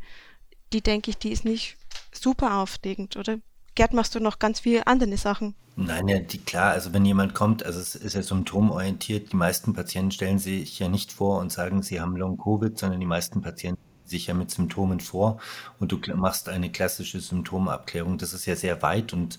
die 0.73 0.81
denke 0.81 1.09
ich, 1.09 1.17
die 1.17 1.31
ist 1.31 1.43
nicht 1.43 1.77
super 2.11 2.57
aufregend, 2.57 3.17
oder? 3.17 3.39
Gerd, 3.77 3.93
machst 3.93 4.15
du 4.15 4.19
noch 4.19 4.39
ganz 4.39 4.59
viele 4.59 4.87
andere 4.87 5.17
Sachen? 5.17 5.53
Nein, 5.75 6.07
ja, 6.07 6.17
die, 6.17 6.39
klar, 6.39 6.71
also 6.71 6.93
wenn 6.93 7.05
jemand 7.05 7.35
kommt, 7.35 7.63
also 7.63 7.79
es 7.79 7.93
ist 7.93 8.15
ja 8.15 8.23
symptomorientiert, 8.23 9.31
die 9.31 9.35
meisten 9.35 9.73
Patienten 9.73 10.09
stellen 10.09 10.39
sich 10.39 10.79
ja 10.79 10.89
nicht 10.89 11.11
vor 11.11 11.39
und 11.39 11.51
sagen, 11.51 11.83
sie 11.83 12.01
haben 12.01 12.17
Long-Covid, 12.17 12.75
sondern 12.75 12.99
die 12.99 13.05
meisten 13.05 13.43
Patienten 13.43 13.79
sich 14.03 14.25
ja 14.25 14.33
mit 14.33 14.49
Symptomen 14.49 14.99
vor 14.99 15.39
und 15.79 15.91
du 15.91 15.99
machst 16.15 16.49
eine 16.49 16.71
klassische 16.71 17.19
Symptomabklärung. 17.19 18.17
Das 18.17 18.33
ist 18.33 18.47
ja 18.47 18.55
sehr 18.55 18.81
weit 18.81 19.13
und 19.13 19.37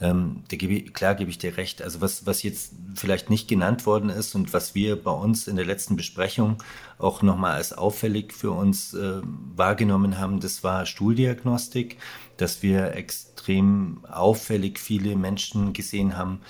ähm, 0.00 0.42
gebe 0.48 0.90
klar 0.90 1.14
gebe 1.14 1.30
ich 1.30 1.38
dir 1.38 1.56
recht. 1.56 1.80
Also 1.80 2.00
was, 2.00 2.26
was 2.26 2.42
jetzt 2.42 2.72
vielleicht 2.94 3.30
nicht 3.30 3.48
genannt 3.48 3.86
worden 3.86 4.10
ist 4.10 4.34
und 4.34 4.52
was 4.52 4.74
wir 4.74 5.02
bei 5.02 5.10
uns 5.12 5.46
in 5.46 5.56
der 5.56 5.64
letzten 5.64 5.96
Besprechung 5.96 6.62
auch 6.98 7.22
nochmal 7.22 7.52
als 7.52 7.72
auffällig 7.72 8.34
für 8.34 8.50
uns 8.50 8.92
äh, 8.94 9.20
wahrgenommen 9.22 10.18
haben, 10.18 10.40
das 10.40 10.62
war 10.64 10.84
Stuhldiagnostik, 10.84 11.98
dass 12.36 12.62
wir 12.62 12.94
extrem 12.94 14.04
auffällig 14.10 14.78
viele 14.78 15.16
Menschen 15.16 15.72
gesehen 15.72 16.16
haben, 16.16 16.40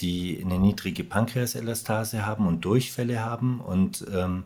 die 0.00 0.42
eine 0.42 0.58
niedrige 0.58 1.04
Pankreaselastase 1.04 2.24
haben 2.26 2.46
und 2.46 2.64
Durchfälle 2.64 3.24
haben 3.24 3.60
und 3.60 4.06
ähm, 4.12 4.44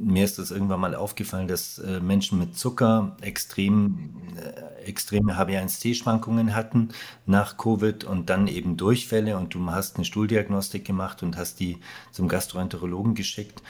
mir 0.00 0.24
ist 0.24 0.38
das 0.38 0.50
irgendwann 0.50 0.80
mal 0.80 0.94
aufgefallen, 0.94 1.46
dass 1.46 1.78
äh, 1.78 2.00
Menschen 2.00 2.38
mit 2.38 2.56
Zucker 2.56 3.16
extrem, 3.20 4.14
äh, 4.36 4.88
extreme 4.88 5.34
HB1C-Schwankungen 5.34 6.54
hatten 6.54 6.88
nach 7.26 7.58
Covid 7.58 8.04
und 8.04 8.30
dann 8.30 8.48
eben 8.48 8.76
Durchfälle 8.76 9.36
und 9.36 9.54
du 9.54 9.70
hast 9.70 9.96
eine 9.96 10.04
Stuhldiagnostik 10.04 10.84
gemacht 10.84 11.22
und 11.22 11.36
hast 11.36 11.60
die 11.60 11.78
zum 12.12 12.28
Gastroenterologen 12.28 13.14
geschickt. 13.14 13.62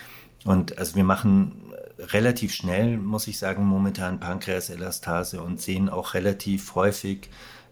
Und 0.45 0.79
also 0.79 0.95
wir 0.95 1.05
machen 1.05 1.73
relativ 2.13 2.55
schnell, 2.55 2.97
muss 2.97 3.27
ich 3.27 3.39
sagen, 3.39 3.65
momentan 3.65 4.21
Pankreaselastase 4.21 5.43
und 5.43 5.61
sehen 5.61 5.89
auch 5.89 6.15
relativ 6.15 6.75
häufig 6.75 7.29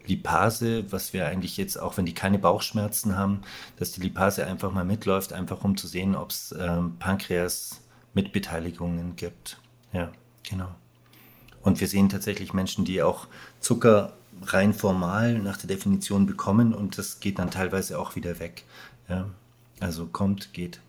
Lipase, 0.06 0.90
was 0.90 1.12
wir 1.12 1.26
eigentlich 1.26 1.56
jetzt, 1.56 1.78
auch 1.78 1.96
wenn 1.96 2.06
die 2.06 2.14
keine 2.14 2.38
Bauchschmerzen 2.38 3.16
haben, 3.16 3.42
dass 3.76 3.92
die 3.92 4.00
Lipase 4.00 4.46
einfach 4.46 4.72
mal 4.72 4.84
mitläuft, 4.84 5.32
einfach 5.32 5.62
um 5.64 5.76
zu 5.76 5.86
sehen, 5.86 6.16
ob 6.16 6.30
es 6.30 6.54
ähm, 6.58 6.96
Pankreas 6.98 7.80
Mitbeteiligungen 8.14 9.16
gibt. 9.16 9.60
Ja, 9.92 10.10
genau. 10.48 10.74
Und 11.62 11.80
wir 11.80 11.88
sehen 11.88 12.08
tatsächlich 12.08 12.54
Menschen, 12.54 12.84
die 12.84 13.02
auch 13.02 13.26
Zucker 13.60 14.14
rein 14.42 14.72
formal 14.72 15.38
nach 15.38 15.56
der 15.56 15.68
Definition 15.68 16.26
bekommen 16.26 16.72
und 16.74 16.96
das 16.96 17.20
geht 17.20 17.38
dann 17.38 17.50
teilweise 17.50 17.98
auch 17.98 18.16
wieder 18.16 18.38
weg. 18.38 18.64
Ja, 19.08 19.28
also 19.80 20.06
kommt, 20.06 20.52
geht. 20.52 20.80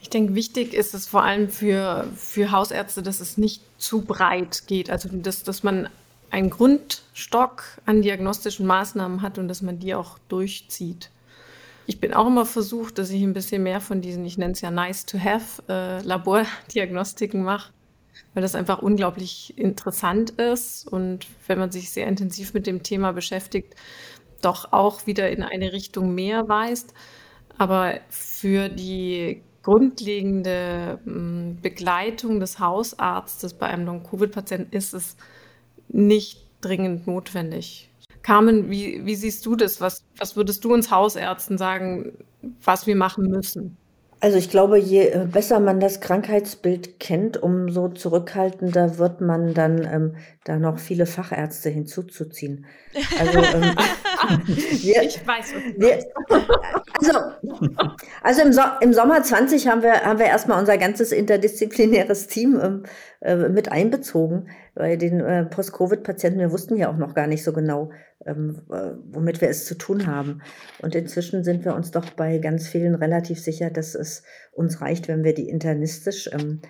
Ich 0.00 0.08
denke, 0.08 0.34
wichtig 0.34 0.74
ist 0.74 0.94
es 0.94 1.06
vor 1.06 1.22
allem 1.22 1.48
für, 1.48 2.08
für 2.16 2.50
Hausärzte, 2.50 3.02
dass 3.02 3.20
es 3.20 3.36
nicht 3.36 3.62
zu 3.78 4.02
breit 4.02 4.66
geht. 4.66 4.90
Also, 4.90 5.08
dass, 5.12 5.42
dass 5.42 5.62
man 5.62 5.88
einen 6.30 6.50
Grundstock 6.50 7.64
an 7.86 8.02
diagnostischen 8.02 8.66
Maßnahmen 8.66 9.22
hat 9.22 9.38
und 9.38 9.48
dass 9.48 9.62
man 9.62 9.78
die 9.78 9.94
auch 9.94 10.18
durchzieht. 10.28 11.10
Ich 11.86 12.00
bin 12.00 12.14
auch 12.14 12.28
immer 12.28 12.46
versucht, 12.46 12.98
dass 12.98 13.10
ich 13.10 13.22
ein 13.22 13.32
bisschen 13.32 13.62
mehr 13.64 13.80
von 13.80 14.00
diesen, 14.00 14.24
ich 14.24 14.38
nenne 14.38 14.52
es 14.52 14.60
ja 14.60 14.70
nice 14.70 15.06
to 15.06 15.18
have, 15.18 15.62
äh, 15.68 16.00
Labordiagnostiken 16.02 17.42
mache, 17.42 17.72
weil 18.32 18.42
das 18.42 18.54
einfach 18.54 18.80
unglaublich 18.80 19.58
interessant 19.58 20.30
ist 20.30 20.86
und 20.86 21.26
wenn 21.48 21.58
man 21.58 21.72
sich 21.72 21.90
sehr 21.90 22.06
intensiv 22.06 22.54
mit 22.54 22.68
dem 22.68 22.84
Thema 22.84 23.12
beschäftigt, 23.12 23.74
doch 24.40 24.72
auch 24.72 25.06
wieder 25.06 25.30
in 25.30 25.42
eine 25.42 25.72
Richtung 25.72 26.14
mehr 26.14 26.48
weist. 26.48 26.94
Aber 27.58 27.98
für 28.08 28.68
die 28.68 29.42
grundlegende 29.62 30.98
hm, 31.04 31.58
Begleitung 31.60 32.40
des 32.40 32.58
Hausarztes 32.58 33.54
bei 33.54 33.66
einem 33.66 33.86
Long-Covid-Patienten 33.86 34.74
ist 34.76 34.94
es 34.94 35.16
nicht 35.88 36.46
dringend 36.60 37.06
notwendig. 37.06 37.90
Carmen, 38.22 38.70
wie, 38.70 39.04
wie 39.04 39.14
siehst 39.14 39.44
du 39.46 39.56
das? 39.56 39.80
Was, 39.80 40.04
was 40.18 40.36
würdest 40.36 40.64
du 40.64 40.72
uns 40.72 40.90
Hausärzten 40.90 41.58
sagen, 41.58 42.12
was 42.62 42.86
wir 42.86 42.96
machen 42.96 43.24
müssen? 43.30 43.76
Also 44.22 44.36
ich 44.36 44.50
glaube, 44.50 44.78
je 44.78 45.06
äh, 45.08 45.26
besser 45.26 45.60
man 45.60 45.80
das 45.80 46.00
Krankheitsbild 46.00 47.00
kennt, 47.00 47.42
umso 47.42 47.88
zurückhaltender 47.88 48.98
wird 48.98 49.22
man 49.22 49.54
dann 49.54 49.88
ähm, 49.90 50.16
da 50.44 50.58
noch 50.58 50.78
viele 50.78 51.06
Fachärzte 51.06 51.70
hinzuzuziehen. 51.70 52.66
Also, 53.18 53.38
ähm, 53.38 53.74
wir, 54.82 55.02
ich 55.02 55.26
weiß, 55.26 55.54
was 55.54 55.62
wir, 55.76 55.98
Also, 56.98 57.18
also 58.22 58.42
im, 58.42 58.52
so 58.52 58.62
im, 58.80 58.92
Sommer 58.92 59.22
20 59.22 59.68
haben 59.68 59.82
wir, 59.82 60.02
haben 60.04 60.18
wir 60.18 60.26
erstmal 60.26 60.60
unser 60.60 60.76
ganzes 60.76 61.12
interdisziplinäres 61.12 62.26
Team 62.26 62.60
ähm, 62.62 62.82
äh, 63.20 63.36
mit 63.36 63.72
einbezogen 63.72 64.48
bei 64.74 64.96
den 64.96 65.20
äh, 65.20 65.44
Post-Covid-Patienten. 65.46 66.38
Wir 66.38 66.52
wussten 66.52 66.76
ja 66.76 66.90
auch 66.90 66.96
noch 66.96 67.14
gar 67.14 67.26
nicht 67.26 67.44
so 67.44 67.52
genau, 67.52 67.90
ähm, 68.26 68.62
äh, 68.70 68.92
womit 69.10 69.40
wir 69.40 69.48
es 69.48 69.64
zu 69.64 69.76
tun 69.76 70.06
haben. 70.06 70.42
Und 70.82 70.94
inzwischen 70.94 71.44
sind 71.44 71.64
wir 71.64 71.74
uns 71.74 71.90
doch 71.90 72.10
bei 72.10 72.38
ganz 72.38 72.68
vielen 72.68 72.94
relativ 72.94 73.40
sicher, 73.40 73.70
dass 73.70 73.94
es 73.94 74.22
uns 74.52 74.80
reicht, 74.80 75.08
wenn 75.08 75.24
wir 75.24 75.34
die 75.34 75.48
internistisch 75.48 76.28
ähm, 76.32 76.60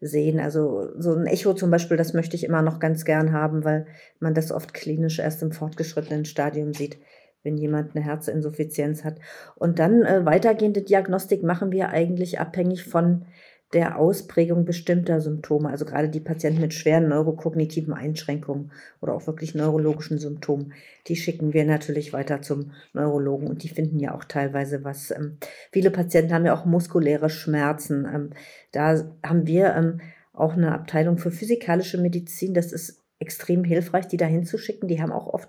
sehen. 0.00 0.40
Also 0.40 0.88
so 0.98 1.14
ein 1.14 1.26
Echo 1.26 1.54
zum 1.54 1.70
Beispiel, 1.70 1.96
das 1.96 2.14
möchte 2.14 2.36
ich 2.36 2.44
immer 2.44 2.62
noch 2.62 2.78
ganz 2.78 3.04
gern 3.04 3.32
haben, 3.32 3.64
weil 3.64 3.86
man 4.18 4.34
das 4.34 4.50
oft 4.50 4.74
klinisch 4.74 5.18
erst 5.18 5.42
im 5.42 5.52
fortgeschrittenen 5.52 6.24
Stadium 6.24 6.72
sieht, 6.72 6.98
wenn 7.42 7.56
jemand 7.56 7.94
eine 7.94 8.04
Herzinsuffizienz 8.04 9.04
hat. 9.04 9.18
Und 9.56 9.78
dann 9.78 10.02
äh, 10.02 10.24
weitergehende 10.24 10.82
Diagnostik 10.82 11.42
machen 11.42 11.70
wir 11.72 11.90
eigentlich 11.90 12.40
abhängig 12.40 12.84
von 12.84 13.26
der 13.72 13.98
Ausprägung 13.98 14.64
bestimmter 14.64 15.20
Symptome, 15.20 15.68
also 15.68 15.84
gerade 15.84 16.08
die 16.08 16.20
Patienten 16.20 16.60
mit 16.60 16.74
schweren 16.74 17.08
neurokognitiven 17.08 17.94
Einschränkungen 17.94 18.72
oder 19.00 19.14
auch 19.14 19.26
wirklich 19.28 19.54
neurologischen 19.54 20.18
Symptomen, 20.18 20.72
die 21.06 21.14
schicken 21.14 21.52
wir 21.52 21.64
natürlich 21.64 22.12
weiter 22.12 22.42
zum 22.42 22.72
Neurologen 22.92 23.46
und 23.46 23.62
die 23.62 23.68
finden 23.68 24.00
ja 24.00 24.14
auch 24.14 24.24
teilweise 24.24 24.82
was. 24.82 25.12
Ähm, 25.12 25.38
viele 25.70 25.90
Patienten 25.90 26.34
haben 26.34 26.46
ja 26.46 26.54
auch 26.54 26.64
muskuläre 26.64 27.30
Schmerzen. 27.30 28.06
Ähm, 28.12 28.30
da 28.72 29.04
haben 29.24 29.46
wir 29.46 29.74
ähm, 29.76 30.00
auch 30.32 30.54
eine 30.54 30.72
Abteilung 30.72 31.18
für 31.18 31.30
physikalische 31.30 31.98
Medizin. 31.98 32.54
Das 32.54 32.72
ist 32.72 33.00
extrem 33.20 33.62
hilfreich, 33.62 34.08
die 34.08 34.16
da 34.16 34.26
hinzuschicken. 34.26 34.88
Die 34.88 35.00
haben 35.00 35.12
auch 35.12 35.28
oft 35.28 35.48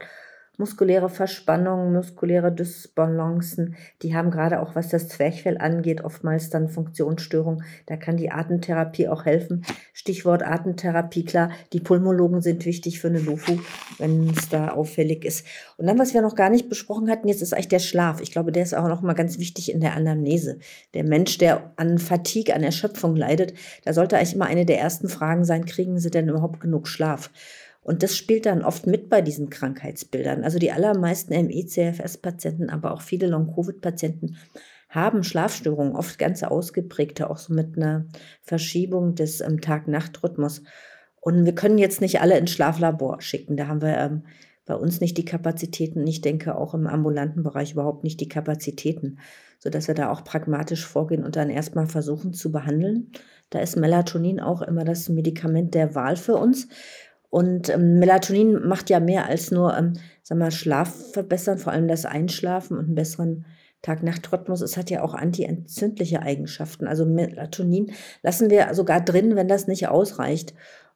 muskuläre 0.61 1.09
Verspannungen, 1.09 1.91
muskuläre 1.91 2.51
Dysbalancen, 2.51 3.75
die 4.03 4.15
haben 4.15 4.29
gerade 4.29 4.61
auch, 4.61 4.75
was 4.75 4.89
das 4.89 5.07
Zwerchfell 5.07 5.57
angeht, 5.57 6.03
oftmals 6.03 6.51
dann 6.51 6.69
Funktionsstörungen. 6.69 7.63
Da 7.87 7.97
kann 7.97 8.15
die 8.15 8.29
Atemtherapie 8.29 9.07
auch 9.07 9.25
helfen. 9.25 9.65
Stichwort 9.91 10.43
Atemtherapie, 10.43 11.25
klar, 11.25 11.49
die 11.73 11.79
Pulmologen 11.79 12.41
sind 12.41 12.63
wichtig 12.65 12.99
für 12.99 13.07
eine 13.07 13.19
LUFU, 13.19 13.57
wenn 13.97 14.29
es 14.29 14.49
da 14.49 14.69
auffällig 14.69 15.25
ist. 15.25 15.47
Und 15.77 15.87
dann, 15.87 15.97
was 15.97 16.13
wir 16.13 16.21
noch 16.21 16.35
gar 16.35 16.51
nicht 16.51 16.69
besprochen 16.69 17.09
hatten, 17.09 17.27
jetzt 17.27 17.41
ist 17.41 17.53
eigentlich 17.53 17.69
der 17.69 17.79
Schlaf. 17.79 18.21
Ich 18.21 18.31
glaube, 18.31 18.51
der 18.51 18.61
ist 18.61 18.75
auch 18.75 18.87
noch 18.87 19.01
mal 19.01 19.13
ganz 19.13 19.39
wichtig 19.39 19.71
in 19.71 19.81
der 19.81 19.95
Anamnese. 19.95 20.59
Der 20.93 21.03
Mensch, 21.03 21.39
der 21.39 21.73
an 21.75 21.97
Fatigue, 21.97 22.53
an 22.53 22.61
Erschöpfung 22.61 23.15
leidet, 23.15 23.55
da 23.83 23.93
sollte 23.93 24.15
eigentlich 24.15 24.35
immer 24.35 24.45
eine 24.45 24.67
der 24.67 24.79
ersten 24.79 25.09
Fragen 25.09 25.43
sein, 25.43 25.65
kriegen 25.65 25.97
Sie 25.97 26.11
denn 26.11 26.29
überhaupt 26.29 26.59
genug 26.59 26.87
Schlaf? 26.87 27.31
Und 27.83 28.03
das 28.03 28.15
spielt 28.15 28.45
dann 28.45 28.63
oft 28.63 28.85
mit 28.85 29.09
bei 29.09 29.21
diesen 29.21 29.49
Krankheitsbildern. 29.49 30.43
Also 30.43 30.59
die 30.59 30.71
allermeisten 30.71 31.33
ME-CFS-Patienten, 31.33 32.69
aber 32.69 32.91
auch 32.91 33.01
viele 33.01 33.27
Long-Covid-Patienten 33.27 34.37
haben 34.89 35.23
Schlafstörungen, 35.23 35.95
oft 35.95 36.19
ganz 36.19 36.43
ausgeprägte, 36.43 37.29
auch 37.29 37.37
so 37.37 37.53
mit 37.53 37.77
einer 37.77 38.05
Verschiebung 38.41 39.15
des 39.15 39.41
ähm, 39.41 39.61
Tag-Nacht-Rhythmus. 39.61 40.63
Und 41.21 41.45
wir 41.45 41.55
können 41.55 41.77
jetzt 41.77 42.01
nicht 42.01 42.19
alle 42.19 42.37
ins 42.37 42.51
Schlaflabor 42.51 43.21
schicken. 43.21 43.55
Da 43.55 43.67
haben 43.67 43.81
wir 43.81 43.97
ähm, 43.97 44.23
bei 44.65 44.75
uns 44.75 44.99
nicht 44.99 45.17
die 45.17 45.25
Kapazitäten. 45.25 46.05
Ich 46.05 46.21
denke 46.21 46.55
auch 46.55 46.73
im 46.73 46.87
ambulanten 46.87 47.41
Bereich 47.41 47.71
überhaupt 47.73 48.03
nicht 48.03 48.19
die 48.19 48.27
Kapazitäten, 48.27 49.19
sodass 49.59 49.87
wir 49.87 49.95
da 49.95 50.11
auch 50.11 50.23
pragmatisch 50.23 50.85
vorgehen 50.85 51.23
und 51.23 51.35
dann 51.35 51.49
erstmal 51.49 51.87
versuchen 51.87 52.33
zu 52.33 52.51
behandeln. 52.51 53.11
Da 53.49 53.59
ist 53.59 53.77
Melatonin 53.77 54.39
auch 54.39 54.61
immer 54.61 54.83
das 54.83 55.09
Medikament 55.09 55.73
der 55.73 55.95
Wahl 55.95 56.15
für 56.15 56.35
uns. 56.35 56.67
Und 57.31 57.69
ähm, 57.69 57.97
Melatonin 57.97 58.67
macht 58.67 58.89
ja 58.89 58.99
mehr 58.99 59.25
als 59.25 59.51
nur, 59.51 59.75
ähm, 59.75 59.93
sag 60.21 60.37
mal, 60.37 60.51
Schlaf 60.51 61.13
verbessern, 61.13 61.57
vor 61.57 61.71
allem 61.71 61.87
das 61.87 62.05
Einschlafen 62.05 62.77
und 62.77 62.85
einen 62.85 62.95
besseren 62.95 63.45
Tag-Nacht-Rhythmus. 63.81 64.59
Es 64.59 64.75
hat 64.75 64.89
ja 64.89 65.01
auch 65.01 65.13
antientzündliche 65.13 66.21
Eigenschaften. 66.21 66.87
Also 66.87 67.05
Melatonin 67.05 67.93
lassen 68.21 68.49
wir 68.49 68.73
sogar 68.73 68.99
drin, 68.99 69.37
wenn 69.37 69.47
das 69.47 69.67
nicht 69.67 69.87
ausreicht. 69.87 70.53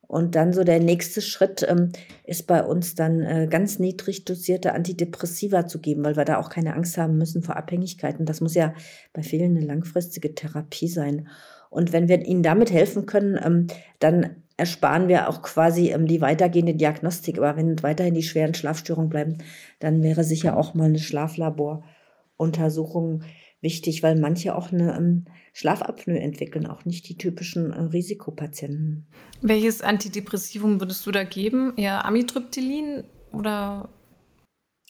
Und 0.08 0.36
dann 0.36 0.52
so 0.52 0.66
der 0.66 0.82
nächste 0.82 1.22
Schritt 1.22 1.66
ähm, 1.68 1.94
ist 2.26 2.48
bei 2.48 2.64
uns 2.64 2.96
dann 2.96 3.22
äh, 3.22 3.48
ganz 3.50 3.80
niedrig 3.80 4.26
dosierte 4.26 4.74
Antidepressiva 4.74 5.68
zu 5.68 5.80
geben, 5.80 6.04
weil 6.04 6.18
wir 6.18 6.26
da 6.26 6.38
auch 6.38 6.50
keine 6.50 6.76
Angst 6.76 6.98
haben 6.98 7.18
müssen 7.18 7.44
vor 7.44 7.56
Abhängigkeiten. 7.56 8.26
Das 8.26 8.42
muss 8.42 8.56
ja 8.56 8.74
bei 9.14 9.24
vielen 9.24 9.56
eine 9.56 9.66
langfristige 9.66 10.36
Therapie 10.36 10.90
sein. 10.90 11.30
Und 11.70 11.94
wenn 11.94 12.10
wir 12.10 12.24
ihnen 12.24 12.44
damit 12.44 12.72
helfen 12.72 13.06
können, 13.06 13.40
ähm, 13.44 13.68
dann 14.00 14.44
ersparen 14.58 15.08
wir 15.08 15.30
auch 15.30 15.42
quasi 15.42 15.92
ähm, 15.92 16.06
die 16.08 16.22
weitergehende 16.22 16.76
Diagnostik. 16.76 17.38
Aber 17.38 17.56
wenn 17.58 17.82
weiterhin 17.84 18.14
die 18.14 18.24
schweren 18.24 18.54
Schlafstörungen 18.54 19.10
bleiben, 19.10 19.40
dann 19.80 20.02
wäre 20.04 20.24
sicher 20.24 20.56
auch 20.58 20.74
mal 20.74 20.86
eine 20.86 21.00
Schlaflaboruntersuchung 21.00 23.24
wichtig, 23.62 24.04
weil 24.04 24.18
manche 24.18 24.56
auch 24.56 24.72
eine 24.72 24.96
ähm, 24.96 25.26
Schlafapnoe 25.54 26.20
entwickeln, 26.20 26.68
auch 26.68 26.86
nicht 26.86 27.10
die 27.10 27.18
typischen 27.18 27.74
äh, 27.74 27.82
Risikopatienten. 27.82 29.08
Welches 29.42 29.82
Antidepressivum 29.82 30.80
würdest 30.80 31.04
du 31.06 31.12
da 31.12 31.24
geben? 31.24 31.74
Eher 31.76 32.06
Amitriptylin 32.06 33.04
oder? 33.34 33.90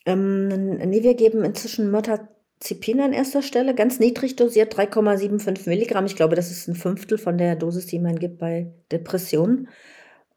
Ähm, 0.06 0.78
nee, 0.78 1.04
wir 1.04 1.16
geben 1.16 1.44
inzwischen 1.44 1.90
Mörder 1.90 2.35
Zipin 2.60 3.02
an 3.02 3.14
erster 3.14 3.42
Stelle, 3.42 3.76
ganz 3.76 4.00
niedrig 4.00 4.36
dosiert, 4.36 4.76
3,75 4.76 5.68
Milligramm. 5.68 6.06
Ich 6.06 6.16
glaube, 6.16 6.36
das 6.36 6.52
ist 6.52 6.68
ein 6.68 6.76
Fünftel 6.76 7.18
von 7.18 7.38
der 7.38 7.56
Dosis, 7.56 7.86
die 7.86 8.00
man 8.00 8.18
gibt 8.18 8.40
bei 8.40 8.74
Depressionen. 8.92 9.68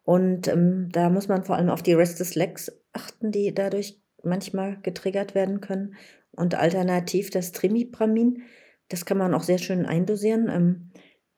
Und 0.05 0.49
ähm, 0.49 0.89
da 0.91 1.11
muss 1.11 1.29
man 1.29 1.45
vor 1.45 1.57
allem 1.57 1.69
auf 1.69 1.83
die 1.83 1.93
Restless 1.93 2.35
Legs 2.35 2.73
achten, 2.93 3.31
die 3.31 3.55
dadurch 3.55 4.01
manchmal 4.23 4.79
getriggert 4.83 5.35
werden 5.35 5.61
können. 5.61 5.95
Und 6.33 6.55
alternativ 6.55 7.31
das 7.31 7.53
Trimipramin, 7.53 8.43
das 8.89 9.05
kann 9.05 9.19
man 9.19 9.35
auch 9.35 9.43
sehr 9.43 9.59
schön 9.59 9.87
eindosieren. 9.87 10.49
Ähm, 10.49 10.88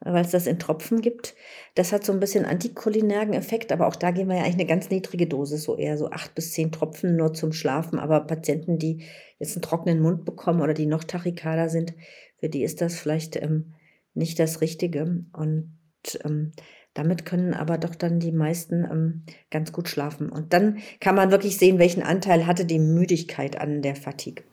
weil 0.01 0.24
es 0.24 0.30
das 0.30 0.46
in 0.46 0.59
Tropfen 0.59 1.01
gibt. 1.01 1.34
Das 1.74 1.92
hat 1.92 2.05
so 2.05 2.12
ein 2.12 2.20
bisschen 2.20 2.44
anticholinergen 2.44 3.34
Effekt, 3.34 3.70
aber 3.70 3.86
auch 3.86 3.96
da 3.96 4.11
gehen 4.11 4.28
wir 4.28 4.36
ja 4.36 4.42
eigentlich 4.42 4.55
eine 4.55 4.66
ganz 4.66 4.90
niedrige 4.90 5.26
Dosis, 5.26 5.64
so 5.64 5.76
eher 5.76 5.98
so 5.98 6.11
acht 6.11 6.34
bis 6.34 6.53
zehn 6.53 6.72
Tropfen 6.72 7.16
nur 7.16 7.34
zum 7.34 7.53
Schlafen. 7.53 7.98
Aber 7.98 8.20
Patienten, 8.20 8.78
die 8.78 9.05
jetzt 9.38 9.57
einen 9.57 9.62
trockenen 9.62 10.01
Mund 10.01 10.24
bekommen 10.24 10.62
oder 10.62 10.74
die 10.74 10.86
noch 10.86 11.05
Tachykarda 11.05 11.68
sind, 11.68 11.94
für 12.38 12.48
die 12.48 12.64
ist 12.64 12.80
das 12.80 12.98
vielleicht 12.98 13.36
ähm, 13.36 13.74
nicht 14.14 14.38
das 14.38 14.61
Richtige. 14.61 15.24
Und 15.32 15.78
ähm, 16.24 16.53
damit 16.94 17.26
können 17.26 17.55
aber 17.55 17.78
doch 17.78 17.94
dann 17.94 18.20
die 18.20 18.32
meisten 18.32 18.84
ähm, 18.84 19.22
ganz 19.51 19.70
gut 19.72 19.88
schlafen. 19.88 20.30
Und 20.30 20.53
dann 20.53 20.78
kann 21.01 21.14
man 21.14 21.30
wirklich 21.30 21.59
sehen, 21.59 21.78
welchen 21.78 22.03
Anteil 22.03 22.46
hatte 22.46 22.64
die 22.64 22.78
Müdigkeit 22.78 23.61
an 23.61 23.82
der 23.82 23.96
Fatigue. 23.96 24.44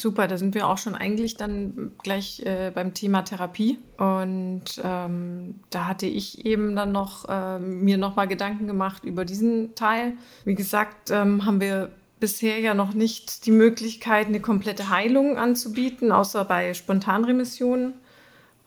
Super, 0.00 0.28
da 0.28 0.38
sind 0.38 0.54
wir 0.54 0.66
auch 0.66 0.78
schon 0.78 0.94
eigentlich 0.94 1.36
dann 1.36 1.92
gleich 2.02 2.40
äh, 2.46 2.70
beim 2.74 2.94
Thema 2.94 3.20
Therapie. 3.22 3.78
Und 3.98 4.80
ähm, 4.82 5.60
da 5.68 5.86
hatte 5.86 6.06
ich 6.06 6.46
eben 6.46 6.74
dann 6.74 6.90
noch 6.90 7.28
äh, 7.28 7.58
mir 7.58 7.98
nochmal 7.98 8.26
Gedanken 8.26 8.66
gemacht 8.66 9.04
über 9.04 9.26
diesen 9.26 9.74
Teil. 9.74 10.14
Wie 10.44 10.54
gesagt, 10.54 11.10
ähm, 11.10 11.44
haben 11.44 11.60
wir 11.60 11.90
bisher 12.18 12.60
ja 12.60 12.72
noch 12.72 12.94
nicht 12.94 13.44
die 13.44 13.50
Möglichkeit, 13.50 14.28
eine 14.28 14.40
komplette 14.40 14.88
Heilung 14.88 15.36
anzubieten, 15.36 16.12
außer 16.12 16.46
bei 16.46 16.72
Spontanremissionen. 16.72 17.92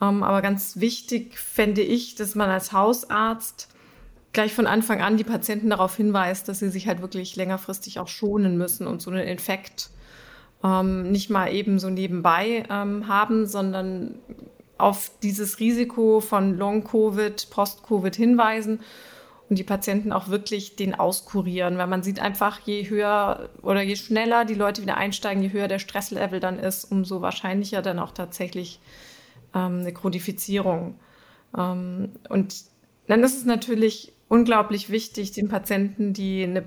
Ähm, 0.02 0.22
aber 0.22 0.44
ganz 0.44 0.80
wichtig 0.80 1.40
fände 1.40 1.82
ich, 1.82 2.14
dass 2.14 2.36
man 2.36 2.52
als 2.52 2.74
Hausarzt 2.74 3.70
gleich 4.34 4.54
von 4.54 4.68
Anfang 4.68 5.02
an 5.02 5.18
die 5.18 5.24
Patienten 5.24 5.72
darauf 5.72 5.96
hinweist, 5.98 6.48
dass 6.48 6.60
sie 6.60 6.70
sich 6.70 6.88
halt 6.88 7.02
wirklich 7.02 7.36
längerfristig 7.36 8.00
auch 8.00 8.08
schonen 8.08 8.56
müssen 8.56 8.86
und 8.86 9.02
so 9.02 9.10
einen 9.10 9.28
Infekt 9.28 9.90
ähm, 10.64 11.12
nicht 11.12 11.30
mal 11.30 11.54
eben 11.54 11.80
so 11.80 11.90
nebenbei 11.90 12.64
ähm, 12.70 13.08
haben, 13.08 13.46
sondern 13.46 14.16
auf 14.78 15.12
dieses 15.22 15.60
Risiko 15.60 16.20
von 16.20 16.58
Long-Covid, 16.58 17.50
Post-Covid 17.50 18.16
hinweisen. 18.16 18.80
Und 19.50 19.60
die 19.60 19.64
Patienten 19.64 20.14
auch 20.14 20.30
wirklich 20.30 20.78
den 20.78 20.96
auskurieren, 20.96 21.78
weil 21.78 21.88
man 21.88 22.02
sieht 22.02 22.20
einfach, 22.20 22.60
je 22.62 22.90
höher 22.90 23.50
oder 23.62 23.82
je 23.82 23.98
schneller 23.98 24.46
die 24.46 24.54
Leute 24.56 24.82
wieder 24.82 24.98
einsteigen, 24.98 25.44
je 25.44 25.52
höher 25.52 25.68
der 25.68 25.80
Stresslevel 25.80 26.40
dann 26.40 26.58
ist, 26.58 26.86
umso 26.86 27.22
wahrscheinlicher 27.22 27.82
dann 27.82 28.00
auch 28.00 28.12
tatsächlich 28.12 28.80
ähm, 29.54 29.82
eine 29.82 29.94
Kodifizierung. 29.94 30.96
Ähm, 31.58 32.14
und 32.30 32.56
dann 33.08 33.22
ist 33.22 33.38
es 33.38 33.46
natürlich 33.46 34.14
unglaublich 34.30 34.90
wichtig, 34.90 35.34
den 35.34 35.50
Patienten, 35.50 36.14
die 36.14 36.44
eine 36.44 36.64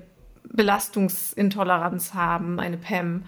Belastungsintoleranz 0.53 2.13
haben, 2.13 2.59
eine 2.59 2.77
PEM, 2.77 3.25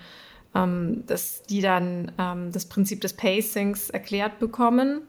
ähm, 0.56 1.04
dass 1.08 1.44
die 1.44 1.62
dann 1.62 2.12
ähm, 2.18 2.52
das 2.52 2.66
Prinzip 2.66 3.02
des 3.02 3.14
Pacings 3.14 3.90
erklärt 3.90 4.40
bekommen 4.40 5.02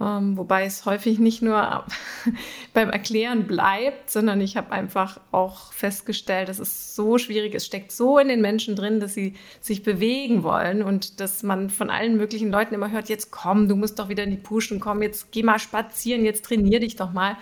ähm, 0.00 0.38
wobei 0.38 0.64
es 0.64 0.86
häufig 0.86 1.18
nicht 1.18 1.42
nur 1.42 1.84
beim 2.72 2.88
Erklären 2.88 3.46
bleibt, 3.46 4.10
sondern 4.10 4.40
ich 4.40 4.56
habe 4.56 4.72
einfach 4.72 5.20
auch 5.30 5.74
festgestellt, 5.74 6.48
es 6.48 6.96
so 6.96 7.18
schwierig 7.18 7.54
ist, 7.54 7.66
steckt 7.66 7.92
so 7.92 8.18
in 8.18 8.28
den 8.28 8.40
Menschen 8.40 8.76
drin, 8.76 8.98
dass 8.98 9.12
sie 9.12 9.34
sich 9.60 9.82
bewegen 9.82 10.42
wollen 10.42 10.82
und 10.82 11.20
dass 11.20 11.42
man 11.42 11.68
von 11.68 11.90
allen 11.90 12.16
möglichen 12.16 12.50
Leuten 12.50 12.74
immer 12.74 12.90
hört, 12.90 13.10
jetzt 13.10 13.30
komm, 13.30 13.68
du 13.68 13.76
musst 13.76 13.98
doch 13.98 14.08
wieder 14.08 14.24
in 14.24 14.30
die 14.30 14.38
Puschen 14.38 14.80
kommen, 14.80 15.02
jetzt 15.02 15.32
geh 15.32 15.42
mal 15.42 15.58
spazieren, 15.58 16.24
jetzt 16.24 16.46
trainier 16.46 16.80
dich 16.80 16.96
doch 16.96 17.12
mal. 17.12 17.36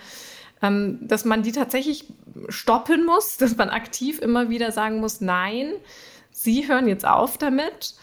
Ähm, 0.61 0.99
dass 1.01 1.23
man 1.23 1.43
die 1.43 1.53
tatsächlich 1.53 2.11
stoppen 2.49 3.05
muss, 3.05 3.37
dass 3.37 3.55
man 3.55 3.69
aktiv 3.69 4.19
immer 4.19 4.49
wieder 4.49 4.73
sagen 4.73 4.99
muss, 4.99 5.21
nein, 5.21 5.71
sie 6.43 6.67
hören 6.67 6.87
jetzt 6.87 7.05
auf 7.05 7.37
damit 7.37 7.95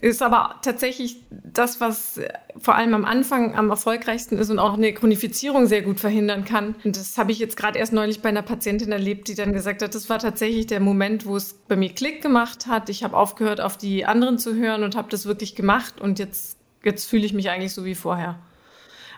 ist 0.00 0.22
aber 0.22 0.56
tatsächlich 0.62 1.22
das, 1.30 1.80
was 1.80 2.20
vor 2.58 2.74
allem 2.74 2.94
am 2.94 3.04
Anfang 3.04 3.54
am 3.54 3.70
erfolgreichsten 3.70 4.38
ist 4.38 4.50
und 4.50 4.58
auch 4.58 4.74
eine 4.74 4.92
Chronifizierung 4.92 5.66
sehr 5.66 5.82
gut 5.82 6.00
verhindern 6.00 6.44
kann. 6.44 6.74
Und 6.84 6.96
das 6.96 7.16
habe 7.18 7.32
ich 7.32 7.38
jetzt 7.38 7.56
gerade 7.56 7.78
erst 7.78 7.92
neulich 7.92 8.20
bei 8.20 8.28
einer 8.28 8.42
Patientin 8.42 8.92
erlebt, 8.92 9.28
die 9.28 9.34
dann 9.34 9.52
gesagt 9.52 9.82
hat, 9.82 9.94
das 9.94 10.08
war 10.10 10.18
tatsächlich 10.18 10.66
der 10.66 10.80
Moment, 10.80 11.26
wo 11.26 11.36
es 11.36 11.54
bei 11.54 11.76
mir 11.76 11.90
Klick 11.90 12.22
gemacht 12.22 12.66
hat. 12.66 12.88
Ich 12.88 13.04
habe 13.04 13.16
aufgehört, 13.16 13.60
auf 13.60 13.76
die 13.76 14.04
anderen 14.04 14.38
zu 14.38 14.54
hören 14.54 14.82
und 14.82 14.96
habe 14.96 15.08
das 15.10 15.26
wirklich 15.26 15.54
gemacht 15.54 16.00
und 16.00 16.18
jetzt, 16.18 16.58
jetzt 16.82 17.08
fühle 17.08 17.24
ich 17.24 17.32
mich 17.32 17.50
eigentlich 17.50 17.72
so 17.72 17.84
wie 17.84 17.94
vorher. 17.94 18.38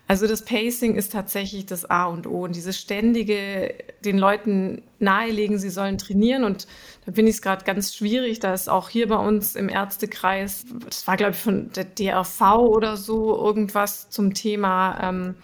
Also 0.08 0.28
das 0.28 0.44
Pacing 0.44 0.94
ist 0.94 1.12
tatsächlich 1.12 1.66
das 1.66 1.84
A 1.84 2.04
und 2.04 2.26
O. 2.26 2.44
Und 2.44 2.54
dieses 2.54 2.78
ständige 2.78 3.74
den 4.04 4.18
Leuten 4.18 4.82
nahelegen, 5.00 5.58
sie 5.58 5.70
sollen 5.70 5.98
trainieren. 5.98 6.44
Und 6.44 6.68
da 7.04 7.12
finde 7.12 7.30
ich 7.30 7.36
es 7.36 7.42
gerade 7.42 7.64
ganz 7.64 7.94
schwierig, 7.94 8.38
da 8.38 8.54
ist 8.54 8.68
auch 8.68 8.88
hier 8.88 9.08
bei 9.08 9.16
uns 9.16 9.56
im 9.56 9.68
Ärztekreis, 9.68 10.64
das 10.88 11.06
war 11.06 11.16
glaube 11.16 11.32
ich 11.32 11.38
von 11.38 11.70
der 11.72 11.84
DRV 11.84 12.40
oder 12.58 12.96
so 12.96 13.36
irgendwas 13.36 14.08
zum 14.08 14.32
Thema 14.32 14.98
ähm, 15.02 15.34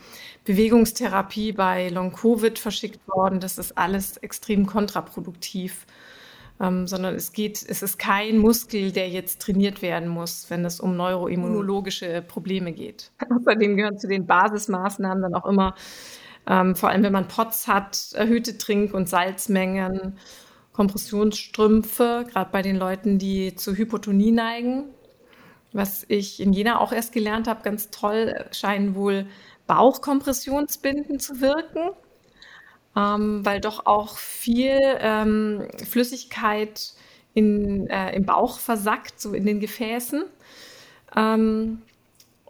Bewegungstherapie 0.44 1.52
bei 1.52 1.88
Long 1.88 2.12
Covid 2.12 2.58
verschickt 2.58 3.00
worden. 3.08 3.40
Das 3.40 3.58
ist 3.58 3.76
alles 3.76 4.16
extrem 4.18 4.66
kontraproduktiv 4.66 5.86
ähm, 6.62 6.86
sondern 6.86 7.16
es 7.16 7.32
geht, 7.32 7.64
es 7.68 7.82
ist 7.82 7.98
kein 7.98 8.38
Muskel, 8.38 8.92
der 8.92 9.08
jetzt 9.08 9.42
trainiert 9.42 9.82
werden 9.82 10.08
muss, 10.08 10.48
wenn 10.48 10.64
es 10.64 10.78
um 10.78 10.96
neuroimmunologische 10.96 12.22
Probleme 12.22 12.72
geht. 12.72 13.10
Außerdem 13.36 13.76
gehören 13.76 13.98
zu 13.98 14.06
den 14.06 14.26
Basismaßnahmen 14.26 15.22
dann 15.22 15.34
auch 15.34 15.44
immer, 15.44 15.74
ähm, 16.46 16.76
vor 16.76 16.88
allem 16.88 17.02
wenn 17.02 17.12
man 17.12 17.26
POTS 17.26 17.66
hat, 17.66 18.12
erhöhte 18.14 18.58
Trink- 18.58 18.94
und 18.94 19.08
Salzmengen, 19.08 20.18
Kompressionsstrümpfe, 20.72 22.24
gerade 22.30 22.50
bei 22.52 22.62
den 22.62 22.76
Leuten, 22.76 23.18
die 23.18 23.56
zur 23.56 23.76
Hypotonie 23.76 24.32
neigen. 24.32 24.84
Was 25.72 26.04
ich 26.08 26.40
in 26.40 26.52
Jena 26.52 26.80
auch 26.80 26.92
erst 26.92 27.12
gelernt 27.12 27.48
habe, 27.48 27.62
ganz 27.62 27.90
toll, 27.90 28.34
scheinen 28.52 28.94
wohl 28.94 29.26
Bauchkompressionsbinden 29.66 31.18
zu 31.18 31.40
wirken 31.40 31.90
ähm, 32.96 33.44
weil 33.44 33.60
doch 33.60 33.86
auch 33.86 34.18
viel 34.18 34.78
ähm, 35.00 35.68
Flüssigkeit 35.88 36.92
in, 37.34 37.88
äh, 37.88 38.14
im 38.14 38.24
Bauch 38.24 38.58
versackt, 38.58 39.20
so 39.20 39.32
in 39.32 39.46
den 39.46 39.60
Gefäßen. 39.60 40.24
Ähm, 41.16 41.82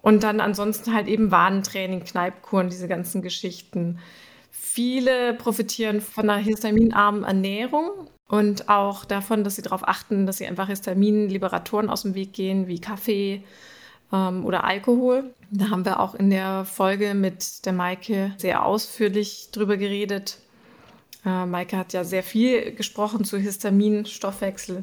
und 0.02 0.24
dann 0.24 0.40
ansonsten 0.40 0.92
halt 0.92 1.06
eben 1.06 1.30
Warntraining, 1.30 2.04
Kneipkuren, 2.04 2.68
diese 2.68 2.88
ganzen 2.88 3.22
Geschichten. 3.22 3.98
Viele 4.50 5.34
profitieren 5.34 6.00
von 6.00 6.28
einer 6.28 6.42
histaminarmen 6.42 7.24
Ernährung 7.24 8.08
und 8.28 8.68
auch 8.68 9.04
davon, 9.04 9.44
dass 9.44 9.56
sie 9.56 9.62
darauf 9.62 9.86
achten, 9.86 10.26
dass 10.26 10.38
sie 10.38 10.46
einfach 10.46 10.68
Histaminliberatoren 10.68 11.88
aus 11.88 12.02
dem 12.02 12.14
Weg 12.14 12.32
gehen, 12.32 12.66
wie 12.66 12.80
Kaffee, 12.80 13.44
ähm, 14.12 14.44
oder 14.44 14.64
Alkohol. 14.64 15.34
Da 15.54 15.68
haben 15.68 15.84
wir 15.84 16.00
auch 16.00 16.14
in 16.14 16.30
der 16.30 16.64
Folge 16.64 17.12
mit 17.12 17.66
der 17.66 17.74
Maike 17.74 18.32
sehr 18.38 18.64
ausführlich 18.64 19.50
drüber 19.52 19.76
geredet. 19.76 20.38
Äh, 21.26 21.44
Maike 21.44 21.76
hat 21.76 21.92
ja 21.92 22.04
sehr 22.04 22.22
viel 22.22 22.74
gesprochen 22.74 23.26
zu 23.26 23.36
Histaminstoffwechsel. 23.36 24.82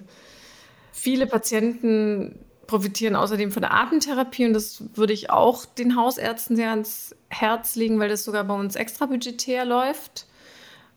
Viele 0.91 1.25
Patienten 1.25 2.37
profitieren 2.67 3.15
außerdem 3.15 3.51
von 3.51 3.63
der 3.63 3.73
Atemtherapie 3.73 4.45
und 4.45 4.53
das 4.53 4.83
würde 4.93 5.11
ich 5.11 5.31
auch 5.31 5.65
den 5.65 5.95
Hausärzten 5.95 6.55
sehr 6.55 6.69
ans 6.69 7.15
Herz 7.29 7.75
legen, 7.75 7.97
weil 7.99 8.09
das 8.09 8.23
sogar 8.23 8.43
bei 8.43 8.53
uns 8.53 8.75
extra 8.75 9.07
budgetär 9.07 9.65
läuft. 9.65 10.27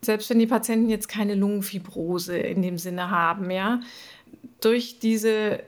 Selbst 0.02 0.28
wenn 0.28 0.38
die 0.38 0.46
Patienten 0.46 0.90
jetzt 0.90 1.08
keine 1.08 1.34
Lungenfibrose 1.34 2.36
in 2.36 2.60
dem 2.60 2.76
Sinne 2.76 3.10
haben, 3.10 3.50
ja. 3.50 3.80
Durch 4.60 4.98
diese 4.98 5.60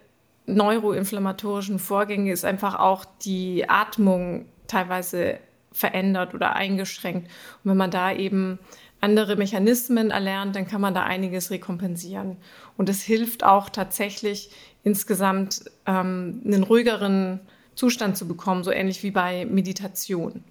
neuroinflammatorischen 0.47 1.78
Vorgänge 1.78 2.32
ist 2.32 2.45
einfach 2.45 2.78
auch 2.78 3.05
die 3.24 3.68
Atmung 3.68 4.47
teilweise 4.66 5.38
verändert 5.72 6.34
oder 6.34 6.55
eingeschränkt. 6.55 7.28
Und 7.62 7.70
wenn 7.70 7.76
man 7.76 7.90
da 7.90 8.12
eben 8.12 8.59
andere 9.01 9.36
Mechanismen 9.36 10.11
erlernt, 10.11 10.57
dann 10.57 10.66
kann 10.66 10.80
man 10.80 10.95
da 10.95 11.03
einiges 11.03 11.51
rekompensieren. 11.51 12.36
Und 12.76 12.88
es 12.88 13.03
hilft 13.03 13.45
auch 13.45 13.68
tatsächlich 13.68 14.51
insgesamt 14.82 15.64
ähm, 15.86 16.42
einen 16.45 16.62
ruhigeren 16.62 17.40
Zustand 17.74 18.16
zu 18.16 18.26
bekommen, 18.26 18.64
so 18.64 18.70
ähnlich 18.70 19.03
wie 19.03 19.11
bei 19.11 19.47
Meditation. 19.47 20.45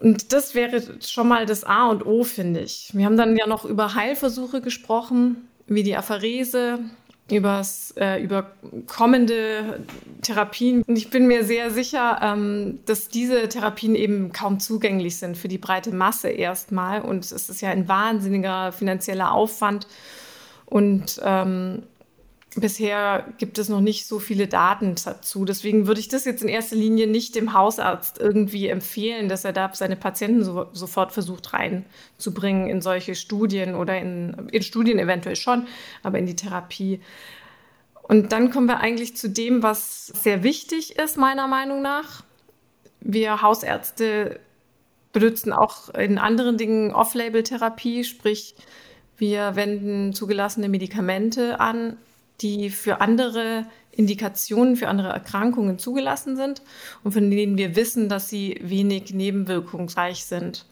Und 0.00 0.32
das 0.32 0.54
wäre 0.54 0.82
schon 1.00 1.28
mal 1.28 1.46
das 1.46 1.64
A 1.64 1.88
und 1.88 2.04
O, 2.04 2.24
finde 2.24 2.60
ich. 2.60 2.90
Wir 2.92 3.06
haben 3.06 3.16
dann 3.16 3.36
ja 3.36 3.46
noch 3.46 3.64
über 3.64 3.94
Heilversuche 3.94 4.60
gesprochen, 4.60 5.48
wie 5.66 5.82
die 5.82 5.96
Apharese, 5.96 6.80
übers, 7.30 7.92
äh, 7.96 8.22
über 8.22 8.52
kommende 8.86 9.80
Therapien. 10.22 10.82
Und 10.82 10.96
ich 10.96 11.10
bin 11.10 11.26
mir 11.26 11.44
sehr 11.44 11.70
sicher, 11.70 12.20
ähm, 12.22 12.78
dass 12.86 13.08
diese 13.08 13.48
Therapien 13.48 13.94
eben 13.96 14.32
kaum 14.32 14.60
zugänglich 14.60 15.16
sind 15.16 15.36
für 15.36 15.48
die 15.48 15.58
breite 15.58 15.92
Masse 15.92 16.28
erstmal. 16.28 17.00
Und 17.00 17.24
es 17.24 17.48
ist 17.48 17.60
ja 17.60 17.70
ein 17.70 17.88
wahnsinniger 17.88 18.70
finanzieller 18.72 19.32
Aufwand. 19.32 19.88
Und 20.66 21.20
ähm, 21.24 21.82
bisher 22.60 23.32
gibt 23.38 23.58
es 23.58 23.68
noch 23.68 23.80
nicht 23.80 24.06
so 24.06 24.18
viele 24.18 24.46
Daten 24.48 24.94
dazu. 25.04 25.44
Deswegen 25.44 25.86
würde 25.86 26.00
ich 26.00 26.08
das 26.08 26.24
jetzt 26.24 26.42
in 26.42 26.48
erster 26.48 26.76
Linie 26.76 27.06
nicht 27.06 27.34
dem 27.34 27.52
Hausarzt 27.52 28.18
irgendwie 28.18 28.68
empfehlen, 28.68 29.28
dass 29.28 29.44
er 29.44 29.52
da 29.52 29.70
seine 29.72 29.96
Patienten 29.96 30.44
so, 30.44 30.66
sofort 30.72 31.12
versucht 31.12 31.52
reinzubringen 31.52 32.68
in 32.68 32.80
solche 32.80 33.14
Studien 33.14 33.74
oder 33.74 33.98
in, 33.98 34.48
in 34.50 34.62
Studien 34.62 34.98
eventuell 34.98 35.36
schon, 35.36 35.66
aber 36.02 36.18
in 36.18 36.26
die 36.26 36.36
Therapie. 36.36 37.00
Und 38.02 38.32
dann 38.32 38.50
kommen 38.50 38.68
wir 38.68 38.78
eigentlich 38.78 39.16
zu 39.16 39.28
dem, 39.28 39.62
was 39.62 40.06
sehr 40.06 40.42
wichtig 40.42 40.98
ist, 40.98 41.16
meiner 41.16 41.48
Meinung 41.48 41.82
nach. 41.82 42.24
Wir 43.00 43.42
Hausärzte 43.42 44.40
benutzen 45.12 45.52
auch 45.52 45.88
in 45.90 46.18
anderen 46.18 46.58
Dingen 46.58 46.92
Off-Label-Therapie, 46.92 48.04
sprich, 48.04 48.54
wir 49.16 49.56
wenden 49.56 50.12
zugelassene 50.12 50.68
Medikamente 50.68 51.58
an, 51.58 51.96
die 52.40 52.70
für 52.70 53.00
andere 53.00 53.66
Indikationen, 53.92 54.76
für 54.76 54.88
andere 54.88 55.08
Erkrankungen 55.08 55.78
zugelassen 55.78 56.36
sind 56.36 56.62
und 57.02 57.12
von 57.12 57.30
denen 57.30 57.56
wir 57.56 57.76
wissen, 57.76 58.08
dass 58.08 58.28
sie 58.28 58.60
wenig 58.62 59.14
nebenwirkungsreich 59.14 60.24
sind. 60.24 60.66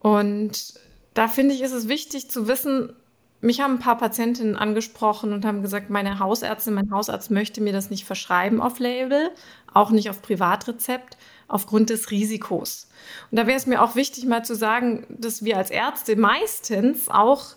Und 0.00 0.74
da 1.14 1.28
finde 1.28 1.54
ich, 1.54 1.62
ist 1.62 1.72
es 1.72 1.88
wichtig 1.88 2.28
zu 2.28 2.48
wissen, 2.48 2.92
mich 3.40 3.60
haben 3.60 3.74
ein 3.74 3.80
paar 3.80 3.98
Patientinnen 3.98 4.56
angesprochen 4.56 5.32
und 5.32 5.44
haben 5.44 5.62
gesagt, 5.62 5.90
meine 5.90 6.20
Hausärztin, 6.20 6.74
mein 6.74 6.92
Hausarzt 6.92 7.30
möchte 7.30 7.60
mir 7.60 7.72
das 7.72 7.90
nicht 7.90 8.04
verschreiben 8.04 8.60
auf 8.60 8.78
Label, 8.78 9.30
auch 9.72 9.90
nicht 9.90 10.08
auf 10.10 10.22
Privatrezept, 10.22 11.16
aufgrund 11.48 11.90
des 11.90 12.12
Risikos. 12.12 12.88
Und 13.30 13.38
da 13.38 13.46
wäre 13.48 13.56
es 13.56 13.66
mir 13.66 13.82
auch 13.82 13.96
wichtig, 13.96 14.26
mal 14.26 14.44
zu 14.44 14.54
sagen, 14.54 15.06
dass 15.08 15.44
wir 15.44 15.58
als 15.58 15.70
Ärzte 15.70 16.14
meistens 16.14 17.08
auch 17.08 17.56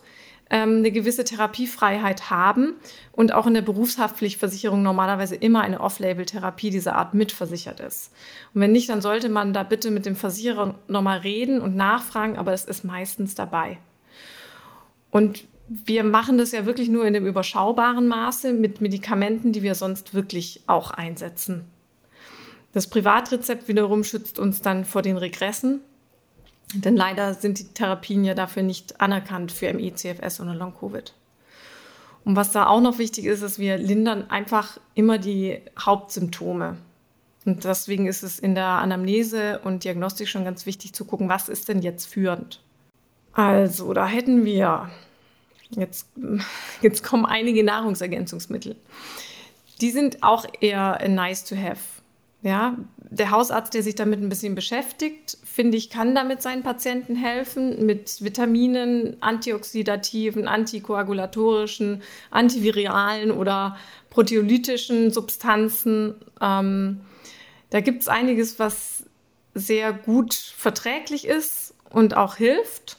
ähm, 0.50 0.78
eine 0.78 0.92
gewisse 0.92 1.24
Therapiefreiheit 1.24 2.30
haben 2.30 2.74
und 3.12 3.32
auch 3.32 3.46
in 3.46 3.54
der 3.54 3.62
Berufshaftpflichtversicherung 3.62 4.82
normalerweise 4.82 5.34
immer 5.34 5.62
eine 5.62 5.80
Off-Label-Therapie 5.80 6.70
dieser 6.70 6.94
Art 6.94 7.14
mitversichert 7.14 7.80
ist. 7.80 8.12
Und 8.54 8.60
wenn 8.60 8.72
nicht, 8.72 8.88
dann 8.88 9.00
sollte 9.00 9.28
man 9.28 9.52
da 9.52 9.62
bitte 9.62 9.90
mit 9.90 10.06
dem 10.06 10.16
Versicherer 10.16 10.76
nochmal 10.86 11.18
reden 11.18 11.60
und 11.60 11.74
nachfragen, 11.74 12.36
aber 12.36 12.52
es 12.52 12.64
ist 12.64 12.84
meistens 12.84 13.34
dabei. 13.34 13.78
Und 15.10 15.44
wir 15.68 16.04
machen 16.04 16.38
das 16.38 16.52
ja 16.52 16.64
wirklich 16.64 16.88
nur 16.88 17.04
in 17.06 17.14
dem 17.14 17.26
überschaubaren 17.26 18.06
Maße 18.06 18.52
mit 18.52 18.80
Medikamenten, 18.80 19.52
die 19.52 19.62
wir 19.62 19.74
sonst 19.74 20.14
wirklich 20.14 20.62
auch 20.66 20.92
einsetzen. 20.92 21.64
Das 22.72 22.88
Privatrezept 22.88 23.66
wiederum 23.66 24.04
schützt 24.04 24.38
uns 24.38 24.60
dann 24.60 24.84
vor 24.84 25.02
den 25.02 25.16
Regressen, 25.16 25.80
Denn 26.74 26.96
leider 26.96 27.34
sind 27.34 27.58
die 27.58 27.68
Therapien 27.68 28.24
ja 28.24 28.34
dafür 28.34 28.62
nicht 28.62 29.00
anerkannt 29.00 29.52
für 29.52 29.72
ME-CFS 29.72 30.40
und 30.40 30.48
Long-Covid. 30.48 31.12
Und 32.24 32.34
was 32.34 32.50
da 32.50 32.66
auch 32.66 32.80
noch 32.80 32.98
wichtig 32.98 33.24
ist, 33.26 33.42
ist, 33.42 33.60
wir 33.60 33.78
lindern 33.78 34.28
einfach 34.30 34.78
immer 34.94 35.18
die 35.18 35.60
Hauptsymptome. 35.78 36.76
Und 37.44 37.62
deswegen 37.62 38.08
ist 38.08 38.24
es 38.24 38.40
in 38.40 38.56
der 38.56 38.66
Anamnese 38.66 39.60
und 39.60 39.84
Diagnostik 39.84 40.28
schon 40.28 40.44
ganz 40.44 40.66
wichtig 40.66 40.92
zu 40.92 41.04
gucken, 41.04 41.28
was 41.28 41.48
ist 41.48 41.68
denn 41.68 41.82
jetzt 41.82 42.06
führend. 42.06 42.60
Also, 43.32 43.92
da 43.92 44.08
hätten 44.08 44.44
wir, 44.44 44.90
jetzt, 45.70 46.08
jetzt 46.82 47.04
kommen 47.04 47.26
einige 47.26 47.62
Nahrungsergänzungsmittel. 47.62 48.74
Die 49.80 49.90
sind 49.90 50.24
auch 50.24 50.46
eher 50.60 51.08
nice 51.08 51.44
to 51.44 51.54
have. 51.54 51.95
Ja, 52.46 52.76
der 52.96 53.32
Hausarzt, 53.32 53.74
der 53.74 53.82
sich 53.82 53.96
damit 53.96 54.22
ein 54.22 54.28
bisschen 54.28 54.54
beschäftigt, 54.54 55.36
finde 55.42 55.76
ich, 55.76 55.90
kann 55.90 56.14
damit 56.14 56.42
seinen 56.42 56.62
Patienten 56.62 57.16
helfen 57.16 57.84
mit 57.84 58.22
Vitaminen, 58.22 59.16
antioxidativen, 59.20 60.46
antikoagulatorischen, 60.46 62.02
antiviralen 62.30 63.32
oder 63.32 63.76
proteolytischen 64.10 65.10
Substanzen. 65.10 66.14
Ähm, 66.40 67.00
da 67.70 67.80
gibt 67.80 68.02
es 68.02 68.08
einiges, 68.08 68.60
was 68.60 69.02
sehr 69.52 69.92
gut 69.92 70.34
verträglich 70.34 71.26
ist 71.26 71.74
und 71.90 72.16
auch 72.16 72.36
hilft. 72.36 72.98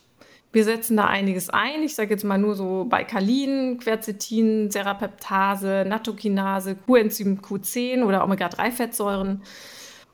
Wir 0.57 0.63
setzen 0.63 0.97
da 0.97 1.05
einiges 1.05 1.51
ein. 1.51 1.83
Ich 1.83 1.93
sage 1.93 2.09
jetzt 2.09 2.23
mal 2.23 2.39
nur 2.39 2.55
so 2.55 2.85
Baikalin, 2.85 3.77
Quercetin, 3.77 4.71
Serapeptase, 4.71 5.85
Nattokinase, 5.87 6.75
Coenzym 6.87 7.41
Q10 7.41 8.03
oder 8.03 8.23
Omega-3-Fettsäuren 8.23 9.43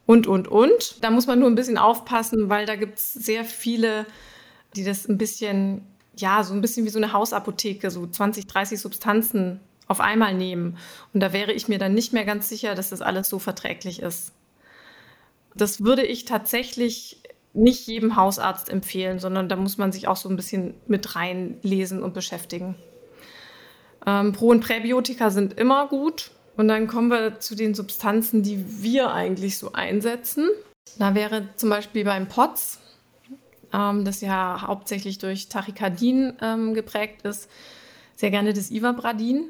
und, 0.05 0.27
und, 0.27 0.49
und. 0.49 1.01
Da 1.01 1.11
muss 1.11 1.27
man 1.27 1.39
nur 1.39 1.49
ein 1.49 1.55
bisschen 1.55 1.77
aufpassen, 1.77 2.49
weil 2.49 2.65
da 2.65 2.75
gibt 2.75 2.97
es 2.97 3.13
sehr 3.13 3.45
viele, 3.45 4.05
die 4.75 4.83
das 4.83 5.07
ein 5.07 5.17
bisschen, 5.17 5.87
ja, 6.17 6.43
so 6.43 6.53
ein 6.53 6.59
bisschen 6.59 6.85
wie 6.85 6.89
so 6.89 6.99
eine 6.99 7.13
Hausapotheke, 7.13 7.89
so 7.89 8.05
20, 8.05 8.45
30 8.45 8.81
Substanzen 8.81 9.61
auf 9.87 10.01
einmal 10.01 10.33
nehmen. 10.33 10.77
Und 11.13 11.21
da 11.21 11.31
wäre 11.31 11.53
ich 11.53 11.69
mir 11.69 11.77
dann 11.77 11.93
nicht 11.93 12.11
mehr 12.11 12.25
ganz 12.25 12.49
sicher, 12.49 12.75
dass 12.75 12.89
das 12.89 13.01
alles 13.01 13.29
so 13.29 13.39
verträglich 13.39 14.01
ist. 14.01 14.33
Das 15.55 15.85
würde 15.85 16.03
ich 16.03 16.25
tatsächlich 16.25 17.23
nicht 17.53 17.87
jedem 17.87 18.15
Hausarzt 18.15 18.69
empfehlen, 18.69 19.19
sondern 19.19 19.47
da 19.47 19.55
muss 19.55 19.77
man 19.77 19.91
sich 19.91 20.07
auch 20.07 20.15
so 20.15 20.27
ein 20.29 20.35
bisschen 20.35 20.73
mit 20.87 21.15
reinlesen 21.15 22.01
und 22.01 22.13
beschäftigen. 22.13 22.75
Ähm, 24.05 24.33
Pro- 24.33 24.49
und 24.49 24.61
Präbiotika 24.61 25.29
sind 25.29 25.53
immer 25.59 25.87
gut. 25.87 26.31
Und 26.55 26.67
dann 26.67 26.87
kommen 26.87 27.09
wir 27.09 27.39
zu 27.39 27.55
den 27.55 27.73
Substanzen, 27.73 28.43
die 28.43 28.83
wir 28.83 29.11
eigentlich 29.11 29.57
so 29.57 29.73
einsetzen. 29.73 30.49
Da 30.99 31.15
wäre 31.15 31.47
zum 31.55 31.69
Beispiel 31.69 32.03
beim 32.03 32.27
POTS, 32.27 32.79
ähm, 33.73 34.05
das 34.05 34.21
ja 34.21 34.61
hauptsächlich 34.61 35.17
durch 35.17 35.49
Tachykardin 35.49 36.33
ähm, 36.41 36.73
geprägt 36.73 37.23
ist, 37.23 37.49
sehr 38.15 38.29
gerne 38.29 38.53
das 38.53 38.69
Ivabradin. 38.69 39.45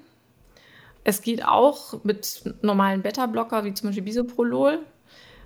Es 1.04 1.22
geht 1.22 1.45
auch 1.45 2.04
mit 2.06 2.43
normalen 2.62 3.01
Beta-Blocker, 3.01 3.66
wie 3.66 3.74
zum 3.74 3.89
Beispiel 3.89 4.04
Bisoprolol. 4.04 4.80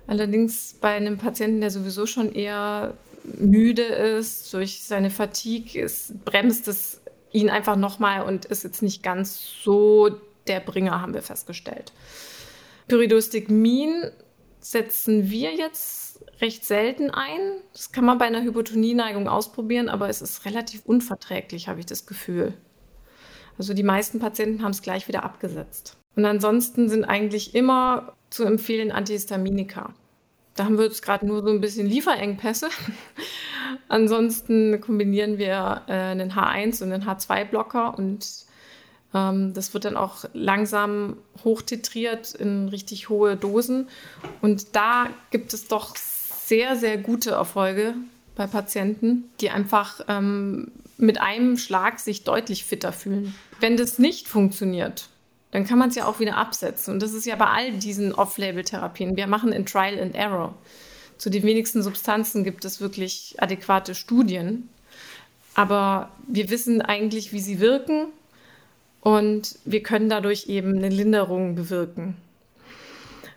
Allerdings 0.08 0.74
bei 0.80 0.94
einem 0.94 1.18
Patienten, 1.18 1.60
der 1.60 1.70
sowieso 1.70 2.06
schon 2.06 2.32
eher 2.32 2.94
müde 3.24 3.82
ist, 3.82 4.52
durch 4.54 4.82
seine 4.82 5.10
Fatigue, 5.10 5.80
ist, 5.80 6.24
bremst 6.24 6.66
es 6.66 7.02
ihn 7.30 7.50
einfach 7.50 7.76
nochmal 7.76 8.22
und 8.22 8.46
ist 8.46 8.64
jetzt 8.64 8.82
nicht 8.82 9.02
ganz 9.02 9.38
so 9.62 10.18
der 10.46 10.60
Bringer, 10.60 11.02
haben 11.02 11.12
wir 11.12 11.20
festgestellt. 11.20 11.92
Pyridostigmin 12.88 14.10
setzen 14.60 15.30
wir 15.30 15.54
jetzt 15.54 16.24
recht 16.40 16.64
selten 16.64 17.10
ein. 17.10 17.38
Das 17.74 17.92
kann 17.92 18.06
man 18.06 18.16
bei 18.16 18.24
einer 18.24 18.42
Hypotonieneigung 18.42 19.28
ausprobieren, 19.28 19.90
aber 19.90 20.08
es 20.08 20.22
ist 20.22 20.46
relativ 20.46 20.86
unverträglich, 20.86 21.68
habe 21.68 21.80
ich 21.80 21.86
das 21.86 22.06
Gefühl. 22.06 22.54
Also 23.58 23.74
die 23.74 23.82
meisten 23.82 24.20
Patienten 24.20 24.62
haben 24.62 24.70
es 24.70 24.80
gleich 24.80 25.06
wieder 25.06 25.22
abgesetzt. 25.22 25.98
Und 26.16 26.24
ansonsten 26.24 26.88
sind 26.88 27.04
eigentlich 27.04 27.54
immer 27.54 28.14
zu 28.30 28.44
empfehlen 28.44 28.92
Antihistaminika. 28.92 29.94
Da 30.54 30.64
haben 30.64 30.76
wir 30.76 30.84
jetzt 30.84 31.02
gerade 31.02 31.26
nur 31.26 31.42
so 31.42 31.50
ein 31.50 31.60
bisschen 31.60 31.86
Lieferengpässe. 31.86 32.68
Ansonsten 33.88 34.80
kombinieren 34.80 35.38
wir 35.38 35.82
äh, 35.86 35.92
einen 35.92 36.32
H1 36.32 36.82
und 36.82 36.92
einen 36.92 37.04
H2-Blocker 37.04 37.96
und 37.96 38.26
ähm, 39.14 39.54
das 39.54 39.72
wird 39.72 39.84
dann 39.84 39.96
auch 39.96 40.24
langsam 40.32 41.16
hochtitriert 41.44 42.34
in 42.34 42.68
richtig 42.68 43.08
hohe 43.08 43.36
Dosen. 43.36 43.88
Und 44.42 44.74
da 44.74 45.08
gibt 45.30 45.54
es 45.54 45.68
doch 45.68 45.96
sehr, 45.96 46.76
sehr 46.76 46.98
gute 46.98 47.30
Erfolge 47.30 47.94
bei 48.34 48.46
Patienten, 48.46 49.30
die 49.40 49.50
einfach 49.50 50.00
ähm, 50.08 50.72
mit 50.96 51.20
einem 51.20 51.56
Schlag 51.56 52.00
sich 52.00 52.24
deutlich 52.24 52.64
fitter 52.64 52.92
fühlen. 52.92 53.34
Wenn 53.60 53.76
das 53.76 53.98
nicht 53.98 54.28
funktioniert, 54.28 55.08
dann 55.50 55.64
kann 55.64 55.78
man 55.78 55.88
es 55.88 55.94
ja 55.94 56.06
auch 56.06 56.20
wieder 56.20 56.36
absetzen. 56.36 56.94
Und 56.94 57.02
das 57.02 57.14
ist 57.14 57.26
ja 57.26 57.36
bei 57.36 57.46
all 57.46 57.72
diesen 57.72 58.12
Off-Label-Therapien. 58.12 59.16
Wir 59.16 59.26
machen 59.26 59.52
in 59.52 59.64
Trial 59.64 59.98
and 60.00 60.14
Error. 60.14 60.54
Zu 61.16 61.30
den 61.30 61.42
wenigsten 61.42 61.82
Substanzen 61.82 62.44
gibt 62.44 62.64
es 62.64 62.80
wirklich 62.80 63.34
adäquate 63.38 63.94
Studien. 63.94 64.68
Aber 65.54 66.10
wir 66.26 66.50
wissen 66.50 66.82
eigentlich, 66.82 67.32
wie 67.32 67.40
sie 67.40 67.60
wirken 67.60 68.06
und 69.00 69.58
wir 69.64 69.82
können 69.82 70.08
dadurch 70.08 70.46
eben 70.46 70.76
eine 70.76 70.90
Linderung 70.90 71.54
bewirken. 71.54 72.16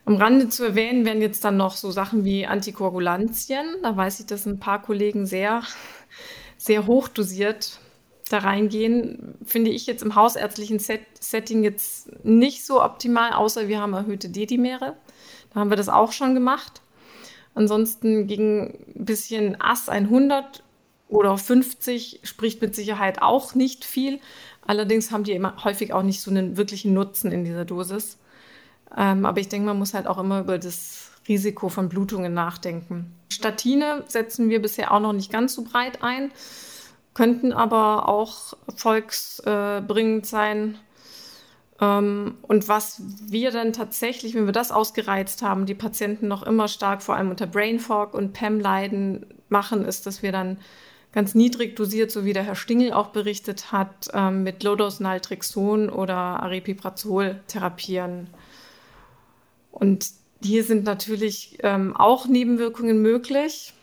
Am 0.06 0.18
Rande 0.18 0.50
zu 0.50 0.64
erwähnen 0.64 1.06
wären 1.06 1.22
jetzt 1.22 1.44
dann 1.46 1.58
noch 1.58 1.76
so 1.76 1.92
Sachen 1.92 2.26
wie 2.26 2.46
Antikoagulantien. 2.46 3.66
Da 3.82 3.96
weiß 3.96 4.20
ich, 4.20 4.26
dass 4.26 4.46
ein 4.46 4.60
paar 4.60 4.82
Kollegen 4.82 5.26
sehr, 5.26 5.64
sehr 6.58 6.88
hoch 6.88 7.08
dosiert 7.08 7.80
da 8.32 8.40
reingehen, 8.40 9.36
finde 9.46 9.72
ich 9.72 9.86
jetzt 9.86 10.04
im 10.04 10.16
hausärztlichen 10.16 10.80
Set 10.80 11.02
Setting 11.20 11.64
jetzt 11.64 12.26
nicht 12.26 12.66
so 12.66 12.84
optimal, 12.84 13.34
außer 13.34 13.68
wir 13.68 13.80
haben 13.80 13.94
erhöhte 13.94 14.30
Dedimere. 14.30 14.96
Da 15.54 15.60
haben 15.60 15.70
wir 15.70 15.78
das 15.78 15.90
auch 15.90 16.12
schon 16.12 16.34
gemacht. 16.34 16.82
Ansonsten 17.54 18.28
gegen 18.28 18.86
ein 18.96 19.06
bisschen 19.06 19.60
AS 19.60 19.90
100 19.90 20.64
oder 21.10 21.38
50 21.38 22.22
spricht 22.24 22.62
mit 22.62 22.76
Sicherheit 22.76 23.22
auch 23.22 23.54
nicht 23.56 23.84
viel. 23.84 24.20
Allerdings 24.66 25.12
haben 25.12 25.26
die 25.26 25.34
immer 25.34 25.64
häufig 25.64 25.94
auch 25.94 26.04
nicht 26.04 26.22
so 26.22 26.32
einen 26.32 26.56
wirklichen 26.56 26.94
Nutzen 26.94 27.32
in 27.32 27.44
dieser 27.44 27.66
Dosis. 27.66 28.18
Ähm, 28.96 29.26
aber 29.26 29.40
ich 29.40 29.50
denke, 29.50 29.68
man 29.68 29.80
muss 29.80 29.94
halt 29.94 30.08
auch 30.08 30.18
immer 30.18 30.40
über 30.40 30.58
das 30.58 31.12
Risiko 31.28 31.70
von 31.70 31.90
Blutungen 31.90 32.34
nachdenken. 32.34 33.14
Statine 33.30 34.04
setzen 34.08 34.50
wir 34.50 34.62
bisher 34.62 34.92
auch 34.92 35.00
noch 35.00 35.14
nicht 35.14 35.32
ganz 35.32 35.54
so 35.54 35.64
breit 35.64 36.02
ein 36.02 36.32
könnten 37.14 37.52
aber 37.54 38.08
auch 38.08 38.54
erfolgsbringend 38.68 40.26
sein. 40.26 40.78
Ähm, 41.80 42.38
und 42.44 42.68
was 42.68 43.02
wir 43.28 43.52
dann 43.52 43.74
tatsächlich, 43.74 44.36
wenn 44.36 44.46
wir 44.46 44.54
das 44.54 44.72
ausgereizt 44.72 45.42
haben, 45.42 45.66
die 45.66 45.76
Patienten 45.76 46.28
noch 46.28 46.44
immer 46.44 46.68
stark 46.68 47.02
vor 47.02 47.16
allem 47.16 47.30
unter 47.30 47.48
Brain 47.48 47.80
Fog 47.80 48.14
und 48.14 48.34
PEM 48.34 48.60
leiden 48.60 49.26
machen, 49.50 49.84
ist, 49.84 50.06
dass 50.06 50.24
wir 50.24 50.32
dann 50.32 50.58
ganz 51.12 51.36
niedrig 51.36 51.76
dosiert, 51.76 52.12
so 52.12 52.24
wie 52.24 52.34
der 52.34 52.44
Herr 52.44 52.56
Stingel 52.56 52.94
auch 52.94 53.08
berichtet 53.08 53.72
hat, 53.72 54.10
ähm, 54.14 54.44
mit 54.44 54.64
Low-Dose 54.64 55.04
Naltrexon 55.04 55.90
oder 55.90 56.16
Aripiprazol 56.16 57.42
therapieren. 57.48 58.30
Und 59.72 60.08
hier 60.42 60.64
sind 60.64 60.86
natürlich 60.86 61.58
ähm, 61.64 61.96
auch 61.96 62.28
Nebenwirkungen 62.28 63.02
möglich. 63.02 63.74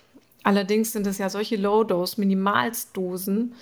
Allerdings 0.42 0.92
sind 0.92 1.06
es 1.06 1.18
ja 1.18 1.28
solche 1.28 1.56
Low-Dose, 1.56 2.20
Minimalsdosen, 2.20 3.54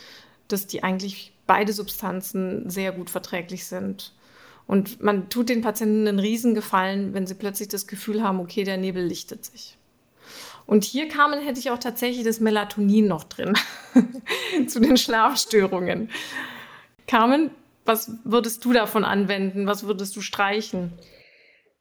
dass 0.48 0.66
die 0.66 0.82
eigentlich 0.82 1.32
beide 1.46 1.72
Substanzen 1.72 2.68
sehr 2.70 2.92
gut 2.92 3.10
verträglich 3.10 3.66
sind. 3.66 4.12
Und 4.66 5.02
man 5.02 5.28
tut 5.28 5.48
den 5.48 5.62
Patienten 5.62 6.08
einen 6.08 6.18
Riesengefallen, 6.18 7.14
wenn 7.14 7.26
sie 7.26 7.34
plötzlich 7.34 7.68
das 7.68 7.86
Gefühl 7.86 8.22
haben, 8.22 8.40
okay, 8.40 8.64
der 8.64 8.76
Nebel 8.76 9.04
lichtet 9.04 9.44
sich. 9.44 9.78
Und 10.66 10.82
hier 10.82 11.08
kamen, 11.08 11.40
hätte 11.40 11.60
ich 11.60 11.70
auch 11.70 11.78
tatsächlich 11.78 12.24
das 12.24 12.40
Melatonin 12.40 13.06
noch 13.06 13.24
drin 13.24 13.54
zu 14.66 14.80
den 14.80 14.96
Schlafstörungen. 14.96 16.10
Carmen, 17.06 17.52
was 17.84 18.10
würdest 18.24 18.64
du 18.64 18.72
davon 18.72 19.04
anwenden? 19.04 19.66
Was 19.68 19.84
würdest 19.84 20.16
du 20.16 20.20
streichen? 20.20 20.92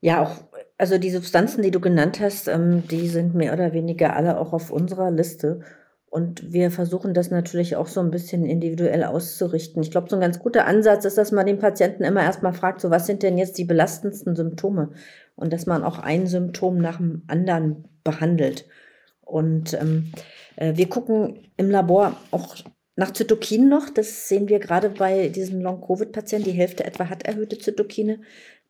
Ja, 0.01 0.21
auch 0.21 0.37
also 0.77 0.97
die 0.97 1.11
Substanzen, 1.11 1.61
die 1.61 1.71
du 1.71 1.79
genannt 1.79 2.19
hast, 2.19 2.47
ähm, 2.47 2.87
die 2.89 3.07
sind 3.07 3.33
mehr 3.35 3.53
oder 3.53 3.73
weniger 3.73 4.15
alle 4.15 4.39
auch 4.39 4.53
auf 4.53 4.71
unserer 4.71 5.11
Liste. 5.11 5.61
Und 6.09 6.53
wir 6.53 6.71
versuchen 6.71 7.13
das 7.13 7.29
natürlich 7.29 7.75
auch 7.75 7.87
so 7.87 7.99
ein 7.99 8.09
bisschen 8.09 8.45
individuell 8.45 9.03
auszurichten. 9.03 9.83
Ich 9.83 9.91
glaube, 9.91 10.09
so 10.09 10.15
ein 10.15 10.21
ganz 10.21 10.39
guter 10.39 10.65
Ansatz 10.65 11.03
ist, 11.03 11.17
dass 11.17 11.33
man 11.33 11.45
den 11.45 11.59
Patienten 11.59 12.03
immer 12.03 12.23
erstmal 12.23 12.53
fragt, 12.53 12.79
so 12.79 12.89
was 12.89 13.05
sind 13.05 13.21
denn 13.21 13.37
jetzt 13.37 13.57
die 13.57 13.65
belastendsten 13.65 14.35
Symptome? 14.35 14.91
Und 15.35 15.51
dass 15.51 15.65
man 15.65 15.83
auch 15.83 15.99
ein 15.99 16.27
Symptom 16.27 16.77
nach 16.77 16.97
dem 16.97 17.23
anderen 17.27 17.89
behandelt. 18.05 18.65
Und 19.21 19.73
ähm, 19.73 20.13
äh, 20.55 20.77
wir 20.77 20.87
gucken 20.87 21.49
im 21.57 21.69
Labor 21.69 22.15
auch 22.31 22.55
nach 22.95 23.11
Zytokinen 23.11 23.67
noch. 23.67 23.89
Das 23.89 24.29
sehen 24.29 24.47
wir 24.47 24.59
gerade 24.59 24.89
bei 24.89 25.27
diesen 25.27 25.59
Long-Covid-Patienten. 25.61 26.49
Die 26.49 26.57
Hälfte 26.57 26.85
etwa 26.85 27.09
hat 27.09 27.23
erhöhte 27.23 27.57
Zytokine. 27.57 28.21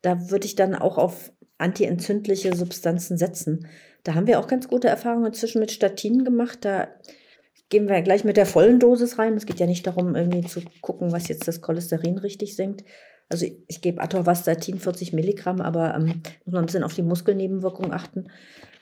Da 0.02 0.30
würde 0.30 0.46
ich 0.46 0.56
dann 0.56 0.74
auch 0.74 0.98
auf 0.98 1.32
antientzündliche 1.58 2.54
Substanzen 2.54 3.16
setzen. 3.16 3.66
Da 4.04 4.14
haben 4.14 4.26
wir 4.26 4.38
auch 4.38 4.46
ganz 4.46 4.68
gute 4.68 4.88
Erfahrungen 4.88 5.26
inzwischen 5.26 5.60
mit 5.60 5.70
Statinen 5.70 6.24
gemacht. 6.24 6.58
Da 6.62 6.88
gehen 7.68 7.88
wir 7.88 8.00
gleich 8.02 8.24
mit 8.24 8.36
der 8.36 8.46
vollen 8.46 8.78
Dosis 8.78 9.18
rein. 9.18 9.34
Es 9.34 9.46
geht 9.46 9.58
ja 9.58 9.66
nicht 9.66 9.86
darum, 9.86 10.14
irgendwie 10.14 10.42
zu 10.42 10.60
gucken, 10.80 11.12
was 11.12 11.28
jetzt 11.28 11.48
das 11.48 11.60
Cholesterin 11.60 12.18
richtig 12.18 12.54
senkt. 12.54 12.84
Also 13.28 13.46
ich, 13.66 13.80
gebe 13.80 14.00
Atorvastatin 14.00 14.78
40 14.78 15.12
Milligramm, 15.12 15.60
aber 15.60 15.94
ähm, 15.96 16.22
muss 16.44 16.52
man 16.52 16.62
ein 16.62 16.66
bisschen 16.66 16.84
auf 16.84 16.94
die 16.94 17.02
Muskelnebenwirkungen 17.02 17.92
achten. 17.92 18.28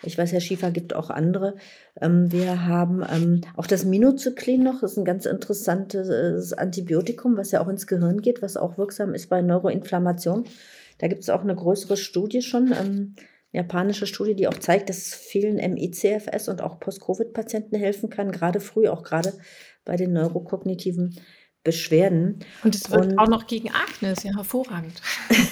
Ich 0.02 0.18
weiß, 0.18 0.32
Herr 0.32 0.40
Schiefer 0.40 0.70
gibt 0.70 0.94
auch 0.94 1.08
andere. 1.08 1.54
Ähm, 1.98 2.30
wir 2.30 2.66
haben 2.66 3.02
ähm, 3.10 3.40
auch 3.56 3.66
das 3.66 3.86
Minozyklin 3.86 4.62
noch, 4.62 4.82
das 4.82 4.92
ist 4.92 4.98
ein 4.98 5.06
ganz 5.06 5.24
interessantes 5.24 6.52
Antibiotikum, 6.52 7.38
was 7.38 7.52
ja 7.52 7.62
auch 7.62 7.68
ins 7.68 7.86
Gehirn 7.86 8.20
geht, 8.20 8.42
was 8.42 8.58
auch 8.58 8.76
wirksam 8.76 9.14
ist 9.14 9.30
bei 9.30 9.40
Neuroinflammation. 9.40 10.44
Da 10.98 11.08
gibt 11.08 11.22
es 11.22 11.30
auch 11.30 11.42
eine 11.42 11.54
größere 11.54 11.96
Studie 11.96 12.42
schon, 12.42 12.72
ähm, 12.72 13.14
japanische 13.52 14.06
Studie, 14.06 14.34
die 14.34 14.48
auch 14.48 14.58
zeigt, 14.58 14.88
dass 14.88 14.98
es 14.98 15.14
vielen 15.14 15.56
MICFS 15.56 16.48
und 16.48 16.60
auch 16.60 16.80
Post-Covid-Patienten 16.80 17.76
helfen 17.76 18.10
kann, 18.10 18.32
gerade 18.32 18.60
früh, 18.60 18.88
auch 18.88 19.04
gerade 19.04 19.32
bei 19.84 19.96
den 19.96 20.12
neurokognitiven 20.12 21.20
Beschwerden. 21.64 22.40
Und 22.62 22.74
es 22.74 22.90
wird 22.90 23.06
und, 23.06 23.18
auch 23.18 23.28
noch 23.28 23.46
gegen 23.46 23.70
Akne, 23.70 24.12
ist 24.12 24.22
ja 24.22 24.34
hervorragend. 24.36 25.00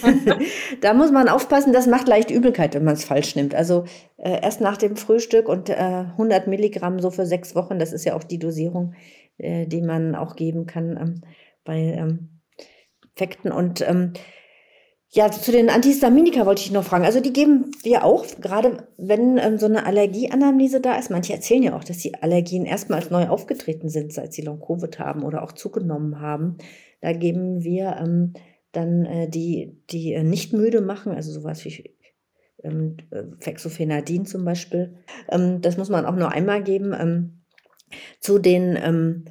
da 0.82 0.93
muss 0.93 1.11
man 1.11 1.28
aufpassen, 1.28 1.72
das 1.72 1.86
macht 1.86 2.07
leicht 2.07 2.30
Übelkeit, 2.30 2.74
wenn 2.74 2.84
man 2.84 2.95
es 2.95 3.05
falsch 3.05 3.34
nimmt. 3.34 3.55
Also 3.55 3.86
äh, 4.18 4.43
erst 4.43 4.61
nach 4.61 4.76
dem 4.76 4.97
Frühstück 4.97 5.49
und 5.49 5.70
äh, 5.70 5.74
100 5.74 6.49
Milligramm 6.49 7.01
so 7.01 7.11
für 7.11 7.24
sechs 7.24 7.55
Wochen, 7.55 7.78
das 7.78 7.93
ist 7.93 8.05
ja 8.05 8.14
auch 8.14 8.24
die 8.24 8.38
Dosierung, 8.38 8.95
äh, 9.38 9.66
die 9.66 9.80
man 9.80 10.14
auch 10.14 10.36
geben 10.36 10.66
kann 10.66 10.99
ähm, 10.99 11.20
bei 11.64 11.78
ähm, 11.78 12.40
Infekten. 13.05 13.51
Und 13.51 13.80
ähm, 13.80 14.12
ja, 15.14 15.30
zu 15.30 15.52
den 15.52 15.68
Antihistaminika 15.68 16.46
wollte 16.46 16.62
ich 16.62 16.72
noch 16.72 16.84
fragen. 16.84 17.04
Also 17.04 17.20
die 17.20 17.34
geben 17.34 17.70
wir 17.82 18.02
auch, 18.02 18.24
gerade 18.40 18.88
wenn 18.96 19.36
ähm, 19.36 19.58
so 19.58 19.66
eine 19.66 19.84
Allergieanamnese 19.84 20.80
da 20.80 20.98
ist. 20.98 21.10
Manche 21.10 21.34
erzählen 21.34 21.62
ja 21.62 21.76
auch, 21.76 21.84
dass 21.84 21.98
die 21.98 22.14
Allergien 22.14 22.64
erstmals 22.64 23.10
neu 23.10 23.28
aufgetreten 23.28 23.90
sind, 23.90 24.14
seit 24.14 24.32
sie 24.32 24.40
Long-Covid 24.40 24.98
haben 24.98 25.22
oder 25.22 25.42
auch 25.42 25.52
zugenommen 25.52 26.20
haben. 26.20 26.56
Da 27.02 27.12
geben 27.12 27.62
wir 27.62 27.96
ähm, 28.00 28.32
dann 28.72 29.04
äh, 29.04 29.28
die, 29.28 29.76
die 29.90 30.14
äh, 30.14 30.22
nicht 30.22 30.54
müde 30.54 30.80
machen, 30.80 31.12
also 31.12 31.30
sowas 31.30 31.62
wie 31.66 31.94
ähm, 32.64 32.96
äh, 33.10 33.24
Fexofenadin 33.38 34.24
zum 34.24 34.46
Beispiel. 34.46 34.94
Ähm, 35.28 35.60
das 35.60 35.76
muss 35.76 35.90
man 35.90 36.06
auch 36.06 36.16
nur 36.16 36.32
einmal 36.32 36.62
geben. 36.62 36.94
Ähm, 36.98 37.42
zu 38.18 38.38
den 38.38 38.78
ähm, 38.82 39.26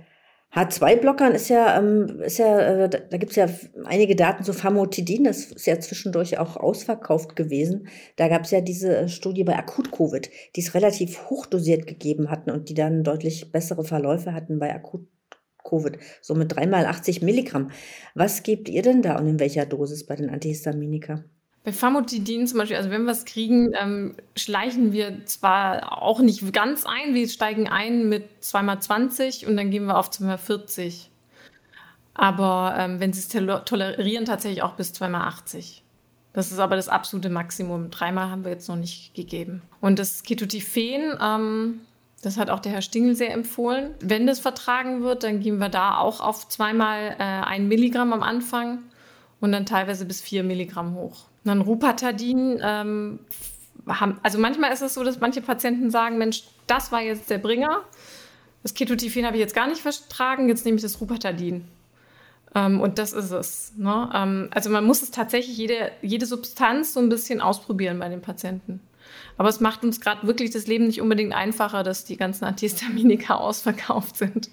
H2-Blockern 0.54 1.34
ist 1.34 1.48
ja, 1.48 1.80
ähm, 1.80 2.20
ist 2.22 2.38
ja 2.38 2.60
äh, 2.60 2.90
da, 2.90 2.98
da 3.00 3.18
gibt 3.18 3.32
es 3.32 3.38
ja 3.38 3.48
einige 3.86 4.18
Daten 4.18 4.44
zu 4.44 4.52
Famotidin, 4.52 5.24
das 5.24 5.46
ist 5.46 5.66
ja 5.66 5.80
zwischendurch 5.80 6.40
auch 6.40 6.58
ausverkauft 6.58 7.38
gewesen. 7.38 7.88
Da 8.18 8.28
gab 8.28 8.44
es 8.44 8.52
ja 8.52 8.60
diese 8.60 8.98
äh, 8.98 9.08
Studie 9.08 9.46
bei 9.46 9.56
Akut-Covid, 9.56 10.30
die 10.56 10.62
es 10.62 10.74
relativ 10.74 11.30
hochdosiert 11.30 11.88
gegeben 11.88 12.30
hatten 12.30 12.52
und 12.52 12.68
die 12.68 12.74
dann 12.74 13.06
deutlich 13.06 13.54
bessere 13.54 13.86
Verläufe 13.86 14.34
hatten 14.34 14.60
bei 14.60 14.76
Akut-Covid, 14.76 15.98
so 16.22 16.36
mit 16.36 16.54
dreimal 16.54 16.86
80 16.86 17.22
Milligramm. 17.22 17.72
Was 18.14 18.44
gebt 18.44 18.68
ihr 18.68 18.82
denn 18.82 19.02
da 19.02 19.18
und 19.18 19.28
in 19.28 19.40
welcher 19.40 19.66
Dosis 19.66 20.06
bei 20.06 20.18
den 20.18 20.30
Antihistaminika? 20.30 21.24
Bei 21.64 21.72
Famotidin 21.72 22.48
zum 22.48 22.58
Beispiel, 22.58 22.78
also 22.78 22.90
wenn 22.90 23.04
wir 23.04 23.12
es 23.12 23.26
kriegen, 23.26 23.72
ähm, 23.80 24.16
schleichen 24.36 24.94
wir 24.94 25.26
zwar 25.26 26.02
auch 26.02 26.20
nicht 26.20 26.54
ganz 26.54 26.86
ein, 26.86 27.14
wir 27.14 27.30
steigen 27.30 27.68
ein 27.68 28.10
mit 28.10 28.28
2x20 28.42 29.46
und 29.46 29.58
dann 29.58 29.70
gehen 29.70 29.86
wir 29.86 29.98
auf 29.98 30.10
2x40. 30.10 31.08
Aber 32.16 32.76
ähm, 32.78 33.00
wenn 33.00 33.14
sie 33.14 33.20
es 33.20 33.28
tolerieren, 33.66 34.26
tatsächlich 34.26 34.64
auch 34.64 34.74
bis 34.74 34.92
2x80. 34.94 35.82
Das 36.34 36.52
ist 36.52 36.60
aber 36.60 36.76
das 36.76 36.90
absolute 36.90 37.30
Maximum. 37.30 37.92
Dreimal 37.92 38.30
haben 38.30 38.44
wir 38.44 38.52
jetzt 38.52 38.68
noch 38.68 38.76
nicht 38.76 39.14
gegeben. 39.14 39.62
Und 39.82 40.00
das 40.00 40.24
Ketotifen, 40.24 41.18
ähm, 41.22 41.82
das 42.24 42.38
hat 42.38 42.50
auch 42.50 42.60
der 42.60 42.72
Herr 42.72 42.82
Stingel 42.82 43.16
sehr 43.16 43.34
empfohlen. 43.34 43.94
Wenn 44.00 44.28
das 44.28 44.40
vertragen 44.40 45.04
wird, 45.04 45.24
dann 45.24 45.42
gehen 45.42 45.58
wir 45.58 45.70
da 45.70 45.98
auch 45.98 46.22
auf 46.22 46.48
zweimal 46.48 47.16
äh, 47.20 47.24
ein 47.24 47.68
Milligramm 47.68 48.14
am 48.14 48.24
Anfang 48.24 48.80
und 49.40 49.52
dann 49.52 49.66
teilweise 49.66 50.06
bis 50.06 50.22
vier 50.22 50.44
Milligramm 50.44 50.96
hoch. 50.96 51.31
Dann 51.44 51.62
Rupatadin, 51.62 52.60
ähm, 52.64 53.20
haben, 53.88 54.20
also 54.24 54.38
manchmal 54.38 54.72
ist 54.72 54.82
es 54.82 54.94
so, 54.94 55.04
dass 55.04 55.20
manche 55.20 55.42
Patienten 55.42 55.90
sagen, 55.90 56.18
Mensch, 56.18 56.44
das 56.68 56.92
war 56.92 57.02
jetzt 57.02 57.30
der 57.30 57.40
Bringer. 57.40 57.82
Das 58.64 58.74
Ketotifen 58.74 59.26
habe 59.26 59.38
ich 59.38 59.42
jetzt 59.42 59.56
gar 59.56 59.68
nicht 59.68 59.82
vertragen, 59.82 60.50
jetzt 60.50 60.66
nehme 60.66 60.76
ich 60.76 60.84
das 60.84 61.02
Rupatadin. 61.02 61.66
Ähm, 62.54 62.80
und 62.80 63.00
das 63.00 63.14
ist 63.14 63.32
es. 63.32 63.74
Ne? 63.78 64.10
Ähm, 64.14 64.50
also 64.52 64.70
man 64.70 64.84
muss 64.84 65.02
es 65.02 65.12
tatsächlich 65.12 65.58
jede, 65.58 65.92
jede 66.02 66.26
Substanz 66.26 66.94
so 66.94 67.00
ein 67.00 67.10
bisschen 67.10 67.42
ausprobieren 67.42 68.00
bei 68.00 68.10
den 68.10 68.22
Patienten. 68.22 68.82
Aber 69.38 69.50
es 69.50 69.60
macht 69.60 69.84
uns 69.84 70.00
gerade 70.00 70.28
wirklich 70.28 70.52
das 70.52 70.68
Leben 70.68 70.86
nicht 70.86 71.02
unbedingt 71.02 71.34
einfacher, 71.34 71.84
dass 71.84 72.06
die 72.06 72.18
ganzen 72.18 72.46
Antihistaminika 72.46 73.36
ausverkauft 73.38 74.18
sind. 74.18 74.50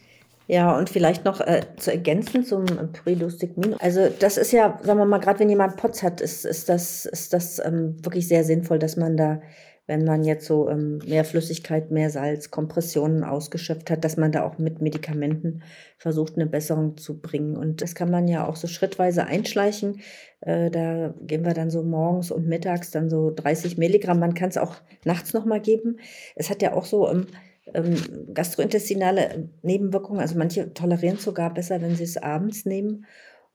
Ja, 0.51 0.79
und 0.79 0.89
vielleicht 0.89 1.27
noch 1.27 1.43
äh, 1.43 1.61
zu 1.77 1.93
ergänzen 1.93 2.43
zum 2.43 2.65
Pyridostigmin. 2.65 3.75
Also 3.81 4.09
das 4.19 4.39
ist 4.39 4.51
ja, 4.51 4.81
sagen 4.83 4.99
wir 4.99 5.05
mal, 5.05 5.19
gerade 5.19 5.41
wenn 5.41 5.51
jemand 5.51 5.77
POTS 5.77 6.03
hat, 6.03 6.23
ist, 6.23 6.47
ist 6.47 6.71
das, 6.71 7.05
ist 7.05 7.35
das 7.35 7.59
ähm, 7.59 8.03
wirklich 8.03 8.29
sehr 8.29 8.45
sinnvoll, 8.45 8.79
dass 8.79 8.97
man 8.97 9.19
da, 9.19 9.43
wenn 9.87 10.05
man 10.05 10.25
jetzt 10.25 10.47
so 10.47 10.71
ähm, 10.71 11.01
mehr 11.07 11.27
Flüssigkeit, 11.27 11.91
mehr 11.91 12.09
Salz, 12.09 12.51
Kompressionen 12.51 13.25
ausgeschöpft 13.25 13.91
hat, 13.91 14.05
dass 14.05 14.17
man 14.17 14.33
da 14.33 14.43
auch 14.43 14.57
mit 14.57 14.81
Medikamenten 14.81 15.63
versucht, 15.99 16.37
eine 16.37 16.47
Besserung 16.47 16.97
zu 16.97 17.21
bringen. 17.21 17.55
Und 17.55 17.83
das 17.83 17.95
kann 17.95 18.11
man 18.11 18.27
ja 18.27 18.47
auch 18.47 18.57
so 18.57 18.69
schrittweise 18.69 19.27
einschleichen. 19.27 20.01
Äh, 20.41 20.71
da 20.71 21.13
geben 21.21 21.45
wir 21.45 21.53
dann 21.53 21.69
so 21.69 21.83
morgens 21.83 22.31
und 22.31 22.49
mittags 22.49 22.91
dann 22.91 23.11
so 23.11 23.31
30 23.37 23.77
Milligramm. 23.77 24.19
Man 24.19 24.33
kann 24.33 24.49
es 24.49 24.57
auch 24.57 24.77
nachts 25.05 25.35
nochmal 25.35 25.61
geben. 25.61 25.99
Es 26.37 26.49
hat 26.49 26.63
ja 26.63 26.73
auch 26.73 26.87
so... 26.87 27.07
Ähm, 27.07 27.27
ähm, 27.75 27.97
gastrointestinale 28.35 29.49
Nebenwirkungen. 29.63 30.21
Also 30.21 30.37
manche 30.37 30.73
tolerieren 30.75 31.17
es 31.17 31.25
sogar 31.25 31.53
besser, 31.53 31.81
wenn 31.81 31.97
sie 31.97 32.05
es 32.05 32.17
abends 32.17 32.65
nehmen. 32.65 33.07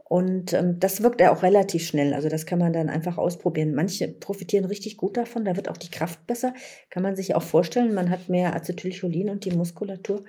Und 0.03 0.53
ähm, 0.53 0.79
das 0.79 1.01
wirkt 1.01 1.21
ja 1.21 1.31
auch 1.31 1.43
relativ 1.43 1.87
schnell. 1.87 2.13
Also 2.13 2.29
das 2.29 2.45
kann 2.45 2.59
man 2.59 2.73
dann 2.73 2.89
einfach 2.89 3.17
ausprobieren. 3.17 3.73
Manche 3.73 4.07
profitieren 4.07 4.65
richtig 4.65 4.97
gut 4.97 5.17
davon. 5.17 5.45
Da 5.45 5.55
wird 5.55 5.69
auch 5.69 5.77
die 5.77 5.89
Kraft 5.89 6.27
besser. 6.27 6.53
Kann 6.89 7.03
man 7.03 7.15
sich 7.15 7.35
auch 7.35 7.41
vorstellen. 7.41 7.93
Man 7.93 8.09
hat 8.09 8.29
mehr 8.29 8.55
Acetylcholin 8.55 9.29
und 9.29 9.45
die 9.45 9.51
Muskulatur 9.51 10.23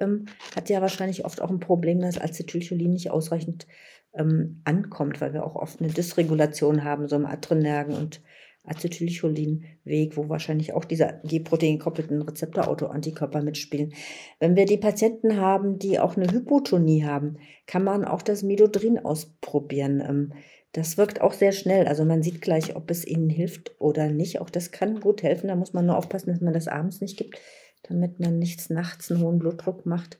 ähm, 0.00 0.26
hat 0.54 0.68
ja 0.68 0.80
wahrscheinlich 0.80 1.24
oft 1.24 1.40
auch 1.40 1.50
ein 1.50 1.60
Problem, 1.60 2.00
dass 2.00 2.20
Acetylcholin 2.20 2.90
nicht 2.90 3.10
ausreichend 3.10 3.66
ähm, 4.14 4.60
ankommt, 4.64 5.20
weil 5.20 5.32
wir 5.32 5.44
auch 5.44 5.56
oft 5.56 5.80
eine 5.80 5.90
Dysregulation 5.90 6.84
haben, 6.84 7.08
so 7.08 7.16
im 7.16 7.26
Adrenergen 7.26 7.94
und 7.94 8.20
Acetylcholin-Weg, 8.64 10.16
wo 10.16 10.28
wahrscheinlich 10.28 10.72
auch 10.72 10.84
diese 10.84 11.20
G-Protein 11.24 11.78
gekoppelten 11.78 12.22
Rezeptorautoantikörper 12.22 13.42
mitspielen. 13.42 13.92
Wenn 14.38 14.54
wir 14.54 14.66
die 14.66 14.76
Patienten 14.76 15.36
haben, 15.36 15.78
die 15.78 15.98
auch 15.98 16.16
eine 16.16 16.30
Hypotonie 16.30 17.04
haben, 17.04 17.38
kann 17.66 17.82
man 17.82 18.04
auch 18.04 18.22
das 18.22 18.42
Midodrin 18.42 18.98
ausprobieren. 18.98 20.00
Ähm, 20.00 20.32
das 20.72 20.96
wirkt 20.96 21.20
auch 21.20 21.32
sehr 21.32 21.52
schnell. 21.52 21.86
Also 21.86 22.04
man 22.04 22.22
sieht 22.22 22.40
gleich, 22.40 22.76
ob 22.76 22.90
es 22.90 23.06
ihnen 23.06 23.28
hilft 23.28 23.74
oder 23.78 24.08
nicht. 24.08 24.40
Auch 24.40 24.48
das 24.48 24.70
kann 24.70 25.00
gut 25.00 25.22
helfen. 25.22 25.48
Da 25.48 25.56
muss 25.56 25.72
man 25.72 25.86
nur 25.86 25.98
aufpassen, 25.98 26.30
dass 26.30 26.40
man 26.40 26.54
das 26.54 26.68
abends 26.68 27.00
nicht 27.00 27.18
gibt, 27.18 27.38
damit 27.82 28.20
man 28.20 28.38
nichts 28.38 28.70
nachts 28.70 29.10
einen 29.10 29.22
hohen 29.22 29.38
Blutdruck 29.38 29.86
macht. 29.86 30.18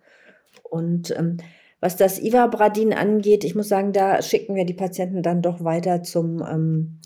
Und 0.63 1.15
ähm, 1.17 1.39
was 1.81 1.97
das 1.97 2.21
Ivabradin 2.21 2.93
angeht, 2.93 3.45
ich 3.45 3.55
muss 3.55 3.69
sagen, 3.69 3.93
da 3.93 4.21
schicken 4.21 4.55
wir 4.55 4.65
die 4.65 4.75
Patienten 4.75 5.23
dann 5.23 5.43
doch 5.43 5.65
weiter 5.65 6.03
zum 6.03 6.43
ähm, 6.43 7.01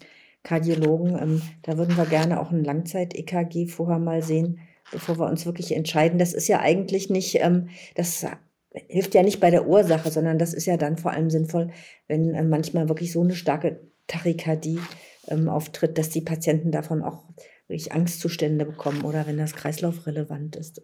Kardiologen. 0.47 1.19
Ähm, 1.21 1.43
da 1.63 1.77
würden 1.77 1.97
wir 1.97 2.07
gerne 2.07 2.41
auch 2.41 2.53
ein 2.53 2.65
Langzeit-EKG 2.65 3.67
vorher 3.67 3.99
mal 3.99 4.23
sehen, 4.23 4.61
bevor 4.93 5.19
wir 5.19 5.27
uns 5.27 5.45
wirklich 5.45 5.75
entscheiden. 5.75 6.19
Das 6.19 6.33
ist 6.33 6.47
ja 6.47 6.61
eigentlich 6.61 7.11
nicht, 7.11 7.37
ähm, 7.41 7.69
das 7.97 8.25
hilft 8.71 9.15
ja 9.15 9.23
nicht 9.23 9.41
bei 9.41 9.51
der 9.51 9.67
Ursache, 9.67 10.11
sondern 10.11 10.39
das 10.39 10.55
ist 10.55 10.67
ja 10.67 10.77
dann 10.77 10.99
vor 10.99 11.11
allem 11.11 11.31
sinnvoll, 11.31 11.71
wenn 12.07 12.33
äh, 12.35 12.45
manchmal 12.45 12.89
wirklich 12.89 13.13
so 13.13 13.23
eine 13.23 13.35
starke 13.35 13.81
Tachykardie 14.07 14.79
ähm, 15.27 15.49
auftritt, 15.49 15.99
dass 15.99 16.11
die 16.11 16.21
Patienten 16.21 16.71
davon 16.71 17.03
auch 17.03 17.25
wirklich 17.67 17.93
Angstzustände 17.93 18.65
bekommen 18.65 19.03
oder 19.03 19.27
wenn 19.27 19.39
das 19.39 19.55
kreislaufrelevant 19.55 20.55
ist. 20.55 20.81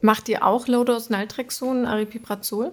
Macht 0.00 0.30
ihr 0.30 0.46
auch 0.46 0.66
Low-Dose 0.66 1.12
Naltrexon, 1.12 1.84
Aripiprazol? 1.84 2.72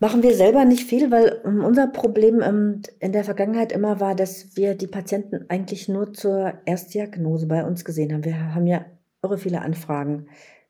Machen 0.00 0.22
wir 0.22 0.34
selber 0.34 0.64
nicht 0.64 0.84
viel, 0.84 1.10
weil 1.10 1.40
ähm, 1.44 1.64
unser 1.64 1.88
Problem 1.88 2.40
ähm, 2.40 2.82
in 3.00 3.10
der 3.12 3.24
Vergangenheit 3.24 3.72
immer 3.72 3.98
war, 3.98 4.14
dass 4.14 4.56
wir 4.56 4.76
die 4.76 4.86
Patienten 4.86 5.46
eigentlich 5.48 5.88
nur 5.88 6.12
zur 6.12 6.54
Erstdiagnose 6.66 7.48
bei 7.48 7.64
uns 7.64 7.84
gesehen 7.84 8.12
haben. 8.12 8.24
Wir 8.24 8.54
haben 8.54 8.68
ja 8.68 8.84
irre 9.22 9.38
viele 9.38 9.60
Anfragen 9.60 10.28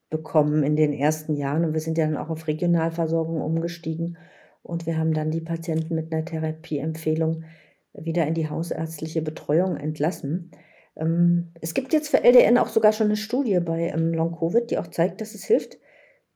bekommen 0.08 0.62
in 0.62 0.76
den 0.76 0.94
ersten 0.94 1.34
Jahren 1.34 1.66
und 1.66 1.74
wir 1.74 1.80
sind 1.80 1.98
ja 1.98 2.06
dann 2.06 2.16
auch 2.16 2.30
auf 2.30 2.46
Regionalversorgung 2.46 3.42
umgestiegen 3.42 4.16
und 4.62 4.86
wir 4.86 4.96
haben 4.96 5.12
dann 5.12 5.30
die 5.30 5.42
Patienten 5.42 5.94
mit 5.94 6.10
einer 6.10 6.24
Therapieempfehlung 6.24 7.44
wieder 7.92 8.26
in 8.26 8.32
die 8.32 8.48
hausärztliche 8.48 9.20
Betreuung 9.20 9.76
entlassen. 9.76 10.52
Ähm, 10.96 11.48
es 11.60 11.74
gibt 11.74 11.92
jetzt 11.92 12.08
für 12.08 12.24
LDN 12.24 12.56
auch 12.56 12.68
sogar 12.68 12.92
schon 12.92 13.08
eine 13.08 13.16
Studie 13.16 13.60
bei 13.60 13.90
Long-Covid, 13.90 14.70
die 14.70 14.78
auch 14.78 14.86
zeigt, 14.86 15.20
dass 15.20 15.34
es 15.34 15.44
hilft 15.44 15.76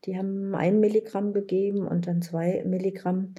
die 0.05 0.17
haben 0.17 0.55
ein 0.55 0.79
Milligramm 0.79 1.33
gegeben 1.33 1.87
und 1.87 2.07
dann 2.07 2.21
zwei 2.21 2.63
Milligramm 2.65 3.35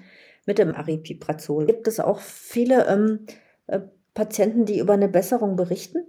mit 0.46 0.58
dem 0.58 0.74
Aripiprazol. 0.74 1.66
Gibt 1.66 1.88
es 1.88 2.00
auch 2.00 2.20
viele 2.20 2.86
ähm, 2.86 3.26
äh, 3.66 3.80
Patienten, 4.14 4.64
die 4.64 4.78
über 4.78 4.92
eine 4.92 5.08
Besserung 5.08 5.56
berichten. 5.56 6.06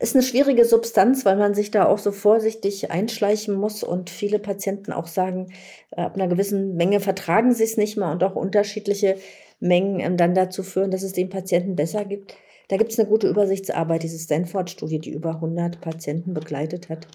Ist 0.00 0.14
eine 0.14 0.22
schwierige 0.22 0.64
Substanz, 0.64 1.24
weil 1.24 1.36
man 1.36 1.54
sich 1.54 1.72
da 1.72 1.86
auch 1.86 1.98
so 1.98 2.12
vorsichtig 2.12 2.90
einschleichen 2.92 3.54
muss 3.54 3.82
und 3.82 4.10
viele 4.10 4.38
Patienten 4.38 4.92
auch 4.92 5.08
sagen, 5.08 5.52
äh, 5.90 6.02
ab 6.02 6.14
einer 6.14 6.28
gewissen 6.28 6.76
Menge 6.76 7.00
vertragen 7.00 7.52
sie 7.52 7.64
es 7.64 7.76
nicht 7.76 7.96
mehr 7.96 8.10
und 8.10 8.22
auch 8.22 8.36
unterschiedliche 8.36 9.16
Mengen 9.60 9.98
ähm, 10.00 10.16
dann 10.16 10.34
dazu 10.34 10.62
führen, 10.62 10.90
dass 10.90 11.02
es 11.02 11.12
den 11.12 11.30
Patienten 11.30 11.74
besser 11.74 12.04
gibt. 12.04 12.36
Da 12.68 12.76
gibt 12.76 12.92
es 12.92 12.98
eine 12.98 13.08
gute 13.08 13.28
Übersichtsarbeit, 13.28 14.02
diese 14.02 14.18
Stanford-Studie, 14.18 14.98
die 14.98 15.10
über 15.10 15.36
100 15.36 15.80
Patienten 15.80 16.34
begleitet 16.34 16.90
hat. 16.90 17.08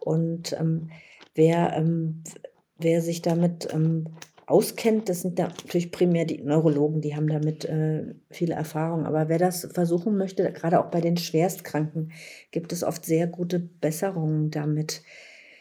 Und 0.00 0.52
ähm, 0.58 0.90
wer, 1.38 1.74
ähm, 1.76 2.24
wer 2.78 3.00
sich 3.00 3.22
damit 3.22 3.68
ähm, 3.72 4.08
auskennt, 4.46 5.08
das 5.08 5.22
sind 5.22 5.38
natürlich 5.38 5.92
primär 5.92 6.24
die 6.24 6.42
Neurologen, 6.42 7.00
die 7.00 7.14
haben 7.14 7.28
damit 7.28 7.64
äh, 7.64 8.14
viele 8.30 8.54
Erfahrung. 8.54 9.06
Aber 9.06 9.28
wer 9.28 9.38
das 9.38 9.68
versuchen 9.72 10.16
möchte, 10.16 10.52
gerade 10.52 10.80
auch 10.80 10.90
bei 10.90 11.00
den 11.00 11.16
Schwerstkranken, 11.16 12.12
gibt 12.50 12.72
es 12.72 12.82
oft 12.82 13.06
sehr 13.06 13.26
gute 13.26 13.60
Besserungen 13.60 14.50
damit. 14.50 15.02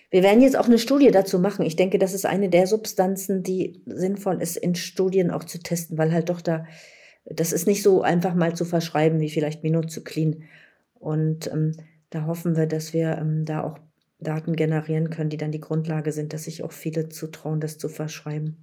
Wir 0.09 0.23
werden 0.23 0.41
jetzt 0.41 0.57
auch 0.57 0.65
eine 0.67 0.79
Studie 0.79 1.11
dazu 1.11 1.37
machen. 1.37 1.65
Ich 1.65 1.75
denke, 1.75 1.99
das 1.99 2.13
ist 2.13 2.25
eine 2.25 2.49
der 2.49 2.65
Substanzen, 2.65 3.43
die 3.43 3.83
sinnvoll 3.85 4.41
ist, 4.41 4.57
in 4.57 4.73
Studien 4.73 5.31
auch 5.31 5.43
zu 5.43 5.59
testen, 5.59 5.97
weil 5.97 6.13
halt 6.13 6.29
doch 6.29 6.41
da, 6.41 6.65
das 7.25 7.51
ist 7.51 7.67
nicht 7.67 7.83
so 7.83 8.01
einfach 8.01 8.33
mal 8.33 8.55
zu 8.55 8.65
verschreiben 8.65 9.19
wie 9.19 9.29
vielleicht 9.29 9.63
Minocyclin. 9.63 10.43
Und 10.95 11.51
ähm, 11.51 11.73
da 12.09 12.25
hoffen 12.25 12.55
wir, 12.55 12.65
dass 12.65 12.93
wir 12.93 13.17
ähm, 13.17 13.43
da 13.43 13.63
auch 13.63 13.77
Daten 14.19 14.55
generieren 14.55 15.09
können, 15.09 15.29
die 15.29 15.37
dann 15.37 15.51
die 15.51 15.61
Grundlage 15.61 16.11
sind, 16.11 16.33
dass 16.33 16.45
sich 16.45 16.63
auch 16.63 16.71
viele 16.71 17.09
zutrauen, 17.09 17.59
das 17.59 17.77
zu 17.77 17.89
verschreiben. 17.89 18.57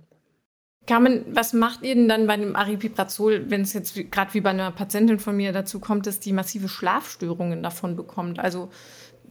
Carmen, 0.87 1.25
was 1.29 1.53
macht 1.55 1.83
ihr 1.83 1.95
denn 1.95 2.09
dann 2.09 2.27
bei 2.27 2.37
dem 2.37 2.57
Aripiprazol, 2.57 3.51
wenn 3.51 3.63
es 3.63 3.73
jetzt 3.73 3.95
gerade 4.11 4.35
wie 4.35 4.43
bei 4.43 4.51
einer 4.51 4.71
Patientin 4.71 5.19
von 5.19 5.37
mir 5.37 5.53
dazu 5.53 5.81
kommt, 5.81 6.07
dass 6.07 6.21
die 6.21 6.33
massive 6.33 6.69
Schlafstörungen 6.69 7.63
davon 7.63 7.97
bekommt? 7.97 8.39
Also 8.39 8.69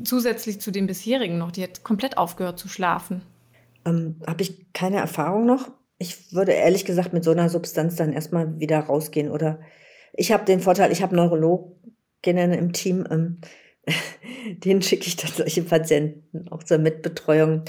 zusätzlich 0.04 0.60
zu 0.60 0.72
den 0.72 0.88
bisherigen 0.88 1.38
noch, 1.38 1.52
die 1.52 1.62
hat 1.62 1.84
komplett 1.84 2.18
aufgehört 2.18 2.58
zu 2.58 2.68
schlafen. 2.68 3.22
Ähm, 3.86 4.16
Habe 4.26 4.42
ich 4.42 4.74
keine 4.74 4.98
Erfahrung 4.98 5.46
noch. 5.46 5.70
Ich 6.00 6.34
würde 6.34 6.54
ehrlich 6.54 6.86
gesagt 6.86 7.14
mit 7.14 7.24
so 7.24 7.32
einer 7.32 7.50
Substanz 7.50 7.96
dann 7.96 8.14
erstmal 8.14 8.60
wieder 8.60 8.80
rausgehen. 8.80 9.30
Oder 9.30 9.60
ich 10.14 10.32
habe 10.32 10.46
den 10.46 10.60
Vorteil, 10.60 10.92
ich 10.92 11.04
habe 11.04 11.16
Neurologinnen 11.16 12.54
im 12.54 12.74
Team, 12.74 13.06
ähm, 13.12 13.42
denen 14.64 14.82
schicke 14.82 15.08
ich 15.08 15.16
dann 15.16 15.32
solche 15.32 15.64
Patienten 15.64 16.48
auch 16.50 16.64
zur 16.64 16.78
Mitbetreuung. 16.78 17.64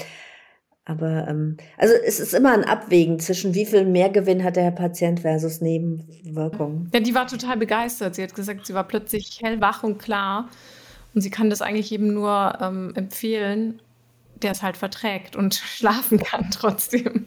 Aber 0.85 1.27
ähm, 1.27 1.57
also 1.77 1.95
es 2.05 2.19
ist 2.19 2.33
immer 2.33 2.53
ein 2.53 2.63
Abwägen 2.63 3.19
zwischen 3.19 3.55
wie 3.55 3.65
viel 3.65 3.85
Mehrgewinn 3.85 4.43
hat 4.43 4.55
der 4.55 4.69
Patient 4.69 5.21
versus 5.21 5.59
Nebenwirkungen. 5.59 6.91
Ja, 6.93 6.99
die 6.99 7.15
war 7.15 7.25
total 7.25 7.57
begeistert. 7.57 8.15
Sie 8.15 8.23
hat 8.23 8.35
gesagt, 8.35 8.67
sie 8.67 8.75
war 8.75 8.83
plötzlich 8.83 9.39
hellwach 9.41 9.81
und 9.83 9.97
klar. 9.97 10.49
Und 11.15 11.21
sie 11.21 11.31
kann 11.31 11.49
das 11.49 11.61
eigentlich 11.61 11.91
eben 11.91 12.13
nur 12.13 12.57
ähm, 12.61 12.93
empfehlen, 12.95 13.81
der 14.43 14.51
es 14.51 14.61
halt 14.61 14.77
verträgt 14.77 15.35
und 15.35 15.55
schlafen 15.65 16.19
kann 16.19 16.51
trotzdem. 16.51 17.25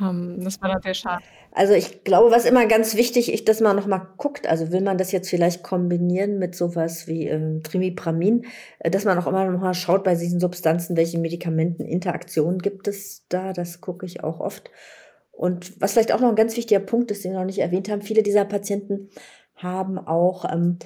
Ähm, 0.00 0.42
das 0.42 0.62
war 0.62 0.70
dann 0.70 0.82
sehr 0.82 0.94
schade. 0.94 1.24
Also 1.52 1.72
ich 1.72 2.04
glaube, 2.04 2.30
was 2.30 2.44
immer 2.44 2.66
ganz 2.66 2.94
wichtig 2.94 3.32
ist, 3.32 3.48
dass 3.48 3.60
man 3.60 3.74
nochmal 3.74 4.06
guckt, 4.16 4.46
also 4.46 4.70
will 4.70 4.80
man 4.82 4.98
das 4.98 5.12
jetzt 5.12 5.30
vielleicht 5.30 5.62
kombinieren 5.62 6.38
mit 6.38 6.54
sowas 6.54 7.06
wie 7.08 7.26
ähm, 7.26 7.62
Trimipramin, 7.62 8.44
äh, 8.78 8.90
dass 8.90 9.04
man 9.04 9.18
auch 9.18 9.26
immer 9.26 9.44
nochmal 9.44 9.74
schaut 9.74 10.04
bei 10.04 10.14
diesen 10.14 10.40
Substanzen, 10.40 10.96
welche 10.96 11.18
Medikamenteninteraktionen 11.18 12.60
gibt 12.60 12.86
es 12.86 13.24
da, 13.28 13.52
das 13.52 13.80
gucke 13.80 14.06
ich 14.06 14.22
auch 14.22 14.40
oft. 14.40 14.70
Und 15.32 15.80
was 15.80 15.92
vielleicht 15.92 16.12
auch 16.12 16.20
noch 16.20 16.30
ein 16.30 16.36
ganz 16.36 16.56
wichtiger 16.56 16.80
Punkt 16.80 17.10
ist, 17.10 17.24
den 17.24 17.32
wir 17.32 17.38
noch 17.38 17.46
nicht 17.46 17.60
erwähnt 17.60 17.88
haben, 17.88 18.02
viele 18.02 18.22
dieser 18.22 18.44
Patienten 18.44 19.08
haben 19.54 19.98
auch 19.98 20.44
ähm, 20.52 20.78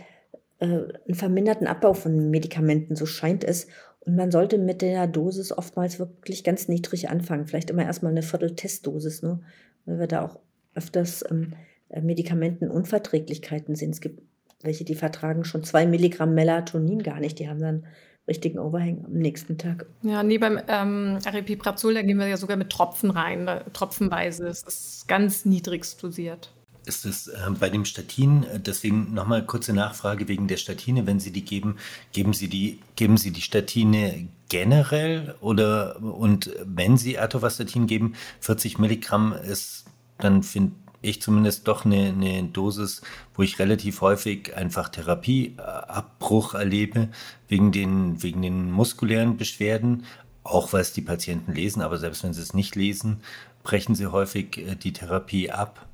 äh, 0.59 0.67
einen 0.67 1.15
verminderten 1.15 1.67
Abbau 1.67 1.95
von 1.95 2.31
Medikamenten, 2.31 2.95
so 2.95 3.07
scheint 3.07 3.45
es. 3.45 3.67
Und 4.01 4.17
man 4.17 4.31
sollte 4.31 4.59
mit 4.59 4.83
der 4.83 5.07
Dosis 5.07 5.57
oftmals 5.57 5.99
wirklich 5.99 6.45
ganz 6.45 6.69
niedrig 6.69 7.09
anfangen. 7.09 7.47
Vielleicht 7.47 7.71
immer 7.71 7.85
erstmal 7.85 8.13
eine 8.13 8.23
Viertel-Testdosis, 8.23 9.23
ne? 9.23 9.41
weil 9.87 10.01
wir 10.01 10.07
da 10.07 10.25
auch 10.25 10.39
öfters 10.75 11.25
ähm, 11.31 11.55
äh, 11.89 12.01
Medikamentenunverträglichkeiten 12.01 13.75
sind. 13.75 13.91
Es 13.91 14.01
gibt 14.01 14.23
welche, 14.62 14.85
die 14.85 14.95
vertragen 14.95 15.45
schon 15.45 15.64
zwei 15.64 15.87
Milligramm 15.87 16.35
Melatonin 16.35 17.03
gar 17.03 17.20
nicht. 17.20 17.39
Die 17.39 17.49
haben 17.49 17.61
dann 17.61 17.85
richtigen 18.29 18.59
Overhang 18.59 19.05
am 19.05 19.14
nächsten 19.14 19.59
Tag. 19.59 19.87
Ja, 20.03 20.23
nee, 20.23 20.39
beim 20.39 20.61
ähm, 20.68 21.18
Aripiprazol, 21.25 21.95
da 21.95 22.03
gehen 22.03 22.18
wir 22.18 22.29
ja 22.29 22.37
sogar 22.37 22.57
mit 22.57 22.70
Tropfen 22.70 23.11
rein, 23.11 23.51
tropfenweise. 23.73 24.47
Es 24.47 24.62
ist 24.62 25.09
ganz 25.09 25.45
niedrigst 25.45 26.03
dosiert. 26.03 26.53
Ist 26.85 27.05
es 27.05 27.29
äh, 27.29 27.39
bei 27.59 27.68
dem 27.68 27.85
Statin, 27.85 28.45
äh, 28.45 28.61
deswegen 28.61 29.12
nochmal 29.14 29.45
kurze 29.45 29.73
Nachfrage 29.73 30.29
wegen 30.29 30.49
der 30.49 30.57
Statine, 30.57 31.07
wenn 31.07 31.20
Sie 31.20 31.31
die 31.31 31.45
geben, 31.45 31.79
geben 32.12 32.33
Sie 32.33 32.49
die, 32.49 32.81
geben 32.97 33.16
Sie 33.16 33.31
die 33.31 33.41
Statine 33.41 34.29
generell 34.49 35.35
oder 35.41 36.01
und 36.03 36.51
wenn 36.64 36.97
Sie 36.97 37.18
Atovastatin 37.18 37.87
geben, 37.87 38.14
40 38.41 38.79
Milligramm 38.79 39.33
ist 39.33 39.85
dann 40.25 40.43
finde 40.43 40.73
ich 41.03 41.20
zumindest 41.20 41.66
doch 41.68 41.85
eine, 41.85 42.09
eine 42.09 42.45
Dosis, 42.45 43.03
wo 43.35 43.43
ich 43.43 43.59
relativ 43.59 44.01
häufig 44.01 44.57
einfach 44.57 44.89
Therapieabbruch 44.89 46.55
erlebe, 46.55 47.09
wegen 47.49 47.73
den, 47.73 48.23
wegen 48.23 48.41
den 48.41 48.70
muskulären 48.70 49.37
Beschwerden, 49.37 50.05
auch 50.45 50.73
es 50.75 50.93
die 50.93 51.03
Patienten 51.03 51.53
lesen, 51.53 51.83
aber 51.83 51.99
selbst 51.99 52.25
wenn 52.25 52.33
sie 52.33 52.43
es 52.43 52.55
nicht 52.55 52.75
lesen, 52.75 53.20
brechen 53.62 53.95
sie 53.95 54.07
häufig 54.07 54.59
äh, 54.59 54.75
die 54.77 54.93
Therapie 54.93 55.51
ab. 55.51 55.87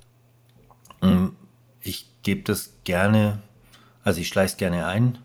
Ähm, 1.02 1.36
ich 1.80 2.06
gebe 2.22 2.42
das 2.42 2.74
gerne, 2.84 3.40
also 4.04 4.20
ich 4.20 4.28
schleiche 4.28 4.52
es 4.52 4.56
gerne 4.56 4.86
ein 4.86 5.18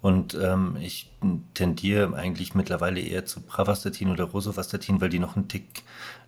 und 0.00 0.34
ähm, 0.34 0.76
ich 0.80 1.10
tendiere 1.54 2.14
eigentlich 2.14 2.54
mittlerweile 2.54 3.00
eher 3.00 3.26
zu 3.26 3.40
Pravastatin 3.40 4.10
oder 4.10 4.24
Rosuvastatin, 4.24 5.00
weil 5.00 5.08
die 5.08 5.18
noch 5.18 5.36
einen 5.36 5.48
Tick 5.48 5.82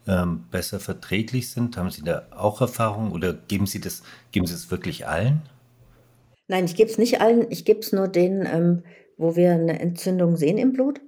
ähm, 0.07 0.45
besser 0.51 0.81
verträglich 0.81 1.51
sind? 1.51 1.77
Haben 1.77 1.91
Sie 1.91 2.03
da 2.03 2.27
auch 2.31 2.61
Erfahrung 2.61 3.13
oder 3.13 3.33
geben 3.33 3.67
Sie 3.67 3.81
das, 3.81 4.03
geben 4.33 4.47
Sie 4.47 4.55
es 4.55 4.71
wirklich 4.71 5.07
allen? 5.07 5.43
Nein, 6.49 6.65
ich 6.65 6.75
gebe 6.75 6.91
es 6.91 6.99
nicht 6.99 7.21
allen. 7.21 7.47
Ich 7.51 7.65
gebe 7.65 7.81
es 7.81 7.93
nur 7.93 8.09
denen, 8.09 8.45
ähm, 8.47 8.83
wo 9.17 9.37
wir 9.37 9.53
eine 9.53 9.79
Entzündung 9.79 10.37
sehen 10.37 10.59
im 10.59 10.73
Blut. 10.73 11.01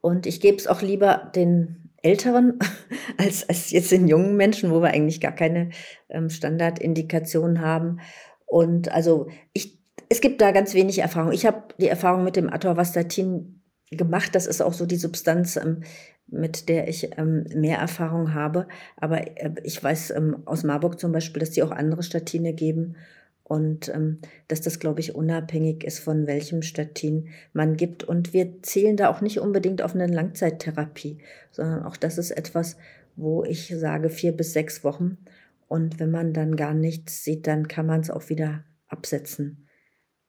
Und 0.00 0.26
ich 0.26 0.40
gebe 0.40 0.56
es 0.56 0.66
auch 0.66 0.82
lieber 0.82 1.32
den 1.34 1.90
Älteren 2.02 2.58
als, 3.16 3.48
als 3.48 3.70
jetzt 3.70 3.90
den 3.90 4.06
jungen 4.06 4.36
Menschen, 4.36 4.70
wo 4.70 4.80
wir 4.80 4.90
eigentlich 4.90 5.20
gar 5.20 5.32
keine 5.32 5.70
ähm, 6.08 6.30
Standardindikationen 6.30 7.60
haben. 7.60 8.00
Und 8.46 8.92
also 8.92 9.28
ich, 9.52 9.78
es 10.08 10.20
gibt 10.20 10.40
da 10.40 10.52
ganz 10.52 10.74
wenig 10.74 11.00
Erfahrung. 11.00 11.32
Ich 11.32 11.44
habe 11.44 11.64
die 11.80 11.88
Erfahrung 11.88 12.24
mit 12.24 12.36
dem 12.36 12.48
Atorvastatin 12.48 13.57
gemacht. 13.90 14.34
Das 14.34 14.46
ist 14.46 14.60
auch 14.60 14.72
so 14.72 14.86
die 14.86 14.96
Substanz, 14.96 15.56
ähm, 15.56 15.82
mit 16.26 16.68
der 16.68 16.88
ich 16.88 17.10
ähm, 17.16 17.44
mehr 17.54 17.78
Erfahrung 17.78 18.34
habe. 18.34 18.68
Aber 18.96 19.26
äh, 19.38 19.52
ich 19.64 19.82
weiß 19.82 20.10
ähm, 20.10 20.42
aus 20.44 20.64
Marburg 20.64 21.00
zum 21.00 21.12
Beispiel, 21.12 21.40
dass 21.40 21.50
die 21.50 21.62
auch 21.62 21.70
andere 21.70 22.02
Statine 22.02 22.52
geben 22.52 22.96
und 23.44 23.88
ähm, 23.88 24.18
dass 24.46 24.60
das, 24.60 24.78
glaube 24.78 25.00
ich, 25.00 25.14
unabhängig 25.14 25.84
ist, 25.84 26.00
von 26.00 26.26
welchem 26.26 26.62
Statin 26.62 27.28
man 27.54 27.76
gibt. 27.76 28.04
Und 28.04 28.34
wir 28.34 28.62
zählen 28.62 28.96
da 28.96 29.08
auch 29.08 29.22
nicht 29.22 29.40
unbedingt 29.40 29.80
auf 29.80 29.94
eine 29.94 30.06
Langzeittherapie, 30.06 31.18
sondern 31.50 31.82
auch 31.84 31.96
das 31.96 32.18
ist 32.18 32.30
etwas, 32.30 32.76
wo 33.16 33.44
ich 33.44 33.74
sage 33.76 34.10
vier 34.10 34.32
bis 34.32 34.52
sechs 34.52 34.84
Wochen. 34.84 35.18
Und 35.66 35.98
wenn 35.98 36.10
man 36.10 36.32
dann 36.32 36.56
gar 36.56 36.74
nichts 36.74 37.24
sieht, 37.24 37.46
dann 37.46 37.68
kann 37.68 37.86
man 37.86 38.00
es 38.00 38.10
auch 38.10 38.28
wieder 38.28 38.64
absetzen. 38.88 39.67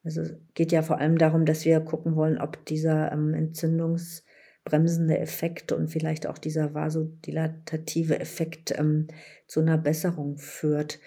Also 0.04 0.22
es 0.22 0.34
geht 0.54 0.72
ja 0.72 0.82
vor 0.82 1.00
allem 1.00 1.18
darum, 1.18 1.46
dass 1.46 1.66
wir 1.66 1.80
gucken 1.82 2.16
wollen, 2.16 2.40
ob 2.40 2.66
dieser 2.66 3.12
ähm, 3.12 3.34
Entzündungs- 3.34 4.24
bremsende 4.70 5.18
Effekt 5.18 5.72
und 5.72 5.88
vielleicht 5.90 6.28
auch 6.28 6.38
dieser 6.38 6.74
vasodilatative 6.74 8.20
Effekt 8.20 8.78
ähm, 8.78 9.08
zu 9.48 9.62
einer 9.62 9.78
Besserung 9.78 10.38
führt. 10.38 11.00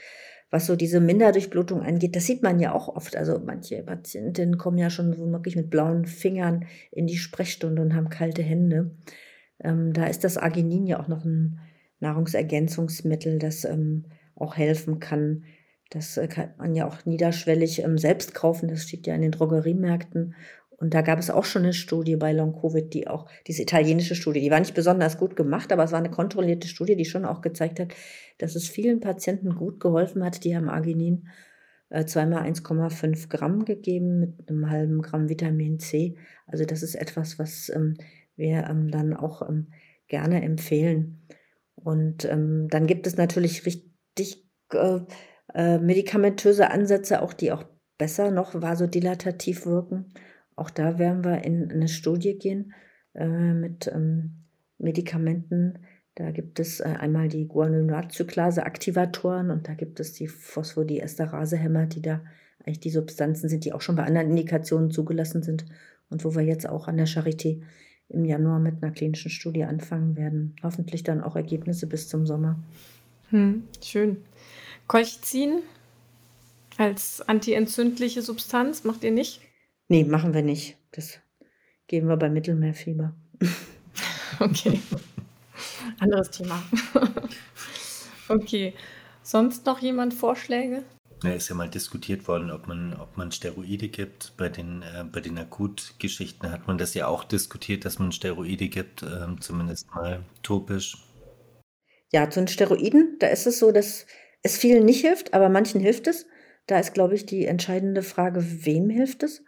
Was 0.51 0.67
so 0.67 0.77
diese 0.77 1.01
Minderdurchblutung 1.01 1.81
angeht, 1.81 2.15
das 2.15 2.27
sieht 2.27 2.43
man 2.43 2.61
ja 2.61 2.75
auch 2.75 2.89
oft. 2.89 3.17
Also 3.17 3.39
manche 3.39 3.83
Patientinnen 3.83 4.59
kommen 4.59 4.79
ja 4.79 4.91
schon 4.91 5.15
so 5.15 5.31
wirklich 5.31 5.57
mit 5.57 5.71
blauen 5.71 6.05
Fingern 6.05 6.67
in 6.91 7.07
die 7.07 7.17
Sprechstunde 7.17 7.81
und 7.81 7.95
haben 7.95 8.11
kalte 8.11 8.43
Hände. 8.43 8.91
Ähm, 9.61 9.93
da 9.93 10.07
ist 10.07 10.25
das 10.25 10.37
Arginin 10.37 10.87
ja 10.87 11.01
auch 11.01 11.09
noch 11.09 11.25
ein 11.25 11.61
Nahrungsergänzungsmittel, 12.01 13.39
das 13.39 13.65
ähm, 13.65 14.07
auch 14.35 14.57
helfen 14.57 14.99
kann. 14.99 15.45
Das 15.93 16.17
äh, 16.17 16.27
kann 16.27 16.55
man 16.57 16.75
ja 16.75 16.87
auch 16.87 17.05
niederschwellig 17.05 17.83
ähm, 17.83 17.99
selbst 17.99 18.35
kaufen. 18.35 18.69
Das 18.69 18.83
steht 18.83 19.07
ja 19.07 19.15
in 19.15 19.21
den 19.21 19.31
Drogeriemärkten. 19.31 20.35
Und 20.71 20.95
da 20.95 21.03
gab 21.03 21.19
es 21.19 21.31
auch 21.31 21.45
schon 21.45 21.63
eine 21.63 21.75
Studie 21.75 22.17
bei 22.17 22.33
Long 22.33 22.59
Covid, 22.59 22.93
die 22.93 23.07
auch, 23.07 23.29
diese 23.47 23.63
italienische 23.63 24.17
Studie, 24.17 24.41
die 24.41 24.51
war 24.51 24.59
nicht 24.59 24.75
besonders 24.75 25.17
gut 25.17 25.37
gemacht, 25.37 25.71
aber 25.71 25.85
es 25.85 25.93
war 25.93 26.01
eine 26.01 26.11
kontrollierte 26.11 26.67
Studie, 26.67 26.97
die 26.97 27.05
schon 27.05 27.25
auch 27.25 27.41
gezeigt 27.41 27.79
hat, 27.79 27.95
dass 28.39 28.57
es 28.57 28.69
vielen 28.69 28.99
Patienten 28.99 29.55
gut 29.55 29.79
geholfen 29.79 30.25
hat. 30.25 30.43
Die 30.43 30.57
haben 30.57 30.69
Arginin 30.69 31.29
äh, 31.91 32.05
zweimal 32.07 32.43
1,5 32.51 33.29
Gramm 33.29 33.65
gegeben 33.65 34.19
mit 34.19 34.49
einem 34.49 34.71
halben 34.71 35.03
Gramm 35.03 35.29
Vitamin 35.29 35.79
C. 35.79 36.17
Also 36.47 36.65
das 36.65 36.83
ist 36.83 36.95
etwas, 36.95 37.39
was 37.39 37.69
ähm, 37.69 37.95
wir 38.35 38.67
ähm, 38.69 38.91
dann 38.91 39.15
auch 39.15 39.49
ähm, 39.49 39.69
gerne 40.09 40.43
empfehlen. 40.43 41.29
Und 41.75 42.25
ähm, 42.25 42.69
dann 42.71 42.87
gibt 42.87 43.07
es 43.07 43.17
natürlich 43.17 43.67
richtig 43.67 44.49
äh, 44.73 45.01
äh, 45.55 45.79
medikamentöse 45.79 46.71
Ansätze, 46.71 47.23
auch 47.23 47.33
die 47.33 47.53
auch 47.53 47.65
besser 47.99 48.31
noch 48.31 48.61
vasodilatativ 48.61 49.67
wirken. 49.67 50.13
Auch 50.57 50.71
da 50.71 50.99
werden 50.99 51.25
wir 51.25 51.45
in 51.45 51.71
eine 51.71 51.89
Studie 51.89 52.39
gehen 52.39 52.73
äh, 53.15 53.27
mit 53.27 53.91
ähm, 53.93 54.45
Medikamenten. 54.79 55.79
Da 56.15 56.31
gibt 56.31 56.61
es 56.61 56.81
äh, 56.81 56.95
einmal 56.99 57.29
die 57.29 57.49
Guanolatzyklase-Aktivatoren 57.49 59.51
und 59.51 59.69
da 59.69 59.75
gibt 59.75 60.01
es 60.01 60.13
die 60.13 60.29
Phosphodiesterase-Hämmer, 60.29 61.87
die 61.87 62.03
da 62.03 62.21
eigentlich 62.65 62.81
die 62.81 62.91
Substanzen 62.91 63.49
sind, 63.49 63.65
die 63.65 63.73
auch 63.73 63.81
schon 63.81 63.97
bei 63.97 64.05
anderen 64.05 64.31
Indikationen 64.31 64.91
zugelassen 64.91 65.43
sind 65.43 65.65
und 66.11 66.25
wo 66.25 66.35
wir 66.35 66.43
jetzt 66.43 66.69
auch 66.69 66.89
an 66.89 66.97
der 66.97 67.07
Charité 67.07 67.63
im 68.09 68.25
Januar 68.25 68.59
mit 68.59 68.83
einer 68.83 68.93
klinischen 68.93 69.31
Studie 69.31 69.65
anfangen 69.65 70.17
werden. 70.17 70.55
Hoffentlich 70.63 71.03
dann 71.03 71.23
auch 71.23 71.35
Ergebnisse 71.35 71.87
bis 71.87 72.09
zum 72.09 72.27
Sommer. 72.27 72.63
Hm, 73.31 73.63
schön. 73.83 74.19
Colchicin 74.93 75.63
als 76.77 77.27
antientzündliche 77.27 78.21
Substanz 78.21 78.85
macht 78.85 79.03
ihr 79.05 79.11
nicht? 79.11 79.41
Nee, 79.89 80.05
machen 80.05 80.35
wir 80.35 80.43
nicht. 80.43 80.77
Das 80.91 81.19
geben 81.87 82.09
wir 82.09 82.19
bei 82.19 82.29
Mittelmeerfieber. 82.29 83.15
okay. 84.41 84.81
Anderes 85.99 86.31
Thema. 86.31 86.63
okay. 88.29 88.75
Sonst 89.23 89.65
noch 89.65 89.79
jemand 89.79 90.13
Vorschläge? 90.13 90.85
Ja, 91.23 91.31
ist 91.31 91.49
ja 91.49 91.55
mal 91.55 91.71
diskutiert 91.71 92.29
worden, 92.29 92.51
ob 92.51 92.69
man, 92.69 92.93
ob 92.93 93.17
man 93.17 93.33
Steroide 93.33 93.89
gibt. 93.89 94.37
Bei 94.37 94.51
den, 94.51 94.83
äh, 94.83 95.05
bei 95.11 95.21
den 95.21 95.39
Akutgeschichten 95.39 96.53
hat 96.53 96.67
man 96.67 96.77
das 96.77 96.93
ja 96.93 97.07
auch 97.07 97.25
diskutiert, 97.25 97.87
dass 97.87 97.99
man 97.99 98.13
Steroide 98.13 98.69
gibt, 98.69 99.03
äh, 99.03 99.27
zumindest 99.41 99.87
mal 99.95 100.23
topisch. 100.43 100.99
Ja, 102.13 102.29
zu 102.29 102.41
den 102.41 102.49
Steroiden, 102.49 103.17
da 103.21 103.29
ist 103.29 103.47
es 103.47 103.59
so, 103.59 103.73
dass 103.73 104.05
es 104.43 104.57
vielen 104.57 104.85
nicht 104.85 105.01
hilft, 105.01 105.35
aber 105.35 105.49
manchen 105.49 105.81
hilft 105.81 106.07
es. 106.07 106.27
Da 106.67 106.79
ist, 106.79 106.95
glaube 106.95 107.15
ich, 107.15 107.27
die 107.27 107.47
entscheidende 107.47 108.03
Frage, 108.03 108.45
wem 108.65 108.91
hilft 108.91 109.23
es? 109.23 109.45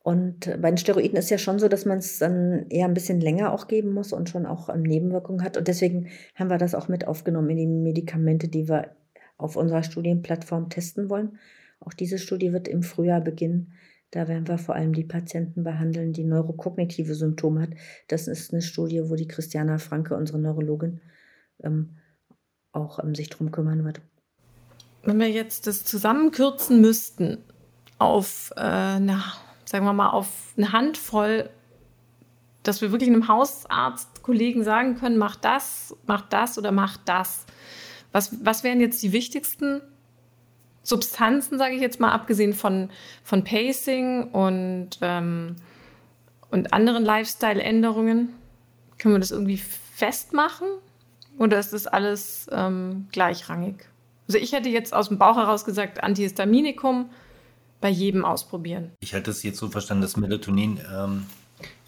Und 0.00 0.46
bei 0.62 0.70
den 0.70 0.78
Steroiden 0.78 1.18
ist 1.18 1.28
ja 1.28 1.36
schon 1.36 1.58
so, 1.58 1.68
dass 1.68 1.84
man 1.84 1.98
es 1.98 2.18
dann 2.18 2.66
eher 2.70 2.86
ein 2.86 2.94
bisschen 2.94 3.20
länger 3.20 3.52
auch 3.52 3.68
geben 3.68 3.92
muss 3.92 4.12
und 4.12 4.30
schon 4.30 4.46
auch 4.46 4.74
Nebenwirkungen 4.74 5.42
hat. 5.42 5.58
Und 5.58 5.68
deswegen 5.68 6.08
haben 6.34 6.48
wir 6.48 6.56
das 6.56 6.74
auch 6.74 6.88
mit 6.88 7.06
aufgenommen 7.06 7.50
in 7.50 7.56
die 7.58 7.66
Medikamente, 7.66 8.48
die 8.48 8.68
wir 8.68 8.96
auf 9.36 9.56
unserer 9.56 9.82
Studienplattform 9.82 10.70
testen 10.70 11.10
wollen. 11.10 11.38
Auch 11.80 11.92
diese 11.92 12.18
Studie 12.18 12.52
wird 12.52 12.68
im 12.68 12.82
Frühjahr 12.82 13.20
beginnen. 13.20 13.72
Da 14.10 14.28
werden 14.28 14.48
wir 14.48 14.56
vor 14.56 14.74
allem 14.74 14.94
die 14.94 15.04
Patienten 15.04 15.62
behandeln, 15.62 16.14
die 16.14 16.24
neurokognitive 16.24 17.14
Symptome 17.14 17.60
hat. 17.60 17.70
Das 18.08 18.26
ist 18.28 18.52
eine 18.52 18.62
Studie, 18.62 19.02
wo 19.10 19.14
die 19.14 19.28
Christiana 19.28 19.76
Franke, 19.78 20.16
unsere 20.16 20.38
Neurologin, 20.38 21.02
ähm, 21.62 21.98
auch 22.72 23.02
ähm, 23.02 23.14
sich 23.14 23.28
drum 23.28 23.50
kümmern 23.50 23.84
wird. 23.84 24.00
Wenn 25.02 25.18
wir 25.18 25.30
jetzt 25.30 25.66
das 25.66 25.84
zusammenkürzen 25.84 26.80
müssten 26.80 27.38
auf 27.98 28.52
äh, 28.56 29.00
sagen 29.68 29.84
wir 29.84 29.92
mal, 29.92 30.10
auf 30.10 30.28
eine 30.56 30.72
Handvoll, 30.72 31.50
dass 32.62 32.80
wir 32.80 32.90
wirklich 32.90 33.10
einem 33.10 33.28
Hausarztkollegen 33.28 34.64
sagen 34.64 34.96
können, 34.96 35.18
mach 35.18 35.36
das, 35.36 35.94
mach 36.06 36.22
das 36.22 36.58
oder 36.58 36.72
mach 36.72 36.96
das. 36.96 37.44
Was, 38.12 38.44
was 38.44 38.64
wären 38.64 38.80
jetzt 38.80 39.02
die 39.02 39.12
wichtigsten 39.12 39.82
Substanzen, 40.82 41.58
sage 41.58 41.74
ich 41.74 41.82
jetzt 41.82 42.00
mal, 42.00 42.12
abgesehen 42.12 42.54
von, 42.54 42.88
von 43.22 43.44
Pacing 43.44 44.30
und, 44.30 44.90
ähm, 45.02 45.56
und 46.50 46.72
anderen 46.72 47.04
Lifestyle-Änderungen? 47.04 48.30
Können 48.96 49.14
wir 49.14 49.20
das 49.20 49.30
irgendwie 49.30 49.58
festmachen? 49.58 50.66
Oder 51.38 51.58
ist 51.58 51.74
das 51.74 51.86
alles 51.86 52.48
ähm, 52.50 53.06
gleichrangig? 53.12 53.86
Also 54.28 54.38
ich 54.38 54.52
hätte 54.52 54.68
jetzt 54.68 54.94
aus 54.94 55.08
dem 55.08 55.18
Bauch 55.18 55.36
heraus 55.36 55.64
gesagt, 55.64 56.02
Antihistaminikum 56.02 57.10
bei 57.80 57.88
jedem 57.88 58.24
ausprobieren. 58.24 58.92
Ich 59.00 59.14
hatte 59.14 59.30
es 59.30 59.42
jetzt 59.42 59.58
so 59.58 59.68
verstanden, 59.68 60.02
dass 60.02 60.16
Melatonin 60.16 60.80
ähm, 60.94 61.26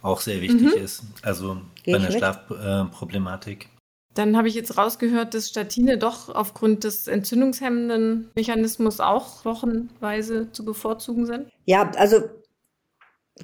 auch 0.02 0.20
sehr 0.20 0.40
wichtig 0.40 0.74
mhm. 0.74 0.82
ist. 0.82 1.02
Also 1.22 1.60
Geh 1.82 1.92
bei 1.92 1.98
einer 1.98 2.10
Schlafproblematik. 2.10 3.64
Äh, 3.64 3.80
dann 4.14 4.36
habe 4.36 4.48
ich 4.48 4.54
jetzt 4.54 4.76
rausgehört, 4.76 5.34
dass 5.34 5.48
Statine 5.48 5.96
doch 5.96 6.28
aufgrund 6.28 6.84
des 6.84 7.06
entzündungshemmenden 7.06 8.30
Mechanismus 8.34 8.98
auch 9.00 9.44
wochenweise 9.44 10.50
zu 10.50 10.64
bevorzugen 10.64 11.26
sind. 11.26 11.48
Ja, 11.64 11.90
also 11.92 12.22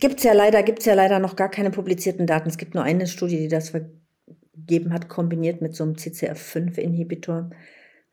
gibt 0.01 0.19
es 0.19 0.25
ja 0.25 0.33
leider, 0.33 0.63
gibt's 0.63 0.85
ja 0.85 0.95
leider 0.95 1.19
noch 1.21 1.37
gar 1.37 1.51
keine 1.51 1.71
publizierten 1.71 2.27
Daten. 2.27 2.49
Es 2.49 2.59
gibt 2.59 2.75
nur 2.75 2.83
eine 2.83 3.07
Studie, 3.07 3.39
die 3.39 3.49
das 3.49 3.71
vergeben 3.71 4.93
hat, 4.93 5.09
kombiniert 5.09 5.63
mit 5.63 5.77
so 5.77 5.85
einem 5.85 5.95
CCR5-Inhibitor. 5.95 7.51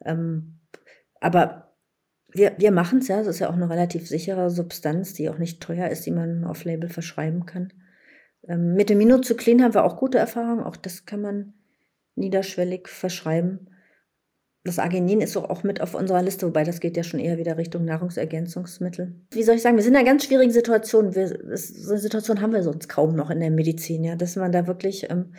Ähm, 0.05 0.59
aber 1.24 1.74
wir, 2.32 2.53
wir 2.57 2.71
machen 2.71 2.99
es 2.99 3.07
ja, 3.07 3.19
es 3.19 3.28
ist 3.28 3.39
ja 3.39 3.49
auch 3.49 3.53
eine 3.53 3.69
relativ 3.69 4.07
sichere 4.07 4.49
Substanz, 4.49 5.13
die 5.13 5.30
auch 5.30 5.38
nicht 5.38 5.61
teuer 5.61 5.89
ist, 5.89 6.05
die 6.05 6.11
man 6.11 6.43
auf 6.43 6.63
Label 6.65 6.89
verschreiben 6.89 7.45
kann. 7.45 7.71
Ähm, 8.47 8.74
mit 8.74 8.89
dem 8.89 8.97
Minocyclin 8.97 9.63
haben 9.63 9.74
wir 9.74 9.86
auch 9.86 9.97
gute 9.97 10.17
Erfahrungen, 10.17 10.63
auch 10.63 10.76
das 10.76 11.05
kann 11.05 11.21
man 11.21 11.53
niederschwellig 12.15 12.88
verschreiben. 12.88 13.69
Das 14.65 14.80
Arginin 14.80 15.21
ist 15.21 15.36
auch 15.36 15.63
mit 15.63 15.82
auf 15.82 15.93
unserer 15.93 16.21
Liste, 16.21 16.47
wobei 16.47 16.63
das 16.63 16.80
geht 16.80 16.95
ja 16.95 17.03
schon 17.03 17.19
eher 17.19 17.38
wieder 17.38 17.57
Richtung 17.57 17.86
Nahrungsergänzungsmittel. 17.86 19.13
Wie 19.32 19.43
soll 19.43 19.55
ich 19.55 19.61
sagen, 19.61 19.76
wir 19.76 19.84
sind 19.84 19.93
in 19.93 19.97
einer 19.97 20.07
ganz 20.09 20.26
schwierigen 20.26 20.51
Situation. 20.51 21.15
Wir, 21.15 21.28
so 21.57 21.91
eine 21.91 21.99
Situation 21.99 22.41
haben 22.41 22.53
wir 22.53 22.63
sonst 22.63 22.88
kaum 22.88 23.15
noch 23.15 23.30
in 23.30 23.41
der 23.41 23.51
Medizin, 23.51 24.03
ja, 24.03 24.15
dass 24.15 24.38
man 24.38 24.53
da 24.53 24.65
wirklich 24.65 25.09
ähm, 25.09 25.34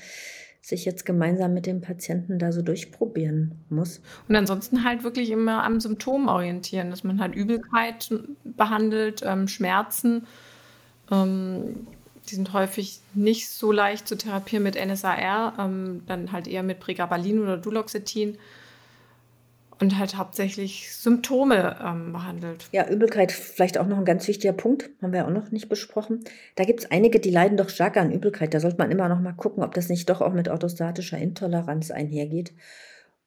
sich 0.65 0.87
jetzt 0.87 1.05
gemeinsam 1.05 1.53
mit 1.53 1.67
dem 1.67 1.83
Patienten 1.83 2.39
da 2.39 2.51
so 2.51 2.63
durchprobieren 2.63 3.53
muss. 3.69 4.01
Und 4.29 4.37
ansonsten 4.37 4.83
halt 4.83 5.05
wirklich 5.05 5.31
immer 5.31 5.63
am 5.63 5.79
Symptom 5.79 6.27
orientieren, 6.27 6.89
dass 6.89 7.05
man 7.05 7.21
halt 7.21 7.35
Übelkeit 7.35 8.09
behandelt, 8.45 9.21
ähm, 9.27 9.47
Schmerzen. 9.47 10.27
Ähm, 11.13 11.87
die 12.31 12.35
sind 12.35 12.55
häufig 12.55 13.01
nicht 13.13 13.51
so 13.51 13.73
leicht 13.73 14.09
zu 14.09 14.17
therapieren 14.17 14.63
mit 14.63 14.77
NSAR, 14.77 15.53
ähm, 15.59 16.01
dann 16.07 16.33
halt 16.33 16.49
eher 16.49 16.63
mit 16.63 16.81
Pregabalin 16.81 17.41
oder 17.41 17.59
Duloxetin 17.59 18.39
und 19.81 19.99
halt 19.99 20.17
hauptsächlich 20.17 20.95
Symptome 20.95 21.77
ähm, 21.83 22.13
behandelt. 22.13 22.69
Ja, 22.73 22.89
Übelkeit 22.89 23.33
vielleicht 23.33 23.79
auch 23.79 23.87
noch 23.87 23.99
ein 23.99 24.05
ganz 24.05 24.27
wichtiger 24.29 24.53
Punkt, 24.53 24.91
haben 25.03 25.13
wir 25.13 25.27
auch 25.27 25.31
noch 25.31 25.51
nicht 25.51 25.69
besprochen. 25.69 26.21
Da 26.57 26.65
gibt 26.65 26.81
es 26.81 26.91
einige, 26.91 27.21
die 27.21 27.31
leiden 27.31 27.57
doch 27.57 27.69
stark 27.69 27.97
an 27.97 28.13
Übelkeit. 28.13 28.55
Da 28.55 28.61
sollte 28.61 28.79
man 28.79 28.91
immer 28.91 29.09
noch 29.09 29.21
mal 29.21 29.33
gucken, 29.33 29.63
ob 29.63 29.75
das 29.75 29.89
nicht 29.89 30.09
doch 30.09 30.21
auch 30.21 30.33
mit 30.33 30.49
orthostatischer 30.49 31.19
Intoleranz 31.19 31.91
einhergeht. 31.91 32.53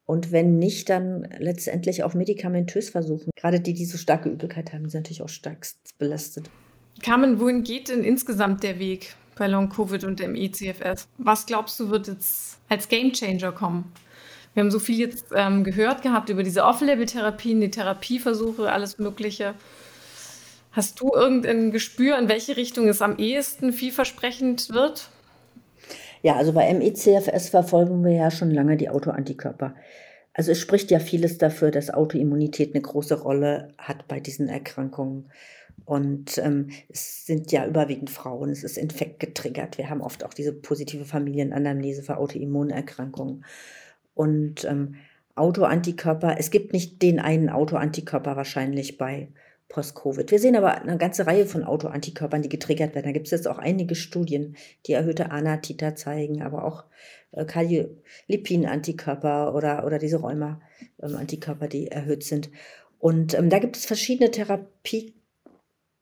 Und 0.06 0.32
wenn 0.32 0.58
nicht, 0.58 0.90
dann 0.90 1.28
letztendlich 1.38 2.04
auch 2.04 2.14
medikamentös 2.14 2.90
versuchen. 2.90 3.30
Gerade 3.36 3.60
die, 3.60 3.74
die 3.74 3.86
so 3.86 3.98
starke 3.98 4.30
Übelkeit 4.30 4.72
haben, 4.72 4.90
sind 4.90 5.02
natürlich 5.02 5.22
auch 5.22 5.30
stark 5.30 5.68
belastet. 6.00 6.50
Carmen, 7.04 7.40
wohin 7.40 7.64
geht 7.64 7.90
denn 7.90 8.04
insgesamt 8.04 8.64
der 8.64 8.80
Weg 8.80 9.16
bei 9.38 9.48
Long-Covid 9.48 10.06
und 10.06 10.20
dem 10.20 10.34
ECFS? 10.34 11.08
Was 11.18 11.46
glaubst 11.46 11.80
du, 11.80 11.90
wird 11.90 12.08
jetzt 12.08 12.58
als 12.70 12.88
Gamechanger 12.88 13.52
kommen? 13.52 13.92
Wir 14.58 14.64
haben 14.64 14.72
so 14.72 14.80
viel 14.80 14.98
jetzt 14.98 15.28
ähm, 15.36 15.64
gehört 15.64 16.02
gehabt 16.02 16.30
über 16.30 16.42
diese 16.42 16.64
Off-Label-Therapien, 16.64 17.62
die 17.62 17.70
Therapieversuche, 17.70 18.72
alles 18.72 18.98
Mögliche. 18.98 19.54
Hast 20.72 21.00
du 21.00 21.12
irgendein 21.14 21.70
Gespür, 21.70 22.18
in 22.18 22.28
welche 22.28 22.58
Richtung 22.58 22.88
es 22.88 23.04
am 23.04 23.20
ehesten 23.20 23.72
vielversprechend 23.72 24.72
wird? 24.72 25.10
Ja, 26.24 26.38
also 26.38 26.54
bei 26.54 26.74
MECFS 26.74 27.50
verfolgen 27.50 28.04
wir 28.04 28.14
ja 28.14 28.32
schon 28.32 28.50
lange 28.50 28.78
die 28.78 28.90
Autoantikörper. 28.90 29.76
Also 30.34 30.54
es 30.54 30.60
spricht 30.60 30.90
ja 30.90 30.98
vieles 30.98 31.38
dafür, 31.38 31.70
dass 31.70 31.92
Autoimmunität 31.92 32.74
eine 32.74 32.82
große 32.82 33.22
Rolle 33.22 33.68
hat 33.78 34.08
bei 34.08 34.20
diesen 34.20 34.50
Erkrankungen. 34.50 35.30
Und 35.86 36.40
ähm, 36.40 36.72
es 36.90 37.28
sind 37.28 37.52
ja 37.52 37.68
überwiegend 37.68 38.10
Frauen, 38.10 38.50
es 38.50 38.64
ist 38.64 38.80
Infekt 38.80 39.20
getriggert. 39.20 39.78
Wir 39.78 39.92
haben 39.92 40.02
oft 40.02 40.24
auch 40.24 40.34
diese 40.34 40.52
positive 40.52 41.06
Familienanamnese 41.06 42.02
für 42.02 42.18
Autoimmunerkrankungen. 42.18 43.46
Und 44.18 44.66
ähm, 44.66 44.96
Autoantikörper, 45.36 46.38
es 46.40 46.50
gibt 46.50 46.74
nicht 46.74 47.04
den 47.04 47.20
einen 47.20 47.50
Autoantikörper 47.50 48.36
wahrscheinlich 48.36 48.98
bei 48.98 49.28
Post-Covid. 49.70 50.32
Wir 50.32 50.40
sehen 50.40 50.56
aber 50.56 50.82
eine 50.82 50.98
ganze 50.98 51.28
Reihe 51.28 51.46
von 51.46 51.64
Autoantikörpern, 51.64 52.42
die 52.42 52.50
getriggert 52.50 52.96
werden. 52.96 53.06
Da 53.06 53.12
gibt 53.12 53.28
es 53.28 53.32
jetzt 53.32 53.48
auch 53.48 53.60
einige 53.60 53.94
Studien, 53.94 54.56
die 54.88 54.94
erhöhte 54.94 55.30
Anatita 55.30 55.94
zeigen, 55.96 56.42
aber 56.42 56.66
auch 56.66 56.86
äh, 57.32 57.46
Cardiolipin-Antikörper 57.46 59.54
oder, 59.54 59.86
oder 59.86 60.00
diese 60.00 60.18
Rheuma-Antikörper, 60.18 61.68
die 61.68 61.88
erhöht 61.88 62.24
sind. 62.24 62.50
Und 62.98 63.36
ähm, 63.36 63.52
da 63.52 63.60
gibt 63.60 63.78
es 63.78 63.86
verschiedene 63.86 64.32
Therapie 64.32 65.14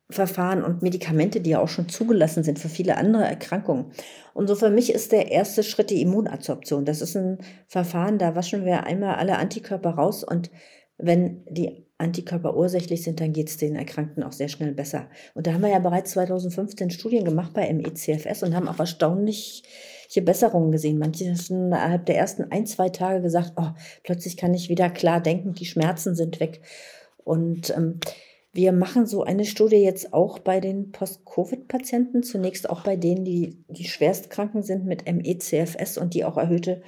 Verfahren 0.10 0.64
und 0.64 0.84
Medikamente, 0.84 1.41
die 1.41 1.51
ja 1.51 1.60
auch 1.60 1.68
schon 1.68 1.89
zugelassen 1.89 2.43
sind 2.43 2.60
für 2.60 2.70
viele 2.70 2.97
andere 2.97 3.24
Erkrankungen. 3.24 3.91
Und 4.34 4.47
so 4.47 4.56
für 4.56 4.70
mich 4.70 4.93
ist 4.93 5.12
der 5.12 5.32
erste 5.32 5.64
Schritt 5.64 5.89
die 5.89 6.01
Immunadsorption. 6.01 6.86
Das 6.86 7.01
ist 7.01 7.16
ein 7.16 7.39
Verfahren, 7.68 8.20
da 8.20 8.36
waschen 8.36 8.66
wir 8.66 8.84
einmal 8.84 9.16
alle 9.16 9.38
Antikörper 9.38 9.91
raus 9.91 10.24
und 10.24 10.51
wenn 10.97 11.43
die 11.49 11.86
Antikörper 11.97 12.56
ursächlich 12.56 13.03
sind, 13.03 13.20
dann 13.20 13.34
geht 13.34 13.49
es 13.49 13.58
den 13.58 13.76
Erkrankten 13.76 14.24
auch 14.24 14.32
sehr 14.32 14.49
schnell 14.49 14.74
besser. 14.74 15.10
Und 15.34 15.47
da 15.47 15.53
haben 15.53 15.62
wir 15.62 15.70
ja 15.70 15.80
bereits 15.80 16.12
2015 16.12 16.89
Studien 16.89 17.24
gemacht 17.24 17.53
bei 17.53 17.72
MECFS 17.72 18.43
und 18.43 18.56
haben 18.56 18.68
auch 18.68 18.80
erstaunliche 18.80 19.64
Besserungen 20.24 20.72
gesehen. 20.72 20.99
Manche 20.99 21.26
haben 21.26 21.68
innerhalb 21.68 22.06
der 22.06 22.18
ersten 22.18 22.51
ein, 22.51 22.66
zwei 22.66 22.89
Tage 22.89 23.22
gesagt, 23.22 23.53
oh, 23.56 23.70
plötzlich 24.03 24.36
kann 24.36 24.53
ich 24.53 24.70
wieder 24.70 24.89
klar 24.89 25.22
denken, 25.22 25.53
die 25.53 25.66
Schmerzen 25.66 26.16
sind 26.16 26.39
weg. 26.39 26.62
Und 27.24 27.72
ähm, 27.76 27.99
Wir 28.56 28.72
machen 28.72 29.06
so 29.06 29.24
eine 29.24 29.43
Studie 29.43 29.84
jetzt 29.84 30.14
auch 30.14 30.39
bei 30.39 30.62
den 30.62 30.93
Post-Covid-Patienten, 30.93 32.24
zunächst 32.24 32.70
auch 32.70 32.86
bei 32.86 32.95
denen, 32.95 33.26
die, 33.26 33.66
die 33.68 33.84
schwerstkranken 33.84 34.64
sind 34.64 34.86
mit 34.86 35.14
ME-CFS 35.14 35.97
und 35.97 36.14
die 36.14 36.24
auch 36.24 36.38
erhöhte 36.38 36.82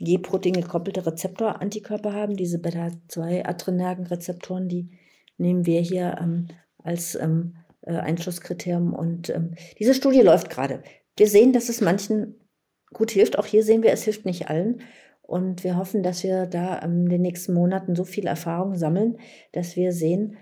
G-Protein 0.00 0.52
gekoppelte 0.52 1.06
Rezeptorantikörper 1.06 2.12
haben. 2.12 2.36
Diese 2.36 2.58
Beta-2-Adrenergen-Rezeptoren, 2.58 4.68
die 4.68 4.90
nehmen 5.38 5.64
wir 5.64 5.80
hier 5.80 6.18
ähm, 6.20 6.48
als 6.76 7.14
ähm, 7.14 7.56
äh, 7.86 7.94
Einschlusskriterium. 7.94 8.92
Und 8.92 9.30
ähm, 9.30 9.54
diese 9.78 9.94
Studie 9.94 10.20
läuft 10.20 10.50
gerade. 10.50 10.82
Wir 11.16 11.26
sehen, 11.26 11.54
dass 11.54 11.70
es 11.70 11.80
manchen 11.80 12.34
gut 12.92 13.12
hilft. 13.12 13.38
Auch 13.38 13.46
hier 13.46 13.64
sehen 13.64 13.82
wir, 13.82 13.92
es 13.92 14.02
hilft 14.02 14.26
nicht 14.26 14.50
allen. 14.50 14.82
Und 15.22 15.64
wir 15.64 15.78
hoffen, 15.78 16.02
dass 16.02 16.22
wir 16.22 16.44
da 16.44 16.76
in 16.80 17.08
den 17.08 17.22
nächsten 17.22 17.54
Monaten 17.54 17.96
so 17.96 18.04
viel 18.04 18.26
Erfahrung 18.26 18.76
sammeln, 18.76 19.16
dass 19.52 19.74
wir 19.74 19.92
sehen, 19.92 20.36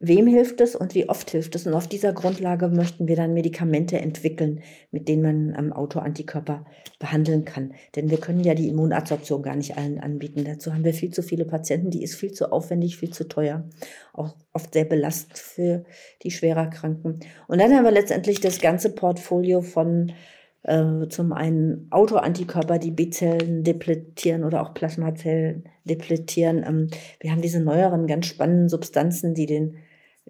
Wem 0.00 0.28
hilft 0.28 0.60
es 0.60 0.76
und 0.76 0.94
wie 0.94 1.08
oft 1.08 1.28
hilft 1.30 1.56
es? 1.56 1.66
Und 1.66 1.74
auf 1.74 1.88
dieser 1.88 2.12
Grundlage 2.12 2.68
möchten 2.68 3.08
wir 3.08 3.16
dann 3.16 3.34
Medikamente 3.34 3.98
entwickeln, 3.98 4.62
mit 4.92 5.08
denen 5.08 5.22
man 5.22 5.56
ähm, 5.58 5.72
Autoantikörper 5.72 6.66
behandeln 7.00 7.44
kann. 7.44 7.74
Denn 7.96 8.08
wir 8.08 8.18
können 8.18 8.44
ja 8.44 8.54
die 8.54 8.68
Immunabsorption 8.68 9.42
gar 9.42 9.56
nicht 9.56 9.76
allen 9.76 9.98
anbieten. 9.98 10.44
Dazu 10.44 10.72
haben 10.72 10.84
wir 10.84 10.94
viel 10.94 11.12
zu 11.12 11.24
viele 11.24 11.44
Patienten, 11.44 11.90
die 11.90 12.04
ist 12.04 12.14
viel 12.14 12.30
zu 12.30 12.52
aufwendig, 12.52 12.96
viel 12.96 13.12
zu 13.12 13.26
teuer. 13.26 13.68
Auch 14.12 14.36
oft 14.52 14.72
sehr 14.72 14.84
belastend 14.84 15.36
für 15.36 15.84
die 16.22 16.30
schwerer 16.30 16.70
Kranken. 16.70 17.18
Und 17.48 17.60
dann 17.60 17.74
haben 17.74 17.84
wir 17.84 17.90
letztendlich 17.90 18.40
das 18.40 18.60
ganze 18.60 18.94
Portfolio 18.94 19.62
von 19.62 20.12
äh, 20.68 21.08
zum 21.08 21.32
einen 21.32 21.88
Autoantikörper, 21.90 22.78
die 22.78 22.90
B-Zellen 22.90 23.64
depletieren 23.64 24.44
oder 24.44 24.62
auch 24.62 24.74
Plasmazellen 24.74 25.64
depletieren. 25.84 26.64
Ähm, 26.66 26.90
wir 27.20 27.32
haben 27.32 27.42
diese 27.42 27.60
neueren, 27.60 28.06
ganz 28.06 28.26
spannenden 28.26 28.68
Substanzen, 28.68 29.34
die 29.34 29.46
den 29.46 29.78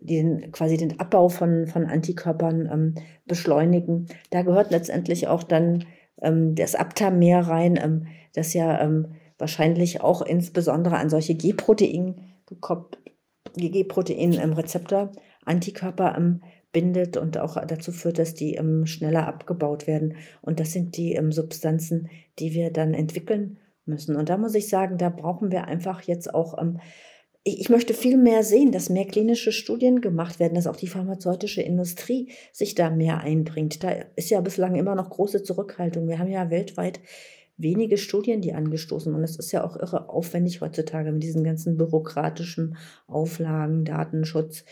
den, 0.01 0.53
quasi 0.53 0.77
den 0.77 1.01
Abbau 1.01 1.29
von, 1.29 1.67
von 1.67 1.85
Antikörpern 1.85 2.69
ähm, 2.73 2.95
beschleunigen. 3.27 4.07
Da 4.31 4.43
gehört 4.43 4.71
letztendlich 4.71 5.27
auch 5.27 5.43
dann 5.43 5.87
ähm, 6.23 6.55
das 6.55 6.77
Aptamer 6.77 7.41
rein, 7.41 7.77
ähm, 7.83 8.07
das 8.33 8.55
ja 8.55 8.81
ähm, 8.81 9.09
wahrscheinlich 9.39 10.01
auch 10.01 10.23
insbesondere 10.23 10.99
an 10.99 11.11
solche 11.11 11.35
G-Protein 11.35 12.15
G-Protein-Rezeptor 13.57 15.11
Antikörper 15.45 16.17
ähm, 16.17 16.43
bindet 16.79 17.17
und 17.17 17.39
auch 17.39 17.57
dazu 17.67 17.91
führt, 17.91 18.21
dass 18.21 18.35
die 18.35 18.55
ähm, 18.55 18.87
schneller 18.87 19.27
abgebaut 19.27 19.89
werden. 19.89 20.15
Und 20.43 20.61
das 20.61 20.73
sind 20.73 20.97
die 20.97 21.15
ähm, 21.15 21.33
Substanzen, 21.33 22.09
die 22.39 22.55
wir 22.55 22.71
dann 22.71 22.95
entwickeln 22.95 23.59
müssen. 23.85 24.15
Und 24.15 24.29
da 24.29 24.37
muss 24.37 24.55
ich 24.55 24.69
sagen, 24.69 24.97
da 24.97 25.09
brauchen 25.09 25.51
wir 25.51 25.65
einfach 25.65 26.03
jetzt 26.03 26.33
auch 26.33 26.57
ähm, 26.57 26.79
ich, 27.43 27.69
möchte 27.69 27.95
viel 27.95 28.17
mehr 28.17 28.43
sehen, 28.45 28.73
dass 28.73 28.91
mehr 28.91 29.07
klinische 29.07 29.53
Studien 29.53 30.01
gemacht 30.01 30.39
werden, 30.39 30.55
dass 30.55 30.67
auch 30.67 30.77
die 30.77 30.87
pharmazeutische 30.87 31.63
Industrie 31.63 32.31
sich 32.53 32.75
da 32.75 32.91
mehr 32.91 33.21
einbringt. 33.21 33.83
Da 33.83 33.91
ist 34.17 34.31
ja 34.31 34.41
bislang 34.41 34.75
immer 34.75 34.95
noch 34.95 35.11
große 35.11 35.43
Zurückhaltung. 35.43 36.09
Wir 36.09 36.19
haben 36.19 36.31
ja 36.31 36.51
weltweit 36.51 37.01
wenige 37.57 37.99
Studien, 37.99 38.41
die 38.41 38.55
angestoßen 38.55 39.13
und 39.15 39.23
es 39.25 39.37
ist 39.37 39.51
ja 39.51 39.65
auch 39.65 39.77
irre 39.77 40.09
aufwendig 40.09 40.61
heutzutage 40.61 41.11
mit 41.11 41.23
diesen 41.23 41.43
ganzen 41.43 41.77
bürokratischen 41.77 42.77
Auflagen, 43.09 43.85
Datenschutz. 43.85 44.65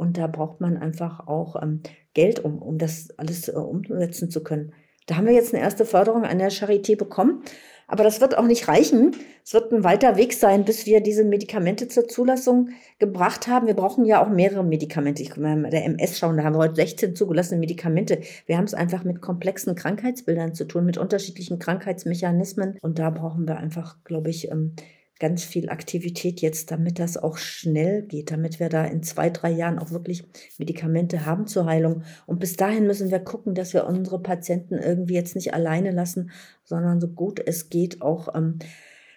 Und 0.00 0.16
da 0.16 0.26
braucht 0.28 0.62
man 0.62 0.78
einfach 0.78 1.26
auch 1.26 1.62
ähm, 1.62 1.82
Geld, 2.14 2.42
um, 2.42 2.62
um 2.62 2.78
das 2.78 3.10
alles 3.18 3.48
äh, 3.48 3.52
umsetzen 3.52 4.30
zu 4.30 4.42
können. 4.42 4.72
Da 5.06 5.16
haben 5.16 5.26
wir 5.26 5.34
jetzt 5.34 5.52
eine 5.52 5.62
erste 5.62 5.84
Förderung 5.84 6.24
an 6.24 6.38
der 6.38 6.50
Charité 6.50 6.96
bekommen. 6.96 7.42
Aber 7.86 8.02
das 8.02 8.20
wird 8.22 8.38
auch 8.38 8.46
nicht 8.46 8.66
reichen. 8.66 9.14
Es 9.44 9.52
wird 9.52 9.72
ein 9.72 9.84
weiter 9.84 10.16
Weg 10.16 10.32
sein, 10.32 10.64
bis 10.64 10.86
wir 10.86 11.02
diese 11.02 11.24
Medikamente 11.24 11.86
zur 11.88 12.08
Zulassung 12.08 12.70
gebracht 12.98 13.46
haben. 13.46 13.66
Wir 13.66 13.74
brauchen 13.74 14.06
ja 14.06 14.24
auch 14.24 14.30
mehrere 14.30 14.64
Medikamente. 14.64 15.22
Ich 15.22 15.30
kann 15.30 15.42
mal 15.42 15.56
bei 15.56 15.70
der 15.70 15.84
MS 15.84 16.18
schauen, 16.18 16.38
da 16.38 16.44
haben 16.44 16.54
wir 16.54 16.60
heute 16.60 16.76
16 16.76 17.14
zugelassene 17.14 17.60
Medikamente. 17.60 18.20
Wir 18.46 18.56
haben 18.56 18.64
es 18.64 18.74
einfach 18.74 19.04
mit 19.04 19.20
komplexen 19.20 19.74
Krankheitsbildern 19.74 20.54
zu 20.54 20.64
tun, 20.64 20.86
mit 20.86 20.96
unterschiedlichen 20.96 21.58
Krankheitsmechanismen. 21.58 22.78
Und 22.80 22.98
da 22.98 23.10
brauchen 23.10 23.46
wir 23.46 23.58
einfach, 23.58 24.02
glaube 24.04 24.30
ich, 24.30 24.50
ähm, 24.50 24.76
ganz 25.20 25.44
viel 25.44 25.68
Aktivität 25.68 26.40
jetzt, 26.40 26.70
damit 26.70 26.98
das 26.98 27.16
auch 27.16 27.36
schnell 27.36 28.02
geht, 28.02 28.30
damit 28.32 28.58
wir 28.58 28.70
da 28.70 28.84
in 28.84 29.02
zwei, 29.02 29.30
drei 29.30 29.50
Jahren 29.50 29.78
auch 29.78 29.90
wirklich 29.90 30.24
Medikamente 30.58 31.26
haben 31.26 31.46
zur 31.46 31.66
Heilung. 31.66 32.02
Und 32.26 32.40
bis 32.40 32.56
dahin 32.56 32.86
müssen 32.86 33.10
wir 33.10 33.20
gucken, 33.20 33.54
dass 33.54 33.74
wir 33.74 33.86
unsere 33.86 34.20
Patienten 34.20 34.74
irgendwie 34.74 35.14
jetzt 35.14 35.36
nicht 35.36 35.54
alleine 35.54 35.90
lassen, 35.90 36.30
sondern 36.64 37.00
so 37.00 37.08
gut 37.08 37.40
es 37.44 37.68
geht 37.68 38.00
auch 38.00 38.34
ähm, 38.34 38.58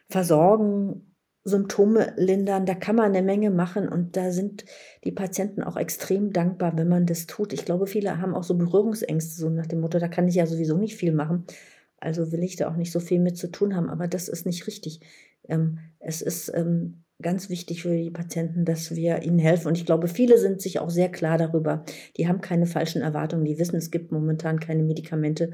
versorgen, 0.10 1.14
Symptome 1.46 2.14
lindern. 2.18 2.66
Da 2.66 2.76
kann 2.76 2.98
man 2.98 3.06
eine 3.06 3.22
Menge 3.22 3.50
machen 3.50 3.88
und 3.88 4.18
da 4.18 4.32
sind 4.32 4.66
die 5.06 5.12
Patienten 5.12 5.64
auch 5.64 5.78
extrem 5.78 6.34
dankbar, 6.34 6.78
wenn 6.78 6.88
man 6.90 7.06
das 7.06 7.28
tut. 7.28 7.54
Ich 7.54 7.66
glaube, 7.66 7.88
viele 7.88 8.20
haben 8.20 8.36
auch 8.36 8.44
so 8.44 8.56
Berührungsängste, 8.56 9.36
so 9.40 9.50
nach 9.50 9.68
dem 9.68 9.80
Motto, 9.80 10.00
da 10.00 10.10
kann 10.10 10.28
ich 10.28 10.36
ja 10.36 10.46
sowieso 10.46 10.78
nicht 10.78 10.96
viel 10.96 11.14
machen. 11.14 11.46
Also 11.98 12.34
will 12.34 12.44
ich 12.44 12.58
da 12.58 12.70
auch 12.70 12.76
nicht 12.76 12.92
so 12.92 13.00
viel 13.00 13.20
mit 13.20 13.38
zu 13.38 13.50
tun 13.50 13.76
haben, 13.76 13.90
aber 13.90 14.10
das 14.10 14.28
ist 14.28 14.46
nicht 14.46 14.68
richtig. 14.68 15.00
Ähm, 15.48 15.80
es 16.00 16.22
ist 16.22 16.52
ähm, 16.54 17.04
ganz 17.22 17.50
wichtig 17.50 17.82
für 17.82 17.96
die 17.96 18.12
Patienten, 18.12 18.66
dass 18.66 18.96
wir 18.96 19.24
ihnen 19.24 19.40
helfen. 19.40 19.68
Und 19.68 19.78
ich 19.78 19.86
glaube, 19.86 20.08
viele 20.08 20.38
sind 20.38 20.62
sich 20.62 20.80
auch 20.80 20.90
sehr 20.90 21.10
klar 21.10 21.38
darüber. 21.38 21.84
Die 22.18 22.28
haben 22.28 22.42
keine 22.42 22.66
falschen 22.66 23.02
Erwartungen. 23.02 23.46
Die 23.46 23.58
wissen, 23.58 23.78
es 23.78 23.92
gibt 23.92 24.12
momentan 24.12 24.60
keine 24.60 24.84
Medikamente 24.84 25.52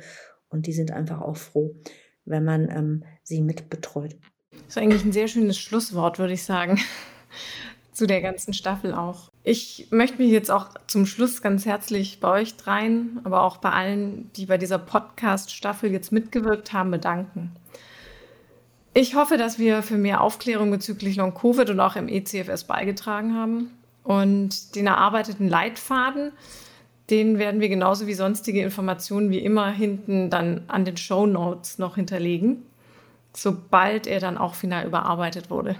und 0.50 0.68
die 0.68 0.74
sind 0.74 0.92
einfach 0.92 1.22
auch 1.22 1.38
froh, 1.38 1.76
wenn 2.26 2.44
man 2.44 2.70
ähm, 2.70 3.04
sie 3.24 3.42
mit 3.42 3.70
betreut. 3.70 4.18
Das 4.52 4.76
ist 4.76 4.78
eigentlich 4.78 5.06
ein 5.06 5.14
sehr 5.14 5.28
schönes 5.28 5.58
Schlusswort, 5.58 6.20
würde 6.20 6.34
ich 6.34 6.44
sagen, 6.44 6.80
zu 7.94 8.08
der 8.08 8.22
ganzen 8.22 8.54
Staffel 8.54 8.94
auch. 8.94 9.32
Ich 9.44 9.88
möchte 9.92 10.22
mich 10.22 10.32
jetzt 10.32 10.52
auch 10.52 10.70
zum 10.88 11.06
Schluss 11.06 11.42
ganz 11.42 11.66
herzlich 11.66 12.20
bei 12.20 12.42
euch 12.42 12.58
dreien, 12.58 13.20
aber 13.24 13.44
auch 13.44 13.58
bei 13.58 13.72
allen, 13.72 14.32
die 14.34 14.46
bei 14.46 14.58
dieser 14.58 14.80
Podcast-Staffel 14.80 15.92
jetzt 15.92 16.12
mitgewirkt 16.12 16.74
haben, 16.74 16.92
bedanken. 16.92 17.52
Ich 19.00 19.16
hoffe, 19.16 19.38
dass 19.38 19.58
wir 19.58 19.82
für 19.82 19.98
mehr 19.98 20.20
Aufklärung 20.20 20.72
bezüglich 20.72 21.16
Long-Covid 21.16 21.70
und 21.70 21.80
auch 21.80 21.96
im 21.96 22.10
ECFS 22.10 22.66
beigetragen 22.66 23.34
haben. 23.34 23.72
Und 24.04 24.76
den 24.76 24.88
erarbeiteten 24.88 25.48
Leitfaden, 25.48 26.34
den 27.10 27.40
werden 27.40 27.62
wir 27.62 27.70
genauso 27.70 28.08
wie 28.08 28.14
sonstige 28.14 28.62
Informationen 28.62 29.30
wie 29.30 29.40
immer 29.40 29.72
hinten 29.72 30.30
dann 30.30 30.66
an 30.68 30.84
den 30.84 30.98
Show 30.98 31.26
Notes 31.26 31.80
noch 31.80 31.96
hinterlegen, 31.96 32.64
sobald 33.34 34.06
er 34.06 34.20
dann 34.20 34.38
auch 34.38 34.56
final 34.56 34.86
überarbeitet 34.86 35.50
wurde. 35.50 35.78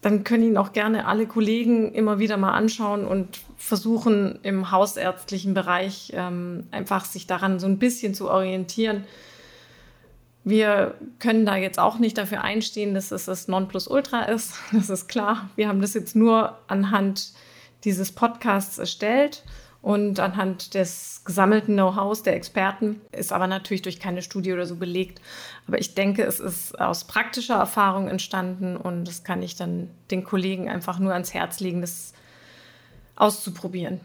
Dann 0.00 0.24
können 0.24 0.42
ihn 0.42 0.56
auch 0.56 0.72
gerne 0.72 1.06
alle 1.06 1.28
Kollegen 1.28 1.92
immer 1.92 2.18
wieder 2.18 2.36
mal 2.36 2.54
anschauen 2.54 3.06
und 3.06 3.38
versuchen 3.56 4.40
im 4.42 4.72
hausärztlichen 4.72 5.54
Bereich 5.54 6.10
ähm, 6.16 6.66
einfach 6.72 7.04
sich 7.04 7.28
daran 7.28 7.60
so 7.60 7.68
ein 7.68 7.78
bisschen 7.78 8.12
zu 8.12 8.28
orientieren, 8.28 9.04
wir 10.44 10.94
können 11.18 11.46
da 11.46 11.56
jetzt 11.56 11.78
auch 11.78 11.98
nicht 11.98 12.18
dafür 12.18 12.42
einstehen, 12.42 12.94
dass 12.94 13.10
es 13.10 13.24
das 13.24 13.48
Nonplusultra 13.48 14.24
ist. 14.24 14.54
Das 14.72 14.90
ist 14.90 15.08
klar. 15.08 15.48
Wir 15.56 15.68
haben 15.68 15.80
das 15.80 15.94
jetzt 15.94 16.14
nur 16.14 16.58
anhand 16.68 17.32
dieses 17.84 18.12
Podcasts 18.12 18.78
erstellt 18.78 19.44
und 19.80 20.18
anhand 20.20 20.74
des 20.74 21.22
gesammelten 21.24 21.74
Know-hows 21.74 22.22
der 22.22 22.36
Experten 22.36 23.00
ist 23.12 23.32
aber 23.32 23.46
natürlich 23.46 23.82
durch 23.82 24.00
keine 24.00 24.22
Studie 24.22 24.52
oder 24.52 24.64
so 24.64 24.76
belegt. 24.76 25.20
Aber 25.66 25.78
ich 25.78 25.94
denke, 25.94 26.24
es 26.24 26.40
ist 26.40 26.80
aus 26.80 27.04
praktischer 27.04 27.56
Erfahrung 27.56 28.08
entstanden 28.08 28.76
und 28.76 29.04
das 29.04 29.24
kann 29.24 29.42
ich 29.42 29.56
dann 29.56 29.90
den 30.10 30.24
Kollegen 30.24 30.70
einfach 30.70 30.98
nur 30.98 31.12
ans 31.12 31.34
Herz 31.34 31.60
legen, 31.60 31.82
das 31.82 32.14
auszuprobieren. 33.16 34.00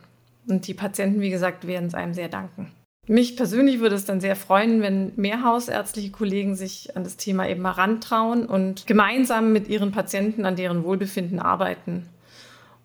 Und 0.48 0.68
die 0.68 0.74
Patienten, 0.74 1.22
wie 1.22 1.30
gesagt, 1.30 1.66
werden 1.66 1.88
es 1.88 1.94
einem 1.94 2.14
sehr 2.14 2.30
danken. 2.30 2.72
Mich 3.10 3.36
persönlich 3.36 3.80
würde 3.80 3.96
es 3.96 4.06
dann 4.06 4.22
sehr 4.22 4.36
freuen, 4.36 4.84
wenn 4.84 5.14
mehr 5.16 5.44
hausärztliche 5.44 6.12
Kollegen 6.12 6.56
sich 6.56 6.96
an 6.96 7.04
das 7.04 7.18
Thema 7.18 7.50
eben 7.50 7.64
mal 7.64 7.72
rantrauen 7.72 8.46
und 8.46 8.86
gemeinsam 8.86 9.52
mit 9.52 9.68
ihren 9.68 9.92
Patienten 9.92 10.46
an 10.46 10.56
deren 10.56 10.84
Wohlbefinden 10.84 11.40
arbeiten 11.40 12.08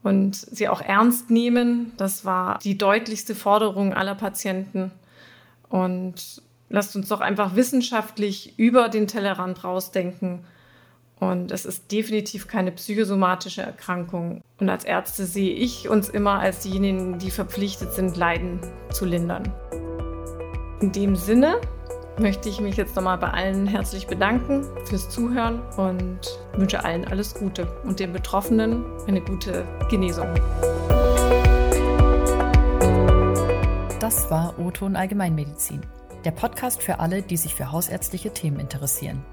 und 0.03 0.35
sie 0.35 0.67
auch 0.71 0.81
ernst 0.81 1.29
nehmen. 1.29 1.93
Das 1.99 2.25
war 2.25 2.59
die 2.65 2.79
deutlichste 2.79 3.35
Forderung 3.35 3.93
aller 3.93 4.15
Patienten. 4.15 4.93
Und 5.69 6.41
lasst 6.71 6.97
uns 6.97 7.09
doch 7.09 7.21
einfach 7.21 7.55
wissenschaftlich 7.55 8.59
über 8.59 8.89
den 8.89 9.07
Tellerrand 9.07 9.63
rausdenken. 9.63 10.47
Und 11.21 11.53
es 11.53 11.67
ist 11.67 11.93
definitiv 11.93 12.49
keine 12.49 12.73
psychosomatische 12.73 13.61
Erkrankung. 13.61 14.41
Und 14.59 14.71
als 14.71 14.85
Ärzte 14.85 15.27
sehe 15.27 15.53
ich 15.53 15.91
uns 15.91 16.09
immer 16.09 16.39
als 16.39 16.61
diejenigen, 16.61 17.19
die 17.19 17.31
verpflichtet 17.31 17.93
sind, 17.93 18.17
Leiden 18.17 18.61
zu 18.91 19.05
lindern. 19.05 19.53
In 20.85 20.93
dem 20.93 21.17
Sinne 21.17 21.63
möchte 22.19 22.51
ich 22.51 22.61
mich 22.61 22.77
jetzt 22.77 22.95
nochmal 22.95 23.17
bei 23.17 23.31
allen 23.31 23.67
herzlich 23.67 24.07
bedanken 24.07 24.67
fürs 24.85 25.09
Zuhören 25.09 25.63
und 25.79 26.19
wünsche 26.59 26.85
allen 26.85 27.07
alles 27.07 27.33
Gute 27.33 27.67
und 27.85 28.01
den 28.01 28.13
Betroffenen 28.13 28.85
eine 29.07 29.23
gute 29.23 29.65
Genesung. 29.89 30.29
Das 33.99 34.31
war 34.31 34.59
O-Ton 34.59 34.95
Allgemeinmedizin, 34.95 35.81
der 36.27 36.33
Podcast 36.33 36.83
für 36.83 37.01
alle, 37.01 37.23
die 37.23 37.39
sich 37.39 37.55
für 37.55 37.73
hausärztliche 37.73 38.35
Themen 38.35 38.61
interessieren. 38.61 39.25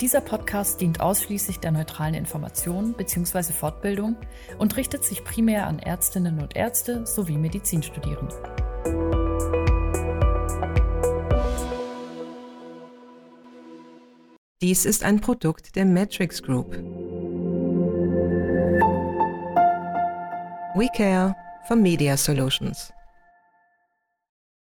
Dieser 0.00 0.20
Podcast 0.20 0.80
dient 0.80 1.00
ausschließlich 1.00 1.60
der 1.60 1.70
neutralen 1.70 2.14
Information 2.14 2.94
bzw. 2.94 3.52
Fortbildung 3.52 4.16
und 4.58 4.76
richtet 4.76 5.04
sich 5.04 5.22
primär 5.22 5.68
an 5.68 5.78
Ärztinnen 5.78 6.40
und 6.40 6.56
Ärzte 6.56 7.06
sowie 7.06 7.38
Medizinstudierende. 7.38 8.34
Dies 14.62 14.84
ist 14.84 15.04
ein 15.04 15.22
Produkt 15.22 15.74
der 15.74 15.86
Matrix 15.86 16.42
Group. 16.42 16.76
We 20.74 20.86
care 20.94 21.34
for 21.66 21.76
Media 21.76 22.14
Solutions. 22.14 22.92